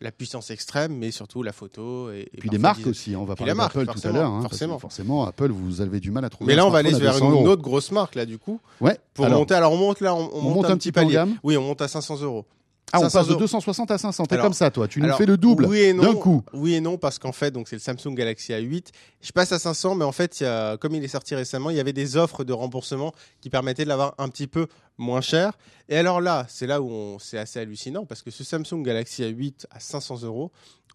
la 0.00 0.12
puissance 0.12 0.50
extrême, 0.50 0.96
mais 0.96 1.10
surtout 1.10 1.42
la 1.42 1.52
photo. 1.52 2.10
Et, 2.10 2.30
puis 2.38 2.48
les 2.50 2.58
marques 2.58 2.86
aussi, 2.86 3.16
on 3.16 3.24
va 3.24 3.34
parler 3.34 3.54
d'Apple 3.54 3.86
tout 3.86 4.06
à 4.06 4.12
l'heure. 4.12 4.30
hein, 4.30 4.42
forcément. 4.42 4.78
forcément, 4.78 5.26
Apple, 5.26 5.50
vous 5.50 5.80
avez 5.80 6.00
du 6.00 6.10
mal 6.10 6.24
à 6.24 6.30
trouver. 6.30 6.52
Mais 6.52 6.56
là, 6.56 6.66
on 6.66 6.70
va 6.70 6.78
aller 6.78 6.92
vers 6.92 7.14
200 7.14 7.40
une 7.40 7.48
autre 7.48 7.62
grosse 7.62 7.90
marque, 7.90 8.14
là, 8.14 8.24
du 8.24 8.38
coup. 8.38 8.60
Ouais. 8.80 8.98
Pour 9.14 9.24
Alors, 9.24 9.40
monter, 9.40 9.54
alors 9.54 9.72
on 9.72 9.76
monte 9.76 10.00
là, 10.00 10.14
on, 10.14 10.30
on 10.32 10.38
on 10.38 10.50
monte 10.50 10.66
un 10.66 10.76
petit 10.76 10.92
peu 10.92 11.00
en 11.00 11.04
palier. 11.04 11.14
gamme. 11.14 11.36
Oui, 11.42 11.56
on 11.56 11.62
monte 11.62 11.82
à 11.82 11.88
500 11.88 12.22
euros. 12.22 12.46
Ah, 12.92 12.98
on 12.98 13.02
500 13.02 13.18
passe 13.18 13.26
de 13.26 13.32
euros. 13.32 13.40
260 13.40 13.90
à 13.90 13.98
500. 13.98 14.26
T'es 14.26 14.38
comme 14.38 14.52
ça, 14.52 14.70
toi. 14.70 14.88
Tu 14.88 15.00
nous 15.00 15.06
Alors, 15.06 15.18
fais 15.18 15.26
le 15.26 15.36
double 15.36 15.66
oui 15.66 15.80
et 15.80 15.92
non, 15.92 16.02
d'un 16.02 16.14
coup. 16.14 16.42
Oui 16.52 16.74
et 16.74 16.80
non, 16.80 16.96
parce 16.96 17.18
qu'en 17.18 17.32
fait, 17.32 17.50
donc 17.50 17.68
c'est 17.68 17.76
le 17.76 17.80
Samsung 17.80 18.14
Galaxy 18.14 18.52
A8. 18.52 18.88
Je 19.20 19.32
passe 19.32 19.52
à 19.52 19.58
500, 19.58 19.94
mais 19.94 20.04
en 20.04 20.12
fait, 20.12 20.40
y 20.40 20.44
a, 20.44 20.76
comme 20.76 20.94
il 20.94 21.04
est 21.04 21.08
sorti 21.08 21.34
récemment, 21.34 21.70
il 21.70 21.76
y 21.76 21.80
avait 21.80 21.92
des 21.92 22.16
offres 22.16 22.44
de 22.44 22.52
remboursement 22.52 23.12
qui 23.40 23.50
permettaient 23.50 23.84
de 23.84 23.88
l'avoir 23.88 24.14
un 24.18 24.28
petit 24.28 24.46
peu 24.46 24.66
moins 24.96 25.20
cher. 25.20 25.52
Et 25.88 25.96
alors 25.96 26.20
là, 26.20 26.46
c'est 26.48 26.66
là 26.66 26.80
où 26.80 27.18
c'est 27.20 27.38
assez 27.38 27.60
hallucinant, 27.60 28.04
parce 28.06 28.22
que 28.22 28.30
ce 28.30 28.44
Samsung 28.44 28.82
Galaxy 28.82 29.22
A8 29.22 29.66
à 29.70 29.80
500 29.80 30.22
euros, 30.22 30.50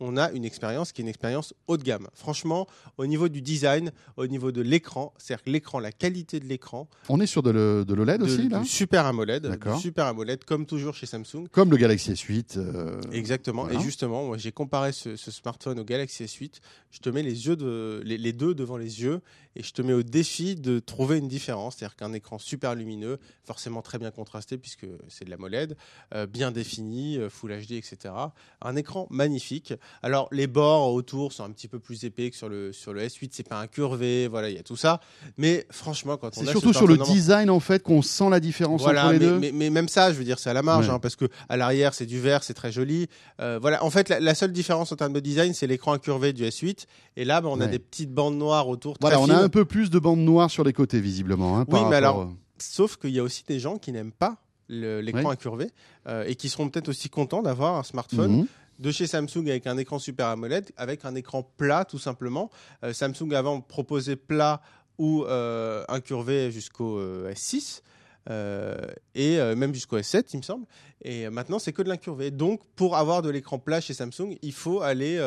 on 0.06 0.18
a 0.18 0.32
une 0.32 0.44
expérience 0.46 0.92
qui 0.92 1.02
est 1.02 1.04
une 1.04 1.10
expérience 1.10 1.54
haut 1.68 1.78
de 1.78 1.84
gamme. 1.84 2.08
Franchement, 2.14 2.68
au 2.98 3.06
niveau 3.06 3.30
du 3.30 3.42
design, 3.42 3.92
au 4.18 4.28
niveau 4.28 4.52
de 4.52 4.62
l'écran, 4.62 5.14
c'est-à-dire 5.18 5.44
l'écran, 5.48 5.80
la 5.80 5.92
qualité 5.94 6.40
de 6.42 6.46
l'écran, 6.46 6.90
On 7.10 7.20
est 7.22 7.26
sur 7.26 7.42
de 7.42 7.52
le- 7.52 7.86
de 7.86 7.94
l'OLED 7.94 8.22
aussi, 8.22 8.50
là? 8.50 8.60
Du 8.60 8.68
super 8.68 9.06
AMOLED, 9.06 9.48
du 9.76 9.80
super 9.80 10.06
AMOLED, 10.08 10.44
comme 10.44 10.66
toujours 10.66 10.94
chez 10.96 11.06
Samsung. 11.06 11.48
Comme 11.52 11.72
le 11.72 11.78
Galaxy 11.78 12.12
S8. 12.12 12.58
euh, 12.58 13.00
Exactement. 13.12 13.64
voilà. 13.64 13.80
Et 13.80 13.82
justement, 13.84 14.26
moi, 14.26 14.38
j'ai 14.38 14.52
comparé 14.52 14.92
ce, 14.92 15.16
ce 15.16 15.32
smartphone 15.32 15.80
au 15.80 15.84
Galaxy 15.86 16.24
S8. 16.26 16.60
Je 16.92 17.00
te 17.00 17.10
mets 17.10 17.24
les 17.24 17.48
yeux 17.48 17.56
de, 17.56 18.02
les, 18.06 18.18
les 18.18 18.34
deux 18.34 18.54
devant 18.54 18.78
les 18.78 19.02
yeux 19.02 19.22
et 19.56 19.64
je 19.64 19.72
te 19.72 19.82
mets 19.82 19.94
au 19.94 20.04
défi 20.04 20.56
de 20.56 20.80
trouver 20.80 21.18
une 21.18 21.28
différence. 21.28 21.78
C'est-à-dire 21.78 21.96
qu'un 21.96 22.14
écran 22.14 22.38
super 22.40 22.76
lumineux, 22.76 23.20
forcément 23.46 23.82
très 23.82 24.00
bien 24.00 24.12
contrasté 24.12 24.58
puisque 24.58 24.86
c'est 25.08 25.26
de 25.26 25.30
la 25.30 25.38
MOLED, 25.38 25.76
euh, 26.14 26.26
bien 26.28 26.52
défini, 26.52 27.18
euh, 27.18 27.30
Full 27.30 27.52
HD, 27.52 27.74
etc. 27.74 28.14
Un 28.62 28.76
écran 28.76 29.08
magnifique. 29.10 29.74
Alors 30.02 30.28
les 30.32 30.48
bords 30.48 30.94
autour 30.94 31.32
sont 31.34 31.44
un 31.44 31.52
petit 31.52 31.68
peu 31.68 31.80
plus 31.80 32.04
épais 32.04 32.30
que 32.32 32.36
sur 32.36 32.50
le 32.50 32.74
sur 32.74 32.94
le 32.94 33.02
S8. 33.02 33.30
C'est 33.34 33.48
pas 33.48 33.60
incurvé, 33.60 34.28
voilà, 34.28 34.50
il 34.50 34.56
y 34.56 34.60
a 34.60 34.64
tout 34.64 34.76
ça. 34.76 35.00
Mais 35.38 35.66
franchement, 35.70 36.18
quand 36.18 36.30
on 36.38 36.42
C'est 36.42 36.48
a 36.48 36.52
surtout 36.52 36.74
ce 36.74 36.78
sur 36.80 36.88
le 36.88 36.98
design, 36.98 37.50
en 37.50 37.60
fait, 37.60 37.84
qu'on 37.84 38.02
sent 38.02 38.30
la 38.30 38.40
différence 38.40 38.82
voilà, 38.82 39.06
entre 39.06 39.14
les 39.14 39.20
mais, 39.20 39.26
deux. 39.26 39.40
mais- 39.40 39.52
mais 39.52 39.70
même 39.70 39.88
ça, 39.88 40.12
je 40.12 40.18
veux 40.18 40.24
dire, 40.26 40.40
c'est 40.40 40.50
à 40.50 40.54
la 40.54 40.64
marge, 40.64 40.88
Ouais. 40.88 40.94
hein, 40.94 41.00
parce 41.00 41.16
que 41.16 41.26
à 41.50 41.58
l'arrière, 41.58 41.94
c'est 41.94 42.06
du 42.06 42.20
vert, 42.20 42.44
c'est 42.44 42.54
très 42.54 42.72
joli. 42.72 43.08
Euh, 43.40 43.60
voilà, 43.62 43.84
en 43.84 43.90
fait, 43.90 44.10
la, 44.10 44.20
la 44.20 44.36
seule 44.36 44.52
différence 44.52 44.92
en 44.92 44.96
termes 44.96 45.14
de 45.14 45.20
design, 45.20 45.54
c'est 45.54 45.68
l'écran 45.68 45.94
incurvé 45.94 46.34
du 46.34 46.44
S8. 46.44 46.86
Et 47.18 47.26
là, 47.26 47.42
ben, 47.42 47.50
on 47.50 47.60
a 47.62 47.66
Ouais. 47.66 47.72
des 47.72 47.80
petites 47.80 48.12
bandes 48.14 48.38
noires 48.38 48.68
autour. 48.68 48.96
Voilà, 49.02 49.20
on 49.20 49.30
a 49.30 49.36
un 49.38 49.50
peu 49.50 49.66
plus 49.66 49.90
de 49.90 50.00
bandes 50.00 50.20
noires 50.20 50.50
sur 50.50 50.64
les 50.64 50.74
côtés, 50.74 51.00
visiblement. 51.00 51.58
hein, 51.60 51.66
Oui, 51.68 51.72
par 51.72 51.90
mais 51.90 51.96
rapport- 52.00 52.22
alors- 52.22 52.34
Sauf 52.60 52.96
qu'il 52.98 53.10
y 53.12 53.20
a 53.20 53.24
aussi 53.24 53.44
des 53.48 53.60
gens 53.60 53.78
qui 53.78 53.92
n'aiment 53.92 54.12
pas 54.14 54.38
l'écran 54.70 55.24
Ouais. 55.26 55.32
incurvé 55.34 55.70
euh, 56.08 56.24
et 56.26 56.36
qui 56.36 56.48
seront 56.50 56.70
peut-être 56.70 56.88
aussi 56.90 57.10
contents 57.10 57.42
d'avoir 57.42 57.76
un 57.76 57.84
smartphone 57.84 58.38
Mhm. 58.40 58.48
De 58.80 58.92
chez 58.92 59.08
Samsung 59.08 59.48
avec 59.48 59.68
un 59.68 59.78
écran 59.78 60.00
Super 60.00 60.28
AMOLED, 60.28 60.72
avec 60.78 61.06
un 61.06 61.16
écran 61.16 61.44
plat 61.58 61.86
tout 61.86 62.00
simplement. 62.00 62.50
Euh, 62.84 62.94
Samsung 62.94 63.34
avant 63.34 63.62
proposait 63.62 64.16
plat 64.16 64.62
ou 64.98 65.24
euh, 65.24 65.84
incurvé 65.90 66.52
jusqu'au 66.52 67.00
euh, 67.00 67.32
S6 67.34 67.82
euh, 68.30 68.78
et 69.16 69.38
même 69.56 69.74
jusqu'au 69.74 69.98
S7 69.98 70.26
il 70.34 70.38
me 70.38 70.44
semble. 70.44 70.66
Et 71.02 71.30
maintenant 71.30 71.60
c'est 71.60 71.74
que 71.74 71.82
de 71.82 71.90
l'incurvé. 71.90 72.32
Donc 72.32 72.62
pour 72.76 72.96
avoir 72.96 73.22
de 73.22 73.30
l'écran 73.30 73.60
plat 73.60 73.82
chez 73.82 73.94
Samsung, 73.94 74.38
il 74.42 74.54
faut 74.54 74.82
aller 74.82 75.18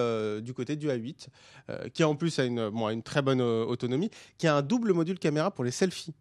du 0.43 0.55
côté 0.55 0.77
du 0.77 0.89
A8 0.89 1.29
euh, 1.69 1.89
qui 1.89 2.05
en 2.05 2.15
plus 2.15 2.39
a 2.39 2.45
une, 2.45 3.03
très 3.03 3.23
bonne 3.23 3.41
autonomie, 3.41 4.11
qui 4.39 4.47
a 4.47 4.57
un 4.57 4.63
double 4.63 4.93
module 4.93 5.19
caméra 5.19 5.51
pour 5.51 5.65
les 5.65 5.71
selfies. 5.71 6.15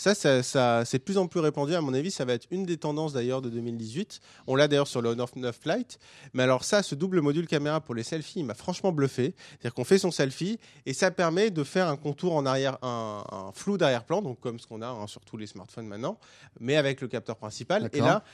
Ça, 0.00 0.14
ça, 0.14 0.42
ça- 0.42 0.84
c'est 0.86 0.98
de 0.98 1.02
plus 1.02 1.18
en 1.18 1.26
plus 1.26 1.40
répandu. 1.40 1.74
À 1.74 1.80
mon 1.82 1.92
avis, 1.92 2.10
ça 2.10 2.24
va 2.24 2.32
être 2.32 2.46
une 2.50 2.64
des 2.64 2.78
tendances 2.78 3.12
d'ailleurs 3.12 3.42
de 3.42 3.50
2018. 3.50 4.20
On 4.46 4.54
l'a 4.56 4.66
d'ailleurs 4.66 4.88
sur 4.88 5.02
le 5.02 5.10
Honor 5.10 5.28
9 5.36 5.58
Lite. 5.66 5.98
Mais 6.32 6.42
alors 6.42 6.64
ça, 6.64 6.82
ce 6.82 6.94
double 6.94 7.20
module 7.20 7.46
caméra 7.46 7.80
pour 7.82 7.94
les 7.94 8.02
selfies, 8.02 8.40
il 8.40 8.44
m'a 8.46 8.54
franchement 8.54 8.92
bluffé. 8.92 9.34
C'est-à-dire 9.50 9.74
qu'on 9.74 9.84
fait 9.84 9.98
son 9.98 10.10
selfie 10.10 10.58
et 10.86 10.94
ça 10.94 11.10
permet 11.10 11.50
de 11.50 11.62
faire 11.64 11.86
un 11.88 11.96
contour 11.96 12.34
en 12.34 12.46
arrière, 12.46 12.78
un, 12.82 13.24
un 13.30 13.52
flou 13.52 13.76
d'arrière-plan, 13.76 14.22
donc 14.22 14.40
comme 14.40 14.58
ce 14.58 14.66
qu'on 14.66 14.80
a 14.80 14.88
hein, 14.88 15.06
sur 15.06 15.20
tous 15.20 15.36
les 15.36 15.46
smartphones 15.46 15.86
maintenant, 15.86 16.18
mais 16.60 16.76
avec 16.76 17.02
le 17.02 17.08
capteur 17.08 17.36
principal. 17.36 17.82
Et 17.92 18.00
là, 18.06 18.24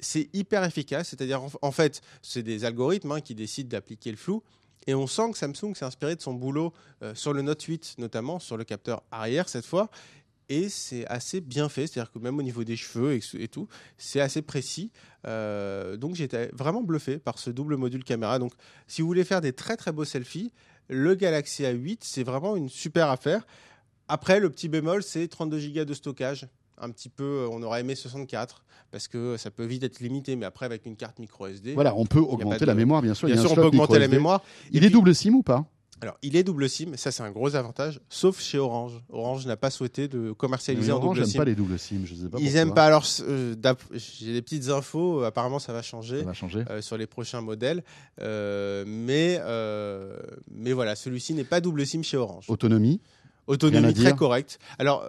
c'est 0.00 0.28
hyper 0.34 0.62
efficace. 0.64 1.08
C'est-à-dire, 1.08 1.42
en, 1.42 1.48
en 1.62 1.72
fait, 1.72 2.02
c'est 2.20 2.42
des 2.42 2.66
algorithmes 2.66 3.12
hein, 3.12 3.20
qui 3.22 3.34
décident 3.34 3.70
d'appliquer 3.70 4.10
le 4.10 4.18
flou. 4.18 4.42
Et 4.86 4.94
on 4.94 5.06
sent 5.06 5.32
que 5.32 5.38
Samsung 5.38 5.74
s'est 5.74 5.86
inspiré 5.86 6.14
de 6.14 6.20
son 6.20 6.34
boulot 6.34 6.74
euh, 7.02 7.14
sur 7.14 7.32
le 7.32 7.40
Note 7.40 7.62
8, 7.62 7.94
notamment 7.96 8.38
sur 8.38 8.58
le 8.58 8.64
capteur 8.64 9.02
arrière 9.10 9.48
cette 9.48 9.64
fois. 9.64 9.88
Et 10.48 10.68
c'est 10.68 11.06
assez 11.06 11.40
bien 11.40 11.68
fait, 11.68 11.86
c'est-à-dire 11.86 12.12
que 12.12 12.18
même 12.18 12.38
au 12.38 12.42
niveau 12.42 12.64
des 12.64 12.76
cheveux 12.76 13.18
et, 13.38 13.48
tout, 13.48 13.66
c'est 13.96 14.20
assez 14.20 14.42
précis. 14.42 14.90
Euh, 15.26 15.96
donc 15.96 16.16
j'étais 16.16 16.50
vraiment 16.52 16.82
bluffé 16.82 17.18
par 17.18 17.38
ce 17.38 17.48
double 17.50 17.76
module 17.76 18.04
caméra. 18.04 18.38
Donc 18.38 18.52
si 18.86 19.00
vous 19.00 19.08
voulez 19.08 19.24
faire 19.24 19.40
des 19.40 19.52
très 19.54 19.76
très 19.76 19.90
beaux 19.92 20.04
selfies, 20.04 20.52
le 20.88 21.14
Galaxy 21.14 21.62
A8, 21.62 21.98
c'est 22.02 22.24
vraiment 22.24 22.56
une 22.56 22.68
super 22.68 23.08
affaire. 23.08 23.46
Après, 24.06 24.38
le 24.38 24.50
petit 24.50 24.68
bémol, 24.68 25.02
c'est 25.02 25.26
32 25.28 25.68
Go 25.72 25.84
de 25.86 25.94
stockage. 25.94 26.46
Un 26.76 26.90
petit 26.90 27.08
peu, 27.08 27.22
euh, 27.24 27.48
on 27.50 27.62
aurait 27.62 27.80
aimé 27.80 27.94
64 27.94 28.64
parce 28.90 29.08
que 29.08 29.36
ça 29.38 29.50
peut 29.50 29.64
vite 29.64 29.82
être 29.84 30.00
limité, 30.00 30.36
mais 30.36 30.44
après 30.44 30.66
avec 30.66 30.84
une 30.84 30.96
carte 30.96 31.18
micro 31.20 31.46
SD. 31.46 31.72
Voilà, 31.72 31.94
on 31.96 32.04
peut 32.04 32.18
augmenter 32.18 32.60
de- 32.60 32.66
la 32.66 32.74
mémoire, 32.74 33.00
bien 33.00 33.14
sûr. 33.14 33.26
Bien 33.28 33.36
il 33.36 33.38
y 33.38 33.40
a 33.40 33.44
un 33.44 33.46
sûr, 33.48 33.52
on 33.52 33.60
peut 33.62 33.68
augmenter 33.68 33.98
la 33.98 34.08
mémoire. 34.08 34.42
Il 34.70 34.74
Et 34.74 34.78
est 34.78 34.80
puis- 34.88 34.90
double 34.92 35.14
SIM 35.14 35.32
ou 35.34 35.42
pas? 35.42 35.64
Alors, 36.04 36.18
il 36.22 36.36
est 36.36 36.42
double 36.42 36.68
SIM, 36.68 36.96
ça 36.96 37.10
c'est 37.10 37.22
un 37.22 37.30
gros 37.30 37.56
avantage, 37.56 37.98
sauf 38.10 38.38
chez 38.38 38.58
Orange. 38.58 38.92
Orange 39.10 39.46
n'a 39.46 39.56
pas 39.56 39.70
souhaité 39.70 40.06
de 40.06 40.32
commercialiser 40.32 40.92
en 40.92 40.96
Orange 40.96 41.16
double 41.16 41.26
SIM. 41.30 41.38
pas 41.38 41.44
les 41.46 41.54
doubles 41.54 41.78
SIM, 41.78 42.00
je 42.04 42.14
sais 42.14 42.28
pas 42.28 42.36
Ils 42.38 42.44
pourquoi. 42.44 42.60
aiment 42.60 42.74
pas. 42.74 42.84
Alors, 42.84 43.06
euh, 43.22 43.54
j'ai 43.94 44.34
des 44.34 44.42
petites 44.42 44.68
infos. 44.68 45.22
euh, 45.22 45.26
apparemment, 45.26 45.58
ça 45.58 45.72
va 45.72 45.80
changer. 45.80 46.18
Ça 46.20 46.26
va 46.26 46.32
changer. 46.34 46.62
euh, 46.68 46.82
sur 46.82 46.98
les 46.98 47.06
prochains 47.06 47.40
modèles, 47.40 47.82
Euh, 48.20 48.84
mais 48.86 49.40
mais 50.50 50.72
voilà, 50.72 50.94
celui-ci 50.94 51.32
n'est 51.32 51.44
pas 51.44 51.60
double 51.62 51.86
SIM 51.86 52.02
chez 52.02 52.18
Orange. 52.18 52.44
Autonomie. 52.48 53.00
Autonomie 53.46 53.94
très 53.94 54.14
correcte. 54.14 54.58
Alors 54.78 55.04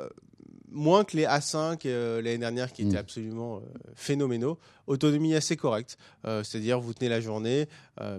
moins 0.76 1.04
que 1.04 1.18
les 1.18 1.24
A5 1.26 1.80
euh, 1.88 2.22
l'année 2.22 2.38
dernière 2.38 2.72
qui 2.72 2.84
Mm. 2.86 2.90
étaient 2.90 2.98
absolument 2.98 3.58
euh, 3.58 3.60
phénoménaux. 3.96 4.60
Autonomie 4.88 5.34
assez 5.34 5.58
correcte, 5.58 5.98
Euh, 6.26 6.44
c'est-à-dire 6.44 6.80
vous 6.80 6.94
tenez 6.94 7.10
la 7.10 7.20
journée, 7.20 7.68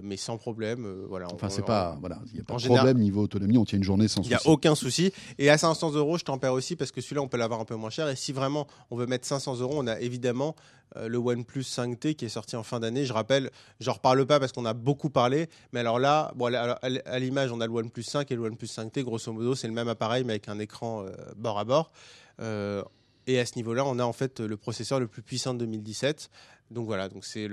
mais 0.03 0.17
sans 0.17 0.37
problème. 0.37 0.85
voilà. 1.07 1.27
Enfin, 1.33 1.47
c'est 1.49 1.61
pas. 1.65 1.95
Voilà, 2.01 2.19
il 2.27 2.33
n'y 2.33 2.39
a 2.41 2.43
pas 2.43 2.55
de 2.55 2.59
général- 2.59 2.85
problème 2.87 3.01
niveau 3.03 3.21
autonomie. 3.21 3.57
On 3.57 3.63
tient 3.63 3.77
une 3.77 3.83
journée 3.85 4.07
sans 4.09 4.21
il 4.23 4.27
n'y 4.29 4.33
a 4.33 4.41
aucun 4.45 4.75
souci. 4.75 5.13
Et 5.37 5.49
à 5.49 5.57
500 5.57 5.91
euros, 5.93 6.17
je 6.17 6.25
tempère 6.25 6.51
aussi 6.51 6.75
parce 6.75 6.91
que 6.91 6.99
celui-là, 6.99 7.21
on 7.21 7.29
peut 7.29 7.37
l'avoir 7.37 7.61
un 7.61 7.65
peu 7.65 7.75
moins 7.75 7.89
cher. 7.89 8.09
Et 8.09 8.17
si 8.17 8.33
vraiment 8.33 8.67
on 8.91 8.97
veut 8.97 9.05
mettre 9.07 9.25
500 9.25 9.59
euros, 9.61 9.75
on 9.77 9.87
a 9.87 9.99
évidemment 10.01 10.55
le 10.95 11.17
OnePlus 11.17 11.61
5T 11.61 12.15
qui 12.15 12.25
est 12.25 12.29
sorti 12.29 12.55
en 12.55 12.63
fin 12.63 12.79
d'année. 12.79 13.05
Je 13.05 13.13
rappelle, 13.13 13.51
j'en 13.79 13.93
reparle 13.93 14.25
pas 14.25 14.39
parce 14.39 14.51
qu'on 14.51 14.65
a 14.65 14.73
beaucoup 14.73 15.09
parlé. 15.09 15.49
Mais 15.73 15.81
alors 15.81 15.99
là, 15.99 16.31
bon, 16.35 16.53
à, 16.53 17.19
l'image, 17.19 17.51
on 17.51 17.61
a 17.61 17.67
le 17.67 17.73
OnePlus 17.73 18.03
5 18.03 18.31
et 18.31 18.35
le 18.35 18.41
OnePlus 18.41 18.67
5T. 18.67 19.03
Grosso 19.03 19.31
modo, 19.31 19.55
c'est 19.55 19.67
le 19.67 19.73
même 19.73 19.87
appareil, 19.87 20.23
mais 20.23 20.33
avec 20.33 20.49
un 20.49 20.59
écran 20.59 21.03
euh, 21.03 21.11
bord 21.35 21.59
à 21.59 21.65
bord. 21.65 21.91
Euh, 22.39 22.83
et 23.27 23.39
à 23.39 23.45
ce 23.45 23.55
niveau-là, 23.57 23.83
on 23.85 23.99
a 23.99 24.03
en 24.03 24.13
fait 24.13 24.39
le 24.39 24.55
processeur 24.55 24.99
le 24.99 25.07
plus 25.07 25.21
puissant 25.21 25.53
de 25.53 25.59
2017. 25.59 26.29
Donc 26.71 26.85
voilà, 26.85 27.07
donc 27.09 27.23
c'est 27.23 27.47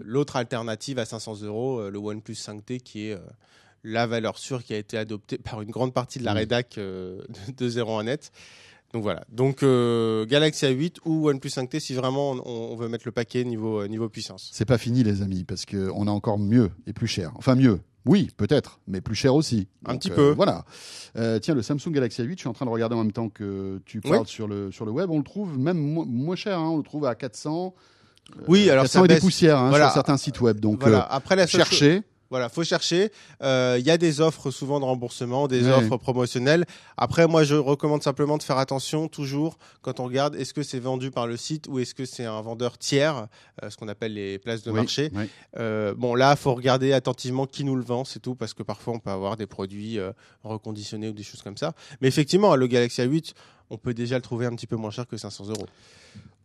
l'autre 0.00 0.36
alternative 0.36 0.98
à 0.98 1.04
500 1.04 1.42
euros, 1.42 1.80
euh, 1.80 1.90
le 1.90 1.98
OnePlus 1.98 2.34
5T, 2.34 2.80
qui 2.80 3.08
est 3.08 3.12
euh, 3.12 3.18
la 3.84 4.06
valeur 4.06 4.38
sûre 4.38 4.64
qui 4.64 4.74
a 4.74 4.78
été 4.78 4.98
adoptée 4.98 5.38
par 5.38 5.62
une 5.62 5.70
grande 5.70 5.94
partie 5.94 6.18
de 6.18 6.24
la 6.24 6.34
Mm. 6.34 6.36
rédac 6.36 6.78
euh, 6.78 7.22
de 7.56 7.68
01net. 7.68 8.32
Donc 8.94 9.02
voilà, 9.02 9.22
donc 9.30 9.62
euh, 9.62 10.24
Galaxy 10.24 10.64
A8 10.64 10.96
ou 11.04 11.28
OnePlus 11.28 11.50
5T 11.50 11.78
si 11.78 11.92
vraiment 11.92 12.30
on, 12.32 12.72
on 12.72 12.76
veut 12.76 12.88
mettre 12.88 13.04
le 13.06 13.12
paquet 13.12 13.44
niveau, 13.44 13.82
euh, 13.82 13.86
niveau 13.88 14.08
puissance. 14.08 14.48
C'est 14.54 14.64
pas 14.64 14.78
fini, 14.78 15.02
les 15.04 15.20
amis, 15.20 15.44
parce 15.44 15.66
qu'on 15.66 16.06
a 16.06 16.10
encore 16.10 16.38
mieux 16.38 16.70
et 16.86 16.94
plus 16.94 17.06
cher. 17.06 17.32
Enfin, 17.36 17.54
mieux. 17.54 17.80
Oui, 18.06 18.30
peut-être, 18.38 18.80
mais 18.86 19.02
plus 19.02 19.14
cher 19.14 19.34
aussi. 19.34 19.68
Un 19.84 19.96
petit 19.98 20.10
euh, 20.10 20.14
peu. 20.14 20.30
Voilà. 20.30 20.64
Tiens, 21.40 21.54
le 21.54 21.60
Samsung 21.60 21.90
Galaxy 21.92 22.22
A8, 22.22 22.30
je 22.32 22.38
suis 22.38 22.48
en 22.48 22.54
train 22.54 22.64
de 22.64 22.70
regarder 22.70 22.94
en 22.94 23.02
même 23.04 23.12
temps 23.12 23.28
que 23.28 23.82
tu 23.84 24.00
parles 24.00 24.26
sur, 24.26 24.48
le, 24.48 24.72
sur 24.72 24.86
le 24.86 24.92
web. 24.92 25.10
On 25.10 25.18
le 25.18 25.24
trouve 25.24 25.58
même 25.58 25.76
mo- 25.76 26.06
moins 26.06 26.36
cher. 26.36 26.58
hein. 26.58 26.70
On 26.70 26.78
le 26.78 26.82
trouve 26.82 27.04
à 27.04 27.14
400. 27.14 27.74
Oui, 28.46 28.70
alors 28.70 28.84
400 28.84 29.00
ça 29.00 29.04
et 29.04 29.08
des 29.08 29.14
baisse. 29.14 29.22
poussières 29.22 29.58
hein, 29.58 29.68
Voilà. 29.68 29.86
sur 29.86 29.94
certains 29.94 30.16
sites 30.16 30.40
web. 30.40 30.60
Donc, 30.60 30.80
voilà. 30.80 31.00
Après 31.02 31.36
la 31.36 31.46
chose- 31.46 31.58
cherchez. 31.60 32.02
Voilà, 32.30 32.48
faut 32.50 32.62
chercher. 32.64 33.10
Euh, 33.42 33.76
Il 33.80 33.86
y 33.86 33.90
a 33.90 33.96
des 33.96 34.20
offres 34.20 34.50
souvent 34.50 34.80
de 34.80 34.84
remboursement, 34.84 35.48
des 35.48 35.64
Ouais. 35.64 35.72
offres 35.72 35.96
promotionnelles. 35.96 36.66
Après, 36.96 37.26
moi, 37.26 37.42
je 37.44 37.54
recommande 37.54 38.02
simplement 38.02 38.36
de 38.36 38.42
faire 38.42 38.58
attention 38.58 39.08
toujours 39.08 39.56
quand 39.82 39.98
on 40.00 40.04
regarde 40.04 40.34
est-ce 40.36 40.52
que 40.52 40.62
c'est 40.62 40.78
vendu 40.78 41.10
par 41.10 41.26
le 41.26 41.36
site 41.38 41.66
ou 41.68 41.78
est-ce 41.78 41.94
que 41.94 42.04
c'est 42.04 42.24
un 42.26 42.40
vendeur 42.42 42.76
tiers, 42.76 43.28
euh, 43.62 43.70
ce 43.70 43.76
qu'on 43.76 43.88
appelle 43.88 44.12
les 44.14 44.38
places 44.38 44.62
de 44.62 44.70
Oui, 44.70 44.76
marché. 44.80 45.10
oui. 45.14 45.24
Euh, 45.58 45.94
bon, 45.96 46.14
là, 46.14 46.36
faut 46.36 46.54
regarder 46.54 46.92
attentivement 46.92 47.46
qui 47.46 47.64
nous 47.64 47.76
le 47.76 47.82
vend, 47.82 48.04
c'est 48.04 48.20
tout, 48.20 48.34
parce 48.34 48.52
que 48.52 48.62
parfois 48.62 48.94
on 48.94 48.98
peut 48.98 49.10
avoir 49.10 49.36
des 49.36 49.46
produits 49.46 49.98
euh, 49.98 50.12
reconditionnés 50.44 51.08
ou 51.08 51.12
des 51.12 51.22
choses 51.22 51.42
comme 51.42 51.56
ça. 51.56 51.72
Mais 52.00 52.08
effectivement, 52.08 52.54
le 52.56 52.66
Galaxy 52.66 53.00
A8, 53.00 53.32
on 53.70 53.78
peut 53.78 53.94
déjà 53.94 54.16
le 54.16 54.22
trouver 54.22 54.46
un 54.46 54.54
petit 54.54 54.66
peu 54.66 54.76
moins 54.76 54.90
cher 54.90 55.06
que 55.06 55.16
500 55.16 55.46
euros. 55.48 55.66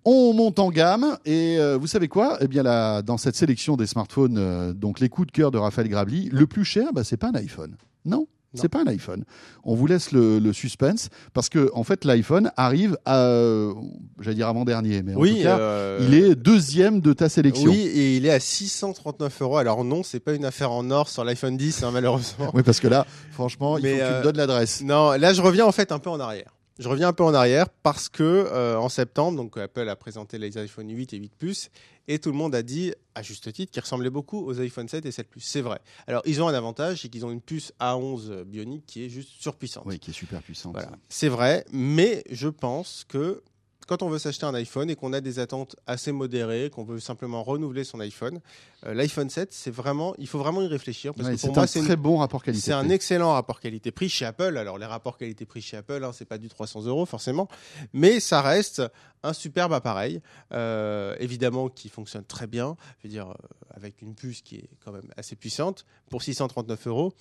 On 0.05 0.33
monte 0.33 0.59
en 0.59 0.69
gamme 0.69 1.17
et 1.25 1.57
euh, 1.59 1.77
vous 1.77 1.87
savez 1.87 2.07
quoi? 2.07 2.37
Eh 2.41 2.47
bien 2.47 2.63
là, 2.63 3.01
dans 3.01 3.17
cette 3.17 3.35
sélection 3.35 3.77
des 3.77 3.87
smartphones, 3.87 4.37
euh, 4.37 4.73
donc 4.73 4.99
les 4.99 5.09
coups 5.09 5.27
de 5.27 5.31
cœur 5.31 5.51
de 5.51 5.57
Raphaël 5.57 5.87
Grabli, 5.87 6.29
le 6.31 6.45
plus 6.45 6.65
cher, 6.65 6.91
bah, 6.93 7.03
c'est 7.03 7.17
pas 7.17 7.29
un 7.29 7.35
iPhone. 7.35 7.75
Non. 8.05 8.27
C'est 8.55 8.69
pas 8.69 8.81
un 8.81 8.87
iPhone. 8.87 9.23
On 9.63 9.73
vous 9.73 9.87
laisse 9.87 10.11
le, 10.11 10.37
le 10.37 10.53
suspense 10.53 11.09
parce 11.33 11.49
que 11.49 11.71
en 11.73 11.83
fait 11.83 12.05
l'iPhone 12.05 12.51
arrive 12.55 12.97
à, 13.05 13.25
euh, 13.25 13.73
j'allais 14.19 14.35
dire 14.35 14.47
avant 14.47 14.63
dernier, 14.63 15.01
mais 15.01 15.15
en 15.15 15.19
oui, 15.19 15.37
tout 15.37 15.43
cas, 15.43 15.57
euh, 15.57 15.99
il 16.07 16.13
est 16.13 16.35
deuxième 16.35 17.01
de 17.01 17.13
ta 17.13 17.29
sélection. 17.29 17.71
Oui, 17.71 17.79
et 17.79 18.17
il 18.17 18.25
est 18.25 18.31
à 18.31 18.39
639 18.39 19.41
euros. 19.41 19.57
Alors 19.57 19.83
non, 19.83 20.03
c'est 20.03 20.19
pas 20.19 20.33
une 20.33 20.45
affaire 20.45 20.71
en 20.71 20.91
or 20.91 21.09
sur 21.09 21.23
l'iPhone 21.23 21.57
10, 21.57 21.83
hein, 21.83 21.89
malheureusement. 21.91 22.51
Oui, 22.53 22.61
parce 22.61 22.79
que 22.79 22.87
là, 22.87 23.07
franchement, 23.31 23.77
il 23.79 23.83
Mais, 23.83 23.93
faut 23.93 23.97
que 23.97 24.07
tu 24.07 24.13
euh, 24.13 24.19
me 24.19 24.23
donnes 24.23 24.37
l'adresse. 24.37 24.83
Non, 24.83 25.13
là 25.13 25.33
je 25.33 25.41
reviens 25.41 25.65
en 25.65 25.71
fait 25.71 25.91
un 25.91 25.99
peu 25.99 26.11
en 26.11 26.19
arrière. 26.19 26.53
Je 26.79 26.89
reviens 26.89 27.09
un 27.09 27.13
peu 27.13 27.23
en 27.23 27.33
arrière 27.33 27.69
parce 27.69 28.09
que 28.09 28.23
euh, 28.23 28.77
en 28.77 28.89
septembre, 28.89 29.37
donc 29.37 29.57
Apple 29.57 29.87
a 29.87 29.95
présenté 29.95 30.39
les 30.39 30.57
iPhone 30.57 30.89
8 30.89 31.13
et 31.13 31.17
8 31.17 31.35
Plus 31.35 31.69
et 32.07 32.17
tout 32.17 32.31
le 32.31 32.35
monde 32.35 32.55
a 32.55 32.63
dit 32.63 32.93
à 33.13 33.21
juste 33.21 33.51
titre 33.53 33.71
qu'ils 33.71 33.81
ressemblaient 33.81 34.09
beaucoup 34.09 34.43
aux 34.43 34.59
iPhone 34.59 34.87
7 34.87 35.05
et 35.05 35.11
7 35.11 35.29
Plus. 35.29 35.41
C'est 35.41 35.61
vrai. 35.61 35.79
Alors 36.07 36.23
ils 36.25 36.41
ont 36.41 36.47
un 36.47 36.53
avantage, 36.53 37.01
c'est 37.01 37.09
qu'ils 37.09 37.25
ont 37.25 37.31
une 37.31 37.41
puce 37.41 37.73
A11 37.79 38.43
bionique 38.43 38.85
qui 38.87 39.05
est 39.05 39.09
juste 39.09 39.29
surpuissante. 39.39 39.83
Oui, 39.85 39.99
qui 39.99 40.09
est 40.09 40.13
super 40.13 40.41
puissante. 40.41 40.73
Voilà, 40.73 40.91
c'est 41.09 41.29
vrai, 41.29 41.63
mais 41.71 42.23
je 42.31 42.47
pense 42.47 43.05
que 43.07 43.43
quand 43.87 44.01
on 44.03 44.09
veut 44.09 44.19
s'acheter 44.19 44.45
un 44.45 44.53
iPhone 44.53 44.89
et 44.89 44.95
qu'on 44.95 45.13
a 45.13 45.21
des 45.21 45.39
attentes 45.39 45.75
assez 45.87 46.11
modérées, 46.11 46.69
qu'on 46.69 46.83
veut 46.83 46.99
simplement 46.99 47.43
renouveler 47.43 47.83
son 47.83 47.99
iPhone, 47.99 48.39
euh, 48.85 48.93
l'iPhone 48.93 49.29
7, 49.29 49.51
c'est 49.53 49.71
vraiment, 49.71 50.13
il 50.17 50.27
faut 50.27 50.39
vraiment 50.39 50.61
y 50.61 50.67
réfléchir 50.67 51.13
parce 51.13 51.27
Ouais, 51.29 51.35
que 51.35 51.41
pour 51.41 51.55
c'est 51.67 51.79
un 51.79 51.81
une- 51.81 51.87
très 51.87 51.95
bon 51.95 52.17
rapport 52.17 52.43
qualité. 52.43 52.65
c'est 52.65 52.73
un 52.73 52.89
excellent 52.89 53.33
rapport 53.33 53.59
qualité-prix 53.59 54.09
chez 54.09 54.25
Apple. 54.25 54.57
Alors 54.57 54.77
les 54.77 54.85
rapports 54.85 55.17
qualité-prix 55.17 55.61
chez 55.61 55.77
Apple, 55.77 56.03
hein, 56.03 56.11
c'est 56.13 56.25
pas 56.25 56.37
du 56.37 56.49
300 56.49 56.83
euros 56.85 57.05
forcément, 57.05 57.47
mais 57.93 58.19
ça 58.19 58.41
reste 58.41 58.81
un 59.23 59.33
superbe 59.33 59.73
appareil, 59.73 60.21
euh, 60.51 61.15
évidemment 61.19 61.69
qui 61.69 61.89
fonctionne 61.89 62.25
très 62.25 62.47
bien. 62.47 62.75
Je 63.01 63.07
veux 63.07 63.11
dire 63.11 63.29
euh, 63.29 63.33
avec 63.71 64.01
une 64.01 64.15
puce 64.15 64.41
qui 64.41 64.55
est 64.57 64.69
quand 64.83 64.91
même 64.91 65.09
assez 65.17 65.35
puissante 65.35 65.85
pour 66.09 66.21
639 66.23 66.87
euros. 66.87 67.13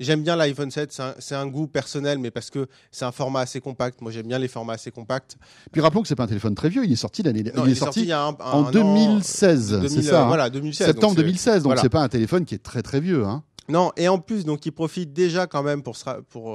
J'aime 0.00 0.22
bien 0.22 0.36
l'iPhone 0.36 0.70
7, 0.70 0.96
c'est 1.18 1.34
un, 1.34 1.46
goût 1.48 1.66
personnel, 1.66 2.18
mais 2.18 2.30
parce 2.30 2.50
que 2.50 2.66
c'est 2.92 3.04
un 3.04 3.10
format 3.12 3.40
assez 3.40 3.60
compact. 3.60 4.00
Moi, 4.00 4.12
j'aime 4.12 4.28
bien 4.28 4.38
les 4.38 4.46
formats 4.48 4.74
assez 4.74 4.90
compacts. 4.92 5.36
Puis 5.72 5.80
rappelons 5.80 6.02
que 6.02 6.08
c'est 6.08 6.14
pas 6.14 6.24
un 6.24 6.28
téléphone 6.28 6.54
très 6.54 6.68
vieux. 6.68 6.84
Il 6.84 6.92
est 6.92 6.96
sorti 6.96 7.22
l'année. 7.22 7.42
Non, 7.54 7.66
il 7.66 7.72
est 7.72 7.74
sorti 7.74 8.02
il 8.02 8.06
y 8.08 8.12
a 8.12 8.22
un- 8.22 8.28
un- 8.28 8.34
en 8.52 8.64
un 8.66 8.68
an, 8.68 8.70
2016. 8.70 9.70
2000, 9.72 9.90
c'est 9.90 10.02
ça. 10.02 10.24
hein 10.24 10.26
Voilà, 10.28 10.50
2016. 10.50 10.86
Septembre 10.86 11.08
donc 11.08 11.16
c'est- 11.18 11.22
2016. 11.22 11.54
Donc 11.56 11.64
voilà. 11.64 11.82
c'est 11.82 11.88
pas 11.88 12.02
un 12.02 12.08
téléphone 12.08 12.44
qui 12.44 12.54
est 12.54 12.62
très 12.62 12.82
très 12.82 13.00
vieux. 13.00 13.24
Hein. 13.24 13.42
Non, 13.68 13.92
et 13.98 14.08
en 14.08 14.18
plus, 14.18 14.44
donc 14.46 14.64
il 14.64 14.70
profite 14.72 15.12
déjà 15.12 15.46
quand 15.46 15.62
même 15.62 15.82
pour 15.82 15.96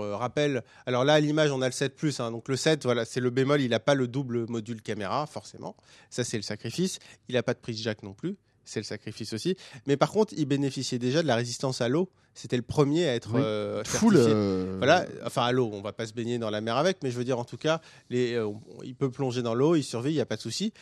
euh, 0.01 0.15
rappel. 0.15 0.63
Alors 0.87 1.03
là, 1.03 1.13
à 1.13 1.19
l'image, 1.19 1.51
on 1.51 1.61
a 1.61 1.67
le 1.67 1.71
7 1.71 1.95
Plus. 1.95 2.19
hein. 2.19 2.31
donc 2.31 2.47
le 2.47 2.55
7, 2.55 2.85
voilà, 2.85 3.05
c'est 3.05 3.19
le 3.19 3.29
bémol. 3.29 3.61
Il 3.61 3.69
n'a 3.69 3.79
pas 3.79 3.93
le 3.93 4.07
double 4.07 4.45
module 4.49 4.81
caméra, 4.81 5.27
forcément. 5.27 5.75
Ça, 6.09 6.23
c'est 6.23 6.37
le 6.37 6.43
sacrifice. 6.43 6.97
Il 7.29 7.35
n'a 7.35 7.43
pas 7.43 7.53
de 7.53 7.59
prise 7.59 7.79
jack 7.81 8.01
non 8.03 8.13
plus. 8.13 8.35
C'est 8.65 8.79
le 8.79 8.85
sacrifice 8.85 9.33
aussi. 9.33 9.55
Mais 9.87 9.97
par 9.97 10.11
contre, 10.11 10.33
il 10.37 10.45
bénéficiait 10.45 10.99
déjà 10.99 11.21
de 11.21 11.27
la 11.27 11.35
résistance 11.35 11.81
à 11.81 11.89
l'eau. 11.89 12.09
C'était 12.33 12.55
le 12.57 12.63
premier 12.63 13.07
à 13.07 13.13
être 13.13 13.33
Oui. 13.35 13.41
euh, 13.43 13.83
Full. 13.83 14.15
euh, 14.17 14.75
Voilà, 14.79 15.05
enfin 15.25 15.43
à 15.43 15.51
l'eau, 15.51 15.69
on 15.71 15.81
va 15.81 15.93
pas 15.93 16.07
se 16.07 16.13
baigner 16.13 16.39
dans 16.39 16.49
la 16.49 16.61
mer 16.61 16.77
avec, 16.77 16.97
mais 17.03 17.11
je 17.11 17.17
veux 17.17 17.23
dire 17.25 17.37
en 17.37 17.45
tout 17.45 17.57
cas, 17.57 17.79
les, 18.09 18.33
euh, 18.33 18.49
il 18.83 18.95
peut 18.95 19.11
plonger 19.11 19.41
dans 19.43 19.53
l'eau, 19.53 19.75
il 19.75 19.83
survit, 19.83 20.11
il 20.11 20.15
n'y 20.15 20.21
a 20.21 20.25
pas 20.25 20.37
de 20.37 20.41
souci. 20.41 20.73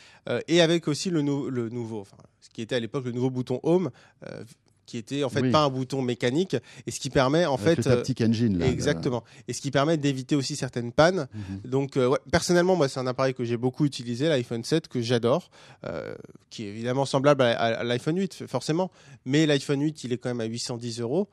Et 0.48 0.60
avec 0.62 0.88
aussi 0.88 1.10
le, 1.10 1.20
nou- 1.22 1.50
le 1.50 1.68
nouveau, 1.68 2.00
enfin, 2.00 2.16
ce 2.40 2.48
qui 2.50 2.62
était 2.62 2.76
à 2.76 2.80
l'époque 2.80 3.04
le 3.04 3.12
nouveau 3.12 3.28
bouton 3.30 3.60
Home, 3.64 3.90
qui 4.92 4.98
était 4.98 5.24
en 5.24 5.30
fait 5.30 5.40
Oui. 5.40 5.50
pas 5.50 5.64
un 5.64 5.70
bouton 5.70 6.02
mécanique, 6.02 6.54
et 6.86 6.90
ce 6.90 7.00
qui 7.00 7.08
permet 7.08 7.46
en 7.46 7.54
avec 7.54 7.76
fait, 7.82 7.86
euh, 7.86 7.94
Taptic 7.96 8.20
Engine. 8.20 8.58
Là, 8.58 8.66
exactement, 8.66 9.24
et 9.48 9.54
ce 9.54 9.62
qui 9.62 9.70
permet 9.70 9.96
d'éviter 9.96 10.36
aussi 10.36 10.54
certaines 10.54 10.92
pannes. 10.92 11.28
Mhm. 11.32 11.70
Donc 11.70 11.96
euh, 11.96 12.08
ouais, 12.08 12.18
personnellement, 12.30 12.76
moi 12.76 12.88
c'est 12.88 13.00
un 13.00 13.06
appareil 13.06 13.32
que 13.32 13.42
j'ai 13.42 13.56
beaucoup 13.56 13.86
utilisé, 13.86 14.28
l'iPhone 14.28 14.62
7 14.64 14.88
que 14.88 15.00
j'adore, 15.00 15.48
euh, 15.86 16.14
qui 16.50 16.64
est 16.64 16.68
évidemment 16.68 17.06
semblable 17.06 17.40
à, 17.42 17.52
à- 17.58 17.80
à 17.80 17.84
l'iPhone 17.84 18.18
8 18.18 18.46
forcément, 18.46 18.90
mais 19.24 19.46
l'iPhone 19.46 19.80
8 19.80 20.04
il 20.04 20.12
est 20.12 20.18
quand 20.18 20.28
même 20.28 20.42
à 20.42 20.44
810 20.44 21.00
euros, 21.00 21.26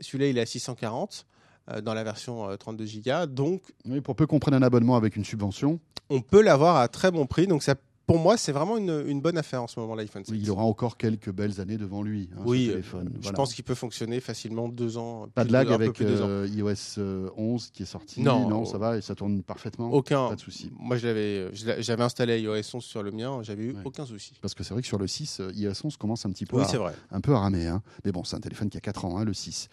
celui-là 0.00 0.28
il 0.28 0.36
est 0.36 0.42
à 0.42 0.46
640 0.46 1.24
euh, 1.70 1.80
dans 1.80 1.94
la 1.94 2.04
version 2.04 2.50
euh, 2.50 2.56
32 2.56 2.84
Go, 3.02 3.26
donc 3.28 3.62
Oui, 3.86 4.02
pour 4.02 4.14
peu 4.14 4.26
qu'on 4.26 4.38
prenne 4.40 4.54
un 4.54 4.62
abonnement 4.62 4.94
avec 4.96 5.16
une 5.16 5.24
subvention, 5.24 5.80
on 6.10 6.20
peut 6.20 6.42
l'avoir 6.42 6.76
à 6.76 6.86
très 6.88 7.10
bon 7.10 7.24
prix. 7.26 7.46
Donc 7.46 7.62
ça, 7.62 7.74
pour 8.06 8.18
moi, 8.18 8.36
c'est 8.36 8.52
vraiment 8.52 8.76
une, 8.76 9.04
une 9.08 9.20
bonne 9.20 9.36
affaire 9.36 9.62
en 9.62 9.66
ce 9.66 9.80
moment 9.80 9.94
l'iPhone 9.96 10.24
7. 10.24 10.32
oui, 10.32 10.40
il 10.42 10.50
aura 10.50 10.62
encore 10.62 10.96
quelques 10.96 11.30
belles 11.32 11.60
années 11.60 11.76
devant 11.76 12.02
lui. 12.02 12.28
hein, 12.34 12.42
ce 12.44 12.48
Oui, 12.48 12.68
téléphone. 12.68 13.10
Je 13.16 13.22
Voilà. 13.22 13.36
pense 13.36 13.52
qu'il 13.52 13.64
peut 13.64 13.74
fonctionner 13.74 14.20
facilement 14.20 14.68
deux 14.68 14.96
ans. 14.96 15.26
Pas 15.34 15.44
de 15.44 15.52
lag 15.52 15.72
avec 15.72 16.00
euh, 16.00 16.46
iOS 16.50 16.98
euh, 16.98 17.28
11 17.36 17.70
qui 17.72 17.82
est 17.82 17.86
sorti. 17.86 18.20
Non. 18.22 18.48
non, 18.48 18.64
ça 18.64 18.78
va 18.78 18.96
et 18.96 19.00
ça 19.00 19.14
tourne 19.16 19.42
parfaitement. 19.42 19.90
Aucun. 19.92 20.28
Pas 20.28 20.36
de 20.36 20.40
souci. 20.40 20.70
Moi, 20.78 20.96
j'avais 20.96 21.50
installé 21.98 22.40
iOS 22.40 22.76
11 22.76 22.84
sur 22.84 23.02
le 23.02 23.10
mien, 23.10 23.40
j'avais 23.42 23.64
eu 23.64 23.72
Ouais. 23.72 23.80
aucun 23.84 24.06
souci. 24.06 24.34
Parce 24.40 24.54
que 24.54 24.62
c'est 24.62 24.72
vrai 24.72 24.82
que 24.82 24.88
sur 24.88 24.98
le 24.98 25.06
6, 25.08 25.40
euh, 25.40 25.50
iOS 25.54 25.72
11 25.84 25.96
commence 25.96 26.24
un 26.26 26.30
petit 26.30 26.46
peu, 26.46 26.56
Oui, 26.58 26.62
à, 26.62 26.66
c'est 26.68 26.76
vrai. 26.78 26.92
un 27.10 27.20
peu 27.20 27.34
à 27.34 27.40
ramer. 27.40 27.66
hein. 27.66 27.82
Mais 28.04 28.12
bon, 28.12 28.22
c'est 28.22 28.36
un 28.36 28.40
téléphone 28.40 28.70
qui 28.70 28.76
a 28.78 28.80
4 28.80 29.04
ans, 29.04 29.18
hein, 29.18 29.24
le 29.24 29.34
6. 29.34 29.68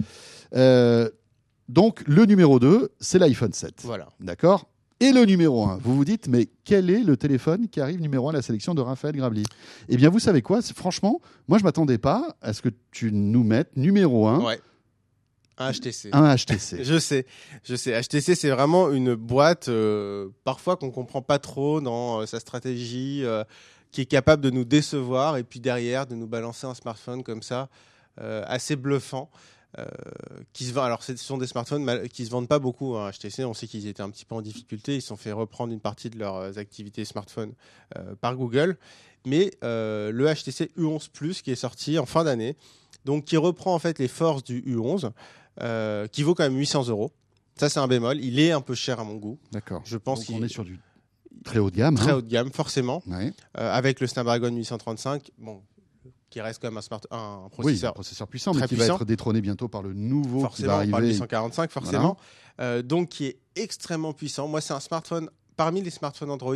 Euh, 0.55 1.09
donc, 1.69 2.03
le 2.07 2.25
numéro 2.25 2.59
2, 2.59 2.89
c'est 2.99 3.19
l'iPhone 3.19 3.53
7. 3.53 3.81
Voilà. 3.83 4.09
D'accord? 4.19 4.67
Et 5.03 5.11
le 5.11 5.25
numéro 5.25 5.65
1, 5.65 5.79
vous 5.83 5.97
vous 5.97 6.05
dites, 6.05 6.29
mais 6.29 6.47
quel 6.63 6.89
est 6.89 7.03
le 7.03 7.17
téléphone 7.17 7.67
qui 7.67 7.81
arrive 7.81 7.99
numéro 7.99 8.29
1 8.29 8.31
à 8.31 8.35
la 8.37 8.41
sélection 8.41 8.73
de 8.73 8.79
Raphaël 8.79 9.13
Grabli? 9.13 9.43
Eh 9.89 9.97
bien, 9.97 10.09
vous 10.09 10.19
savez 10.19 10.41
quoi? 10.41 10.61
Franchement, 10.61 11.19
moi, 11.49 11.57
je 11.57 11.65
m'attendais 11.65 11.97
pas 11.97 12.37
à 12.41 12.53
ce 12.53 12.61
que 12.61 12.69
tu 12.89 13.11
nous 13.11 13.43
mettes 13.43 13.75
numéro 13.75 14.29
1 14.29 14.39
Ouais. 14.39 14.61
Un 15.57 15.73
HTC. 15.73 16.07
un 16.13 16.33
HTC. 16.33 16.83
Je 16.85 16.97
sais, 16.97 17.25
je 17.63 17.75
sais. 17.75 18.01
HTC, 18.01 18.33
c'est 18.33 18.49
vraiment 18.49 18.91
une 18.91 19.13
boîte 19.13 19.67
euh, 19.67 20.29
parfois 20.45 20.77
qu'on 20.77 20.89
comprend 20.89 21.21
pas 21.21 21.37
trop 21.37 21.81
dans 21.81 22.21
euh, 22.21 22.25
sa 22.25 22.39
stratégie, 22.39 23.25
euh, 23.25 23.43
qui 23.91 23.99
est 23.99 24.05
capable 24.05 24.41
de 24.41 24.51
nous 24.51 24.63
décevoir 24.63 25.35
et 25.35 25.43
puis 25.43 25.59
derrière 25.59 26.07
de 26.07 26.15
nous 26.15 26.27
balancer 26.27 26.65
un 26.65 26.75
smartphone 26.75 27.23
comme 27.23 27.43
ça, 27.43 27.67
assez 28.17 28.77
bluffant. 28.77 29.29
Euh, 29.79 29.85
qui 30.53 30.65
se 30.65 30.73
vend, 30.73 30.83
alors 30.83 31.01
ce 31.03 31.15
sont 31.15 31.37
des 31.37 31.47
smartphones 31.47 32.07
qui 32.09 32.25
se 32.25 32.31
vendent 32.31 32.47
pas 32.47 32.59
beaucoup. 32.59 32.95
Hein, 32.95 33.09
HTC, 33.11 33.43
on 33.45 33.53
sait 33.53 33.67
qu'ils 33.67 33.87
étaient 33.87 34.03
un 34.03 34.09
petit 34.09 34.25
peu 34.25 34.35
en 34.35 34.41
difficulté. 34.41 34.95
Ils 34.95 35.01
se 35.01 35.07
sont 35.07 35.15
fait 35.15 35.31
reprendre 35.31 35.73
une 35.73 35.79
partie 35.79 36.09
de 36.09 36.19
leurs 36.19 36.35
euh, 36.35 36.51
activités 36.57 37.05
smartphone 37.05 37.53
euh, 37.97 38.15
par 38.15 38.35
Google. 38.35 38.77
Mais 39.25 39.51
euh, 39.63 40.11
le 40.11 40.25
HTC 40.33 40.71
U11 40.77 41.09
Plus 41.11 41.41
qui 41.41 41.51
est 41.51 41.55
sorti 41.55 41.97
en 41.97 42.05
fin 42.05 42.23
d'année, 42.23 42.55
donc 43.05 43.25
qui 43.25 43.37
reprend 43.37 43.73
en 43.73 43.79
fait 43.79 43.97
les 43.99 44.07
forces 44.09 44.43
du 44.43 44.61
U11, 44.61 45.11
euh, 45.61 46.07
qui 46.07 46.23
vaut 46.23 46.35
quand 46.35 46.43
même 46.43 46.57
800 46.57 46.89
euros. 46.89 47.11
Ça, 47.55 47.69
c'est 47.69 47.79
un 47.79 47.87
bémol. 47.87 48.19
Il 48.19 48.39
est 48.39 48.51
un 48.51 48.61
peu 48.61 48.75
cher 48.75 48.99
à 48.99 49.03
mon 49.03 49.15
goût. 49.15 49.37
D'accord. 49.51 49.81
Je 49.85 49.97
pense 49.97 50.19
Donc, 50.19 50.25
qu'il 50.27 50.35
on 50.35 50.43
est 50.43 50.47
sur 50.49 50.65
du 50.65 50.79
très 51.45 51.59
haut 51.59 51.69
de 51.71 51.75
gamme. 51.75 51.95
très 51.95 52.11
hein. 52.11 52.15
haut 52.17 52.21
de 52.21 52.27
gamme, 52.29 52.51
forcément, 52.51 53.01
Ouais. 53.07 53.31
euh, 53.59 53.71
avec 53.73 53.99
le 53.99 54.07
Snapdragon 54.07 54.49
835, 54.55 55.31
bon, 55.37 55.61
qui 56.33 56.41
reste 56.41 56.59
quand 56.59 56.67
même 56.67 56.77
un, 56.77 56.81
smart, 56.81 56.99
un 57.11 57.41
Oui, 57.41 57.45
un 57.45 57.49
processeur 57.49 57.93
processeur 57.93 58.27
puissant, 58.27 58.51
très 58.53 58.61
mais 58.61 58.67
qui 58.67 58.73
puissant. 58.75 58.93
va 58.93 59.01
être 59.03 59.05
détrôné 59.05 59.39
bientôt 59.39 59.67
par 59.67 59.83
le 59.83 59.93
nouveau 59.93 60.39
qui 60.39 60.41
va 60.41 60.47
forcément, 60.49 60.67
par 60.91 60.99
le 60.99 61.05
arriver. 61.05 61.13
845, 61.13 61.69
forcément. 61.71 62.17
Euh, 62.59 62.81
donc, 62.81 63.09
qui 63.09 63.27
est 63.27 63.37
extrêmement 63.55 64.13
puissant. 64.13 64.47
Moi, 64.47 64.59
c'est 64.59 64.73
un 64.73 64.79
smartphone, 64.79 65.29
parmi 65.57 65.83
les 65.83 65.91
smartphones 65.91 66.31
Android, 66.31 66.55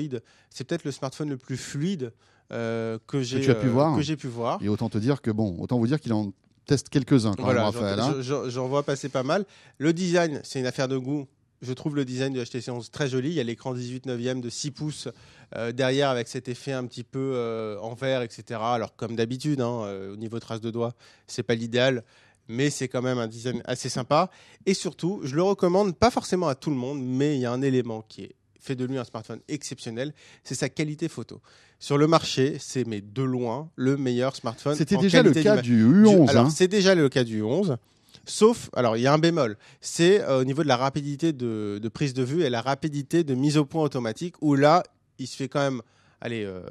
c'est 0.49 0.63
peut-être 0.63 0.83
le 0.83 0.91
smartphone 0.91 1.29
le 1.29 1.37
plus 1.37 1.57
fluide 1.57 2.11
euh, 2.51 2.97
que 3.05 3.21
j'ai 3.21 3.39
tu 3.41 3.51
as 3.51 3.55
pu 3.55 3.67
euh, 3.67 3.71
voir. 3.71 3.95
que 3.95 4.01
j'ai 4.01 4.15
pu 4.15 4.27
voir. 4.27 4.57
Et 4.63 4.67
autant 4.67 4.89
te 4.89 4.97
dire 4.97 5.21
que 5.21 5.29
bon, 5.29 5.55
autant 5.59 5.77
vous 5.77 5.85
dire 5.85 5.99
qu'il 5.99 6.13
en 6.13 6.33
teste 6.65 6.89
quelques-uns 6.89 7.35
quand 7.35 7.43
Voilà, 7.43 7.67
hein. 7.67 8.15
j'en- 8.21 8.67
vois 8.67 8.81
passer 8.81 9.09
pas 9.09 9.23
mal. 9.23 9.45
Le 9.77 9.93
design, 9.93 10.41
c'est 10.43 10.59
une 10.59 10.65
affaire 10.65 10.87
de 10.87 10.97
goût. 10.97 11.27
Je 11.61 11.73
trouve 11.73 11.95
le 11.95 12.03
design 12.03 12.33
du 12.33 12.43
HTC 12.43 12.69
11 12.71 12.89
très 12.89 13.09
joli. 13.09 13.29
Il 13.29 13.35
y 13.35 13.39
a 13.39 13.43
l'écran 13.43 13.73
18 13.73 14.05
neuvième 14.07 14.41
de 14.41 14.49
6 14.49 14.71
pouces 14.71 15.07
euh, 15.55 15.71
derrière 15.71 16.09
avec 16.09 16.27
cet 16.27 16.47
effet 16.49 16.71
un 16.73 16.85
petit 16.85 17.03
peu 17.03 17.31
euh, 17.35 17.77
en 17.79 17.93
vert, 17.93 18.21
etc. 18.21 18.59
Alors 18.61 18.95
comme 18.95 19.15
d'habitude, 19.15 19.61
hein, 19.61 19.83
euh, 19.85 20.13
au 20.13 20.15
niveau 20.17 20.39
trace 20.39 20.61
de 20.61 20.71
doigts, 20.71 20.93
c'est 21.27 21.43
pas 21.43 21.55
l'idéal, 21.55 22.03
mais 22.47 22.69
c'est 22.69 22.87
quand 22.87 23.01
même 23.01 23.17
un 23.17 23.27
design 23.27 23.61
assez 23.65 23.89
sympa. 23.89 24.29
Et 24.65 24.73
surtout, 24.73 25.21
je 25.23 25.35
le 25.35 25.43
recommande 25.43 25.95
pas 25.95 26.11
forcément 26.11 26.47
à 26.47 26.55
tout 26.55 26.69
le 26.69 26.75
monde, 26.75 27.01
mais 27.01 27.35
il 27.35 27.41
y 27.41 27.45
a 27.45 27.51
un 27.51 27.61
élément 27.61 28.01
qui 28.07 28.23
est 28.23 28.35
fait 28.59 28.75
de 28.75 28.83
lui 28.83 28.97
un 28.97 29.05
smartphone 29.05 29.39
exceptionnel, 29.47 30.13
c'est 30.43 30.55
sa 30.55 30.67
qualité 30.67 31.07
photo. 31.07 31.39
Sur 31.79 31.97
le 31.97 32.05
marché, 32.07 32.57
c'est 32.59 32.85
mais 32.85 32.99
de 32.99 33.21
loin 33.21 33.69
le 33.77 33.95
meilleur 33.95 34.35
smartphone. 34.35 34.75
C'était 34.75 34.97
déjà 34.97 35.23
le 35.23 35.31
cas 35.31 35.57
du 35.61 35.77
Du- 35.77 36.03
U11. 36.03 36.29
alors, 36.29 36.45
hein. 36.47 36.49
c'est 36.49 36.67
déjà 36.67 36.93
le 36.93 37.07
cas 37.07 37.23
du 37.23 37.41
11. 37.41 37.77
Sauf, 38.25 38.69
alors 38.73 38.97
il 38.97 39.03
y 39.03 39.07
a 39.07 39.13
un 39.13 39.19
bémol, 39.19 39.57
c'est 39.79 40.19
euh, 40.21 40.41
au 40.41 40.43
niveau 40.43 40.63
de 40.63 40.67
la 40.67 40.75
rapidité 40.75 41.31
de, 41.31 41.79
de 41.81 41.87
prise 41.87 42.13
de 42.13 42.23
vue 42.23 42.43
et 42.43 42.49
la 42.49 42.61
rapidité 42.61 43.23
de 43.23 43.35
mise 43.35 43.57
au 43.57 43.63
point 43.63 43.83
automatique, 43.83 44.35
où 44.41 44.55
là, 44.55 44.83
il 45.19 45.27
se 45.27 45.35
fait 45.35 45.47
quand 45.47 45.59
même 45.61 45.81
allez, 46.19 46.43
euh, 46.45 46.61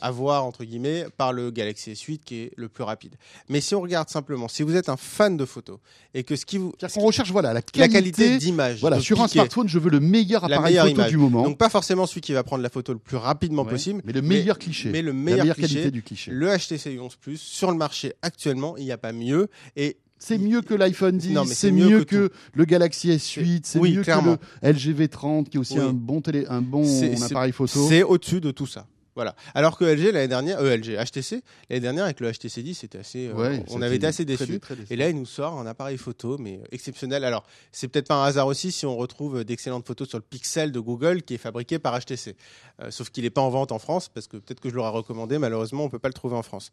avoir 0.00 0.44
entre 0.44 0.64
guillemets 0.64 1.06
par 1.16 1.32
le 1.32 1.52
Galaxy 1.52 1.92
S8 1.92 2.18
qui 2.24 2.40
est 2.42 2.50
le 2.56 2.68
plus 2.68 2.82
rapide. 2.82 3.14
Mais 3.48 3.60
si 3.60 3.76
on 3.76 3.80
regarde 3.80 4.08
simplement, 4.08 4.48
si 4.48 4.64
vous 4.64 4.74
êtes 4.74 4.88
un 4.88 4.96
fan 4.96 5.36
de 5.36 5.44
photos 5.44 5.78
et 6.14 6.24
que 6.24 6.34
ce 6.34 6.44
qui 6.44 6.58
vous, 6.58 6.72
C'est-à-dire 6.78 6.96
qu'on 6.96 7.06
recherche 7.06 7.30
voilà, 7.30 7.50
la 7.50 7.54
la 7.54 7.62
qualité, 7.88 7.88
qualité 8.24 8.38
d'image, 8.38 8.80
Voilà, 8.80 8.98
sur 8.98 9.20
un 9.22 9.28
smartphone, 9.28 9.68
je 9.68 9.78
veux 9.78 9.90
le 9.90 10.00
meilleur 10.00 10.48
la 10.48 10.56
appareil 10.56 10.72
meilleure 10.72 10.86
photo 10.86 11.00
image. 11.00 11.10
du 11.10 11.16
moment. 11.16 11.42
Donc 11.44 11.58
pas 11.58 11.68
forcément 11.68 12.06
celui 12.06 12.22
qui 12.22 12.32
va 12.32 12.42
prendre 12.42 12.62
la 12.62 12.70
photo 12.70 12.92
le 12.92 12.98
plus 12.98 13.16
rapidement 13.18 13.62
Ouais, 13.62 13.70
possible, 13.70 14.02
mais 14.04 14.12
le 14.12 14.20
meilleur 14.22 14.58
cliché. 14.58 14.90
mais 14.90 15.00
le 15.02 15.12
la 15.12 15.14
meilleur 15.14 15.38
meilleure 15.42 15.56
cliché, 15.56 15.74
qualité 15.74 15.90
du 15.92 16.02
cliché. 16.02 16.32
le 16.32 16.48
HTC 16.56 16.96
U11 16.98 17.16
Plus 17.20 17.40
sur 17.40 17.70
le 17.70 17.76
marché 17.76 18.14
actuellement, 18.22 18.76
il 18.78 18.84
n'y 18.84 18.90
a 18.92 18.98
pas 18.98 19.12
mieux 19.12 19.48
et 19.76 19.96
C'est 20.18 20.38
mieux 20.38 20.62
que 20.62 20.74
l'iPhone 20.74 21.16
10, 21.18 21.30
Non, 21.32 21.44
mais 21.44 21.54
c'est 21.54 21.70
mieux, 21.70 21.88
mieux 21.88 22.04
que, 22.04 22.28
que 22.28 22.32
le 22.54 22.64
Galaxy 22.64 23.10
S8, 23.10 23.60
c'est 23.64 23.78
Oui, 23.78 23.94
mieux 23.96 24.02
clairement. 24.02 24.36
que 24.36 24.42
le 24.66 24.72
LG 24.72 24.92
V30 24.94 25.48
qui 25.48 25.56
est 25.56 25.60
aussi 25.60 25.74
Oui. 25.78 25.84
un 25.84 25.92
bon 25.92 26.20
télé, 26.20 26.44
un 26.48 26.60
bon 26.62 26.84
C'est- 26.84 27.16
c'est- 27.16 27.24
appareil 27.24 27.52
photo. 27.52 27.86
C'est 27.88 28.02
au-dessus 28.02 28.40
de 28.40 28.50
tout 28.50 28.66
ça. 28.66 28.86
Voilà. 29.14 29.34
Alors 29.52 29.76
que 29.76 29.84
LG 29.84 30.12
l'année 30.12 30.28
dernière, 30.28 30.60
euh, 30.60 30.76
LG, 30.76 30.96
HTC 30.96 31.42
l'année 31.68 31.80
dernière 31.80 32.04
avec 32.04 32.20
le 32.20 32.30
HTC 32.30 32.62
10, 32.62 32.74
c'était 32.76 32.98
assez. 32.98 33.26
euh, 33.26 33.34
Ouais, 33.34 33.64
on 33.70 33.82
avait 33.82 33.96
été 33.96 34.06
assez 34.06 34.24
déçus. 34.24 34.46
déçu. 34.46 34.60
Et 34.90 34.94
là, 34.96 35.08
il 35.08 35.16
nous 35.16 35.26
sort 35.26 35.58
un 35.58 35.66
appareil 35.66 35.96
photo, 35.98 36.36
mais 36.38 36.60
exceptionnel. 36.70 37.24
Alors, 37.24 37.44
c'est 37.72 37.88
peut-être 37.88 38.06
pas 38.06 38.14
un 38.22 38.24
hasard 38.26 38.46
aussi 38.46 38.70
si 38.70 38.86
on 38.86 38.96
retrouve 38.96 39.42
d'excellentes 39.42 39.84
photos 39.84 40.08
sur 40.08 40.18
le 40.18 40.22
Pixel 40.22 40.70
de 40.70 40.78
Google 40.78 41.22
qui 41.22 41.34
est 41.34 41.38
fabriqué 41.38 41.80
par 41.80 41.98
HTC. 41.98 42.36
Euh, 42.80 42.92
sauf 42.92 43.10
qu'il 43.10 43.24
n'est 43.24 43.30
pas 43.30 43.40
en 43.40 43.50
vente 43.50 43.72
en 43.72 43.80
France, 43.80 44.08
parce 44.08 44.28
que 44.28 44.36
peut-être 44.36 44.60
que 44.60 44.70
je 44.70 44.74
l'aurais 44.76 44.90
recommandé, 44.90 45.38
malheureusement, 45.38 45.82
on 45.84 45.88
peut 45.88 45.98
pas 45.98 46.06
le 46.08 46.14
trouver 46.14 46.36
en 46.36 46.44
France. 46.44 46.70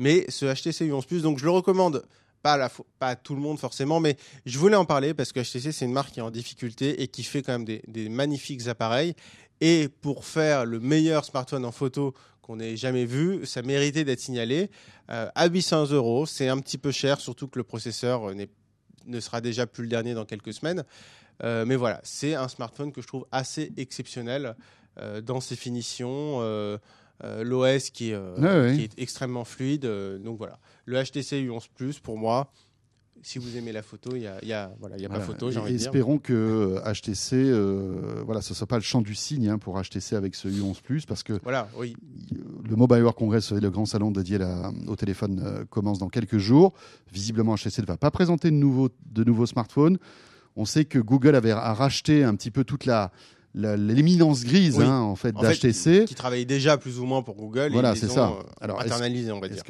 Mais 0.00 0.24
ce 0.30 0.46
HTC 0.46 0.86
U11 0.90 1.06
Plus, 1.06 1.22
donc 1.22 1.38
je 1.38 1.44
le 1.44 1.50
recommande. 1.52 2.02
Pas 2.44 3.16
tout 3.16 3.34
le 3.34 3.40
monde 3.40 3.58
forcément, 3.58 4.00
mais 4.00 4.18
je 4.44 4.58
voulais 4.58 4.76
en 4.76 4.84
parler 4.84 5.14
parce 5.14 5.32
que 5.32 5.40
HTC 5.40 5.72
c'est 5.72 5.86
une 5.86 5.92
marque 5.92 6.12
qui 6.12 6.20
est 6.20 6.22
en 6.22 6.30
difficulté 6.30 7.02
et 7.02 7.08
qui 7.08 7.22
fait 7.22 7.40
quand 7.40 7.52
même 7.52 7.64
des, 7.64 8.08
magnifiques 8.10 8.68
appareils. 8.68 9.14
Et 9.62 9.88
pour 9.88 10.26
faire 10.26 10.66
le 10.66 10.78
meilleur 10.78 11.24
smartphone 11.24 11.64
en 11.64 11.72
photo 11.72 12.12
qu'on 12.42 12.60
ait 12.60 12.76
jamais 12.76 13.06
vu, 13.06 13.46
ça 13.46 13.62
méritait 13.62 14.04
d'être 14.04 14.20
signalé. 14.20 14.70
Euh, 15.10 15.30
à 15.34 15.46
800 15.46 15.92
euros, 15.92 16.26
c'est 16.26 16.48
un 16.48 16.58
petit 16.58 16.76
peu 16.76 16.90
cher, 16.90 17.18
surtout 17.18 17.48
que 17.48 17.58
le 17.58 17.64
processeur 17.64 18.28
euh, 18.28 18.34
ne 19.06 19.20
sera 19.20 19.40
déjà 19.40 19.66
plus 19.66 19.84
le 19.84 19.88
dernier 19.88 20.12
dans 20.12 20.26
quelques 20.26 20.52
semaines. 20.52 20.84
Euh, 21.42 21.64
mais 21.66 21.76
voilà, 21.76 22.00
c'est 22.04 22.34
un 22.34 22.48
smartphone 22.48 22.92
que 22.92 23.00
je 23.00 23.06
trouve 23.06 23.24
assez 23.32 23.72
exceptionnel 23.78 24.54
euh, 24.98 25.22
dans 25.22 25.40
ses 25.40 25.56
finitions, 25.56 26.40
l'OS 27.22 27.90
qui, 27.90 28.10
est, 28.10 28.14
euh, 28.14 28.68
ouais. 28.70 28.76
qui 28.76 28.82
est 28.84 28.92
extrêmement 28.98 29.44
fluide. 29.44 29.84
euh, 29.84 30.18
donc 30.18 30.38
voilà, 30.38 30.58
le 30.86 31.02
HTC 31.02 31.46
U11 31.46 31.68
Plus, 31.74 31.98
pour 32.00 32.18
moi, 32.18 32.50
si 33.22 33.38
vous 33.38 33.56
aimez 33.56 33.72
la 33.72 33.80
photo, 33.82 34.10
il 34.14 34.20
n'y 34.20 34.26
a, 34.26 34.44
y 34.44 34.52
a, 34.52 34.70
voilà, 34.80 34.96
il 34.96 35.02
y 35.02 35.06
a 35.06 35.08
Voilà. 35.08 35.24
pas 35.24 35.32
photo, 35.32 35.50
j'ai 35.50 35.58
envie 35.58 35.72
de 35.72 35.78
dire. 35.78 35.86
Espérons 35.86 36.18
que 36.18 36.32
euh, 36.84 36.92
HTC, 36.92 37.36
euh, 37.36 38.22
voilà, 38.26 38.42
ce 38.42 38.52
ne 38.52 38.54
soit 38.56 38.66
pas 38.66 38.76
le 38.76 38.82
champ 38.82 39.00
du 39.00 39.14
cygne 39.14 39.48
hein, 39.48 39.56
pour 39.58 39.80
HTC 39.80 40.14
avec 40.14 40.34
ce 40.34 40.48
U11 40.48 40.82
Plus, 40.82 41.06
parce 41.06 41.22
que 41.22 41.32
Voilà, 41.42 41.68
oui. 41.78 41.96
le 42.68 42.76
Mobile 42.76 42.98
World 43.00 43.16
Congress 43.16 43.52
et 43.52 43.60
le 43.60 43.70
grand 43.70 43.86
salon 43.86 44.10
dédié 44.10 44.36
la- 44.36 44.70
au 44.88 44.96
téléphone 44.96 45.40
euh, 45.42 45.64
commence 45.64 45.98
dans 45.98 46.08
quelques 46.10 46.36
jours. 46.38 46.74
Visiblement, 47.12 47.54
HTC 47.56 47.80
ne 47.80 47.86
va 47.86 47.96
pas 47.96 48.10
présenter 48.10 48.50
de 48.50 48.56
nouveaux, 48.56 48.90
de 49.06 49.24
nouveaux 49.24 49.46
smartphones. 49.46 49.96
On 50.56 50.66
sait 50.66 50.84
que 50.84 50.98
Google 50.98 51.34
avait 51.34 51.50
a 51.52 51.72
racheté 51.72 52.22
un 52.24 52.34
petit 52.36 52.50
peu 52.50 52.62
toute 52.64 52.84
la- 52.84 53.10
l'éminence 53.54 54.44
grise 54.44 54.76
Oui. 54.78 54.84
hein, 54.84 55.00
en 55.00 55.16
fait 55.16 55.32
d'HTC. 55.32 56.04
Qui 56.06 56.14
travaillait 56.14 56.44
déjà 56.44 56.76
plus 56.76 56.98
ou 56.98 57.04
moins 57.04 57.22
pour 57.22 57.36
Google. 57.36 57.70
Voilà, 57.72 57.94
c'est 57.94 58.08
ça. 58.08 58.28
euh, 58.28 58.42
Alors, 58.60 58.80
est-ce- 58.80 58.86
internalisé, 58.92 59.32
on 59.32 59.40
va 59.40 59.48
dire. 59.48 59.62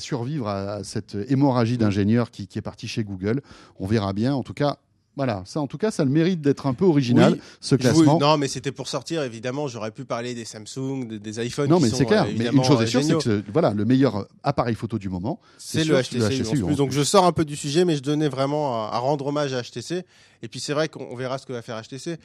survivre 0.00 0.48
à, 0.48 0.74
à 0.74 0.84
cette 0.84 1.16
hémorragie 1.28 1.78
d'ingénieurs 1.78 2.30
qui, 2.30 2.46
qui 2.46 2.58
est 2.58 2.62
partie 2.62 2.88
chez 2.88 3.02
Google? 3.04 3.40
On 3.80 3.86
verra 3.86 4.12
bien. 4.12 4.34
En 4.34 4.42
tout 4.42 4.54
cas, 4.54 4.78
voilà, 5.16 5.42
ça, 5.46 5.60
en 5.60 5.66
tout 5.68 5.78
cas, 5.78 5.90
ça 5.92 6.04
le 6.04 6.10
mérite 6.10 6.40
d'être 6.40 6.66
un 6.66 6.74
peu 6.74 6.84
original, 6.84 7.34
Oui. 7.34 7.40
ce 7.60 7.76
classement. 7.76 8.18
non, 8.18 8.36
mais 8.36 8.48
c'était 8.48 8.72
pour 8.72 8.88
sortir, 8.88 9.22
évidemment. 9.22 9.68
J'aurais 9.68 9.92
pu 9.92 10.04
parler 10.04 10.34
des 10.34 10.44
Samsung, 10.44 11.06
des, 11.20 11.44
iPhones. 11.46 11.70
Non, 11.70 11.78
mais 11.78 11.88
c'est 11.90 12.04
clair. 12.04 12.24
euh, 12.24 12.32
mais 12.36 12.46
une 12.46 12.64
chose 12.64 12.80
est 12.80 12.84
euh, 12.84 12.86
sûre, 12.86 13.02
c'est 13.22 13.24
que 13.24 13.42
voilà, 13.52 13.72
le 13.74 13.84
meilleur 13.84 14.26
appareil 14.42 14.74
photo 14.74 14.98
du 14.98 15.08
moment, 15.08 15.38
C'est 15.58 15.84
le 15.84 15.94
HTC, 16.00 16.42
U11 16.42 16.64
Plus. 16.66 16.74
Donc 16.76 16.90
je 16.90 17.02
sors 17.02 17.24
un 17.26 17.32
peu 17.32 17.44
du 17.44 17.54
sujet, 17.56 17.84
mais 17.84 17.94
je 17.96 18.02
donnais 18.02 18.28
vraiment 18.28 18.88
à, 18.88 18.94
à 18.94 18.98
rendre 18.98 19.26
hommage 19.26 19.52
à 19.54 19.62
HTC. 19.62 20.04
Et 20.42 20.48
puis 20.48 20.58
c'est 20.60 20.72
vrai 20.74 20.88
qu'on 20.88 21.06
on 21.10 21.14
verra 21.16 21.38
ce 21.38 21.46
que 21.46 21.52
va 21.52 21.62
faire 21.62 21.80
HTC. 21.80 22.18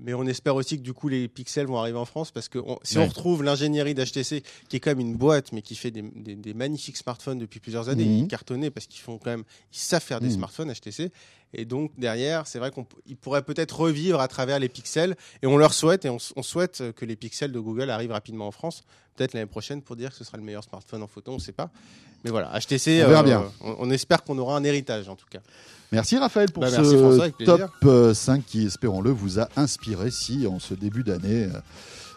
Mais 0.00 0.14
on 0.14 0.24
espère 0.26 0.54
aussi 0.54 0.76
que 0.78 0.82
du 0.82 0.92
coup 0.92 1.08
les 1.08 1.26
pixels 1.26 1.66
vont 1.66 1.76
arriver 1.78 1.98
en 1.98 2.04
France 2.04 2.30
parce 2.30 2.48
que 2.48 2.58
on- 2.58 2.78
si 2.84 2.98
Ouais. 2.98 3.04
on 3.04 3.08
retrouve 3.08 3.42
l'ingénierie 3.42 3.94
d'HTC 3.94 4.44
qui 4.68 4.76
est 4.76 4.80
quand 4.80 4.90
même 4.90 5.00
une 5.00 5.16
boîte 5.16 5.50
mais 5.52 5.60
qui 5.60 5.74
fait 5.74 5.90
des, 5.90 6.02
des- 6.02 6.36
des 6.36 6.54
magnifiques 6.54 6.96
smartphones 6.96 7.38
depuis 7.38 7.58
plusieurs 7.58 7.88
années, 7.88 8.04
ils 8.04 8.28
cartonnaient 8.28 8.70
parce 8.70 8.86
qu'ils 8.86 9.00
font 9.00 9.18
quand 9.18 9.30
même 9.30 9.44
ils 9.72 9.78
savent 9.78 10.02
faire 10.02 10.20
des 10.20 10.28
Mhm. 10.28 10.34
smartphones 10.34 10.70
HTC 10.72 11.10
et 11.52 11.64
donc 11.64 11.90
derrière 11.98 12.46
c'est 12.46 12.58
vrai 12.60 12.70
qu'ils 12.70 13.16
pourraient 13.16 13.42
peut-être 13.42 13.80
revivre 13.80 14.20
à 14.20 14.28
travers 14.28 14.58
les 14.60 14.68
pixels 14.68 15.16
et 15.42 15.46
on 15.48 15.56
leur 15.56 15.74
souhaite 15.74 16.04
et 16.04 16.10
on 16.10 16.18
souhaite 16.42 16.92
que 16.94 17.04
les 17.04 17.16
pixels 17.16 17.50
de 17.50 17.58
Google 17.58 17.90
arrivent 17.90 18.12
rapidement 18.12 18.46
en 18.46 18.52
France 18.52 18.82
peut-être 19.18 19.34
l'année 19.34 19.46
prochaine 19.46 19.82
pour 19.82 19.96
dire 19.96 20.10
que 20.10 20.16
ce 20.16 20.24
sera 20.24 20.38
le 20.38 20.44
meilleur 20.44 20.62
smartphone 20.64 21.02
en 21.02 21.06
photo 21.08 21.32
on 21.32 21.34
ne 21.34 21.40
sait 21.40 21.52
pas 21.52 21.68
mais 22.24 22.30
voilà 22.30 22.48
HTC 22.58 23.02
On 23.04 23.08
verra 23.08 23.20
euh, 23.20 23.24
bien. 23.24 23.44
on, 23.60 23.76
on 23.80 23.90
espère 23.90 24.22
qu'on 24.24 24.38
aura 24.38 24.56
un 24.56 24.64
héritage 24.64 25.08
en 25.08 25.16
tout 25.16 25.26
cas 25.30 25.40
Merci 25.90 26.18
Raphaël 26.18 26.50
pour 26.52 26.62
Bah, 26.62 26.70
ce 26.70 26.82
François, 26.98 27.30
top 27.30 27.70
euh, 27.84 28.12
5 28.12 28.44
qui, 28.44 28.66
espérons-le, 28.66 29.10
vous 29.10 29.40
a 29.40 29.48
inspiré 29.56 30.10
si 30.10 30.46
en 30.46 30.58
ce 30.58 30.74
début 30.74 31.02
d'année, 31.02 31.44
euh, 31.44 31.60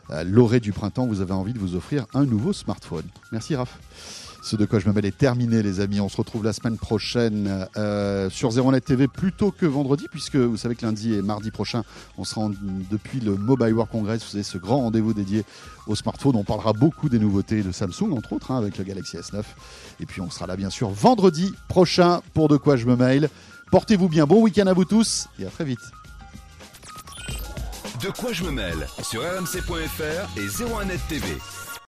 à 0.10 0.24
l'orée 0.26 0.60
du 0.60 0.74
printemps, 0.74 1.08
vous 1.08 1.22
avez 1.22 1.32
envie 1.32 1.54
de 1.54 1.60
vous 1.60 1.76
offrir 1.76 2.06
un 2.14 2.26
nouveau 2.26 2.52
smartphone. 2.52 3.06
Merci 3.32 3.56
Raph. 3.56 3.80
Ce 4.44 4.56
de 4.56 4.66
quoi 4.66 4.80
je 4.80 4.88
me 4.88 4.94
mêle 4.94 5.06
est 5.06 5.18
terminé 5.18 5.62
les 5.62 5.82
amis. 5.82 6.00
On 6.00 6.10
se 6.10 6.18
retrouve 6.18 6.44
la 6.44 6.52
semaine 6.52 6.78
prochaine 6.78 7.68
euh, 7.78 8.28
sur 8.32 8.50
01net 8.50 8.82
TV 8.82 9.08
plutôt 9.08 9.52
que 9.52 9.68
vendredi 9.68 10.08
puisque 10.10 10.36
vous 10.36 10.58
savez 10.58 10.76
que 10.76 10.84
lundi 10.84 11.14
et 11.14 11.22
mardi 11.22 11.52
prochain 11.52 11.84
on 12.18 12.24
sera 12.24 12.50
depuis 12.90 13.20
le 13.20 13.36
Mobile 13.36 13.74
World 13.74 13.92
Congress. 13.92 14.24
Vous 14.24 14.32
savez 14.32 14.44
ce 14.44 14.58
grand 14.58 14.80
rendez-vous 14.80 15.14
dédié 15.14 15.46
aux 15.86 15.96
smartphones. 15.96 16.36
On 16.36 16.44
parlera 16.44 16.74
beaucoup 16.74 17.08
des 17.08 17.20
nouveautés 17.20 17.62
de 17.62 17.72
Samsung 17.72 18.14
entre 18.14 18.34
autres 18.34 18.50
hein, 18.50 18.58
avec 18.58 18.80
le 18.80 18.84
Galaxy 18.84 19.18
S9. 19.18 19.44
Et 20.00 20.08
puis 20.08 20.22
on 20.22 20.32
sera 20.32 20.48
là 20.48 20.56
bien 20.56 20.72
sûr 20.72 20.90
vendredi 20.90 21.54
prochain 21.68 22.22
pour 22.34 22.48
de 22.48 22.58
quoi 22.58 22.78
je 22.78 22.88
me 22.88 22.96
mail. 22.96 23.30
Portez-vous 23.70 24.10
bien, 24.10 24.26
bon 24.26 24.42
week-end 24.42 24.66
à 24.66 24.74
vous 24.74 24.86
tous 24.86 25.28
et 25.40 25.46
à 25.46 25.50
très 25.50 25.66
vite. 25.66 25.80
De 28.02 28.10
quoi 28.10 28.34
je 28.34 28.44
me 28.44 28.52
mêle 28.52 28.88
sur 29.04 29.22
rmc.fr 29.22 30.38
et 30.38 30.48
01net 30.48 31.00
TV. 31.08 31.28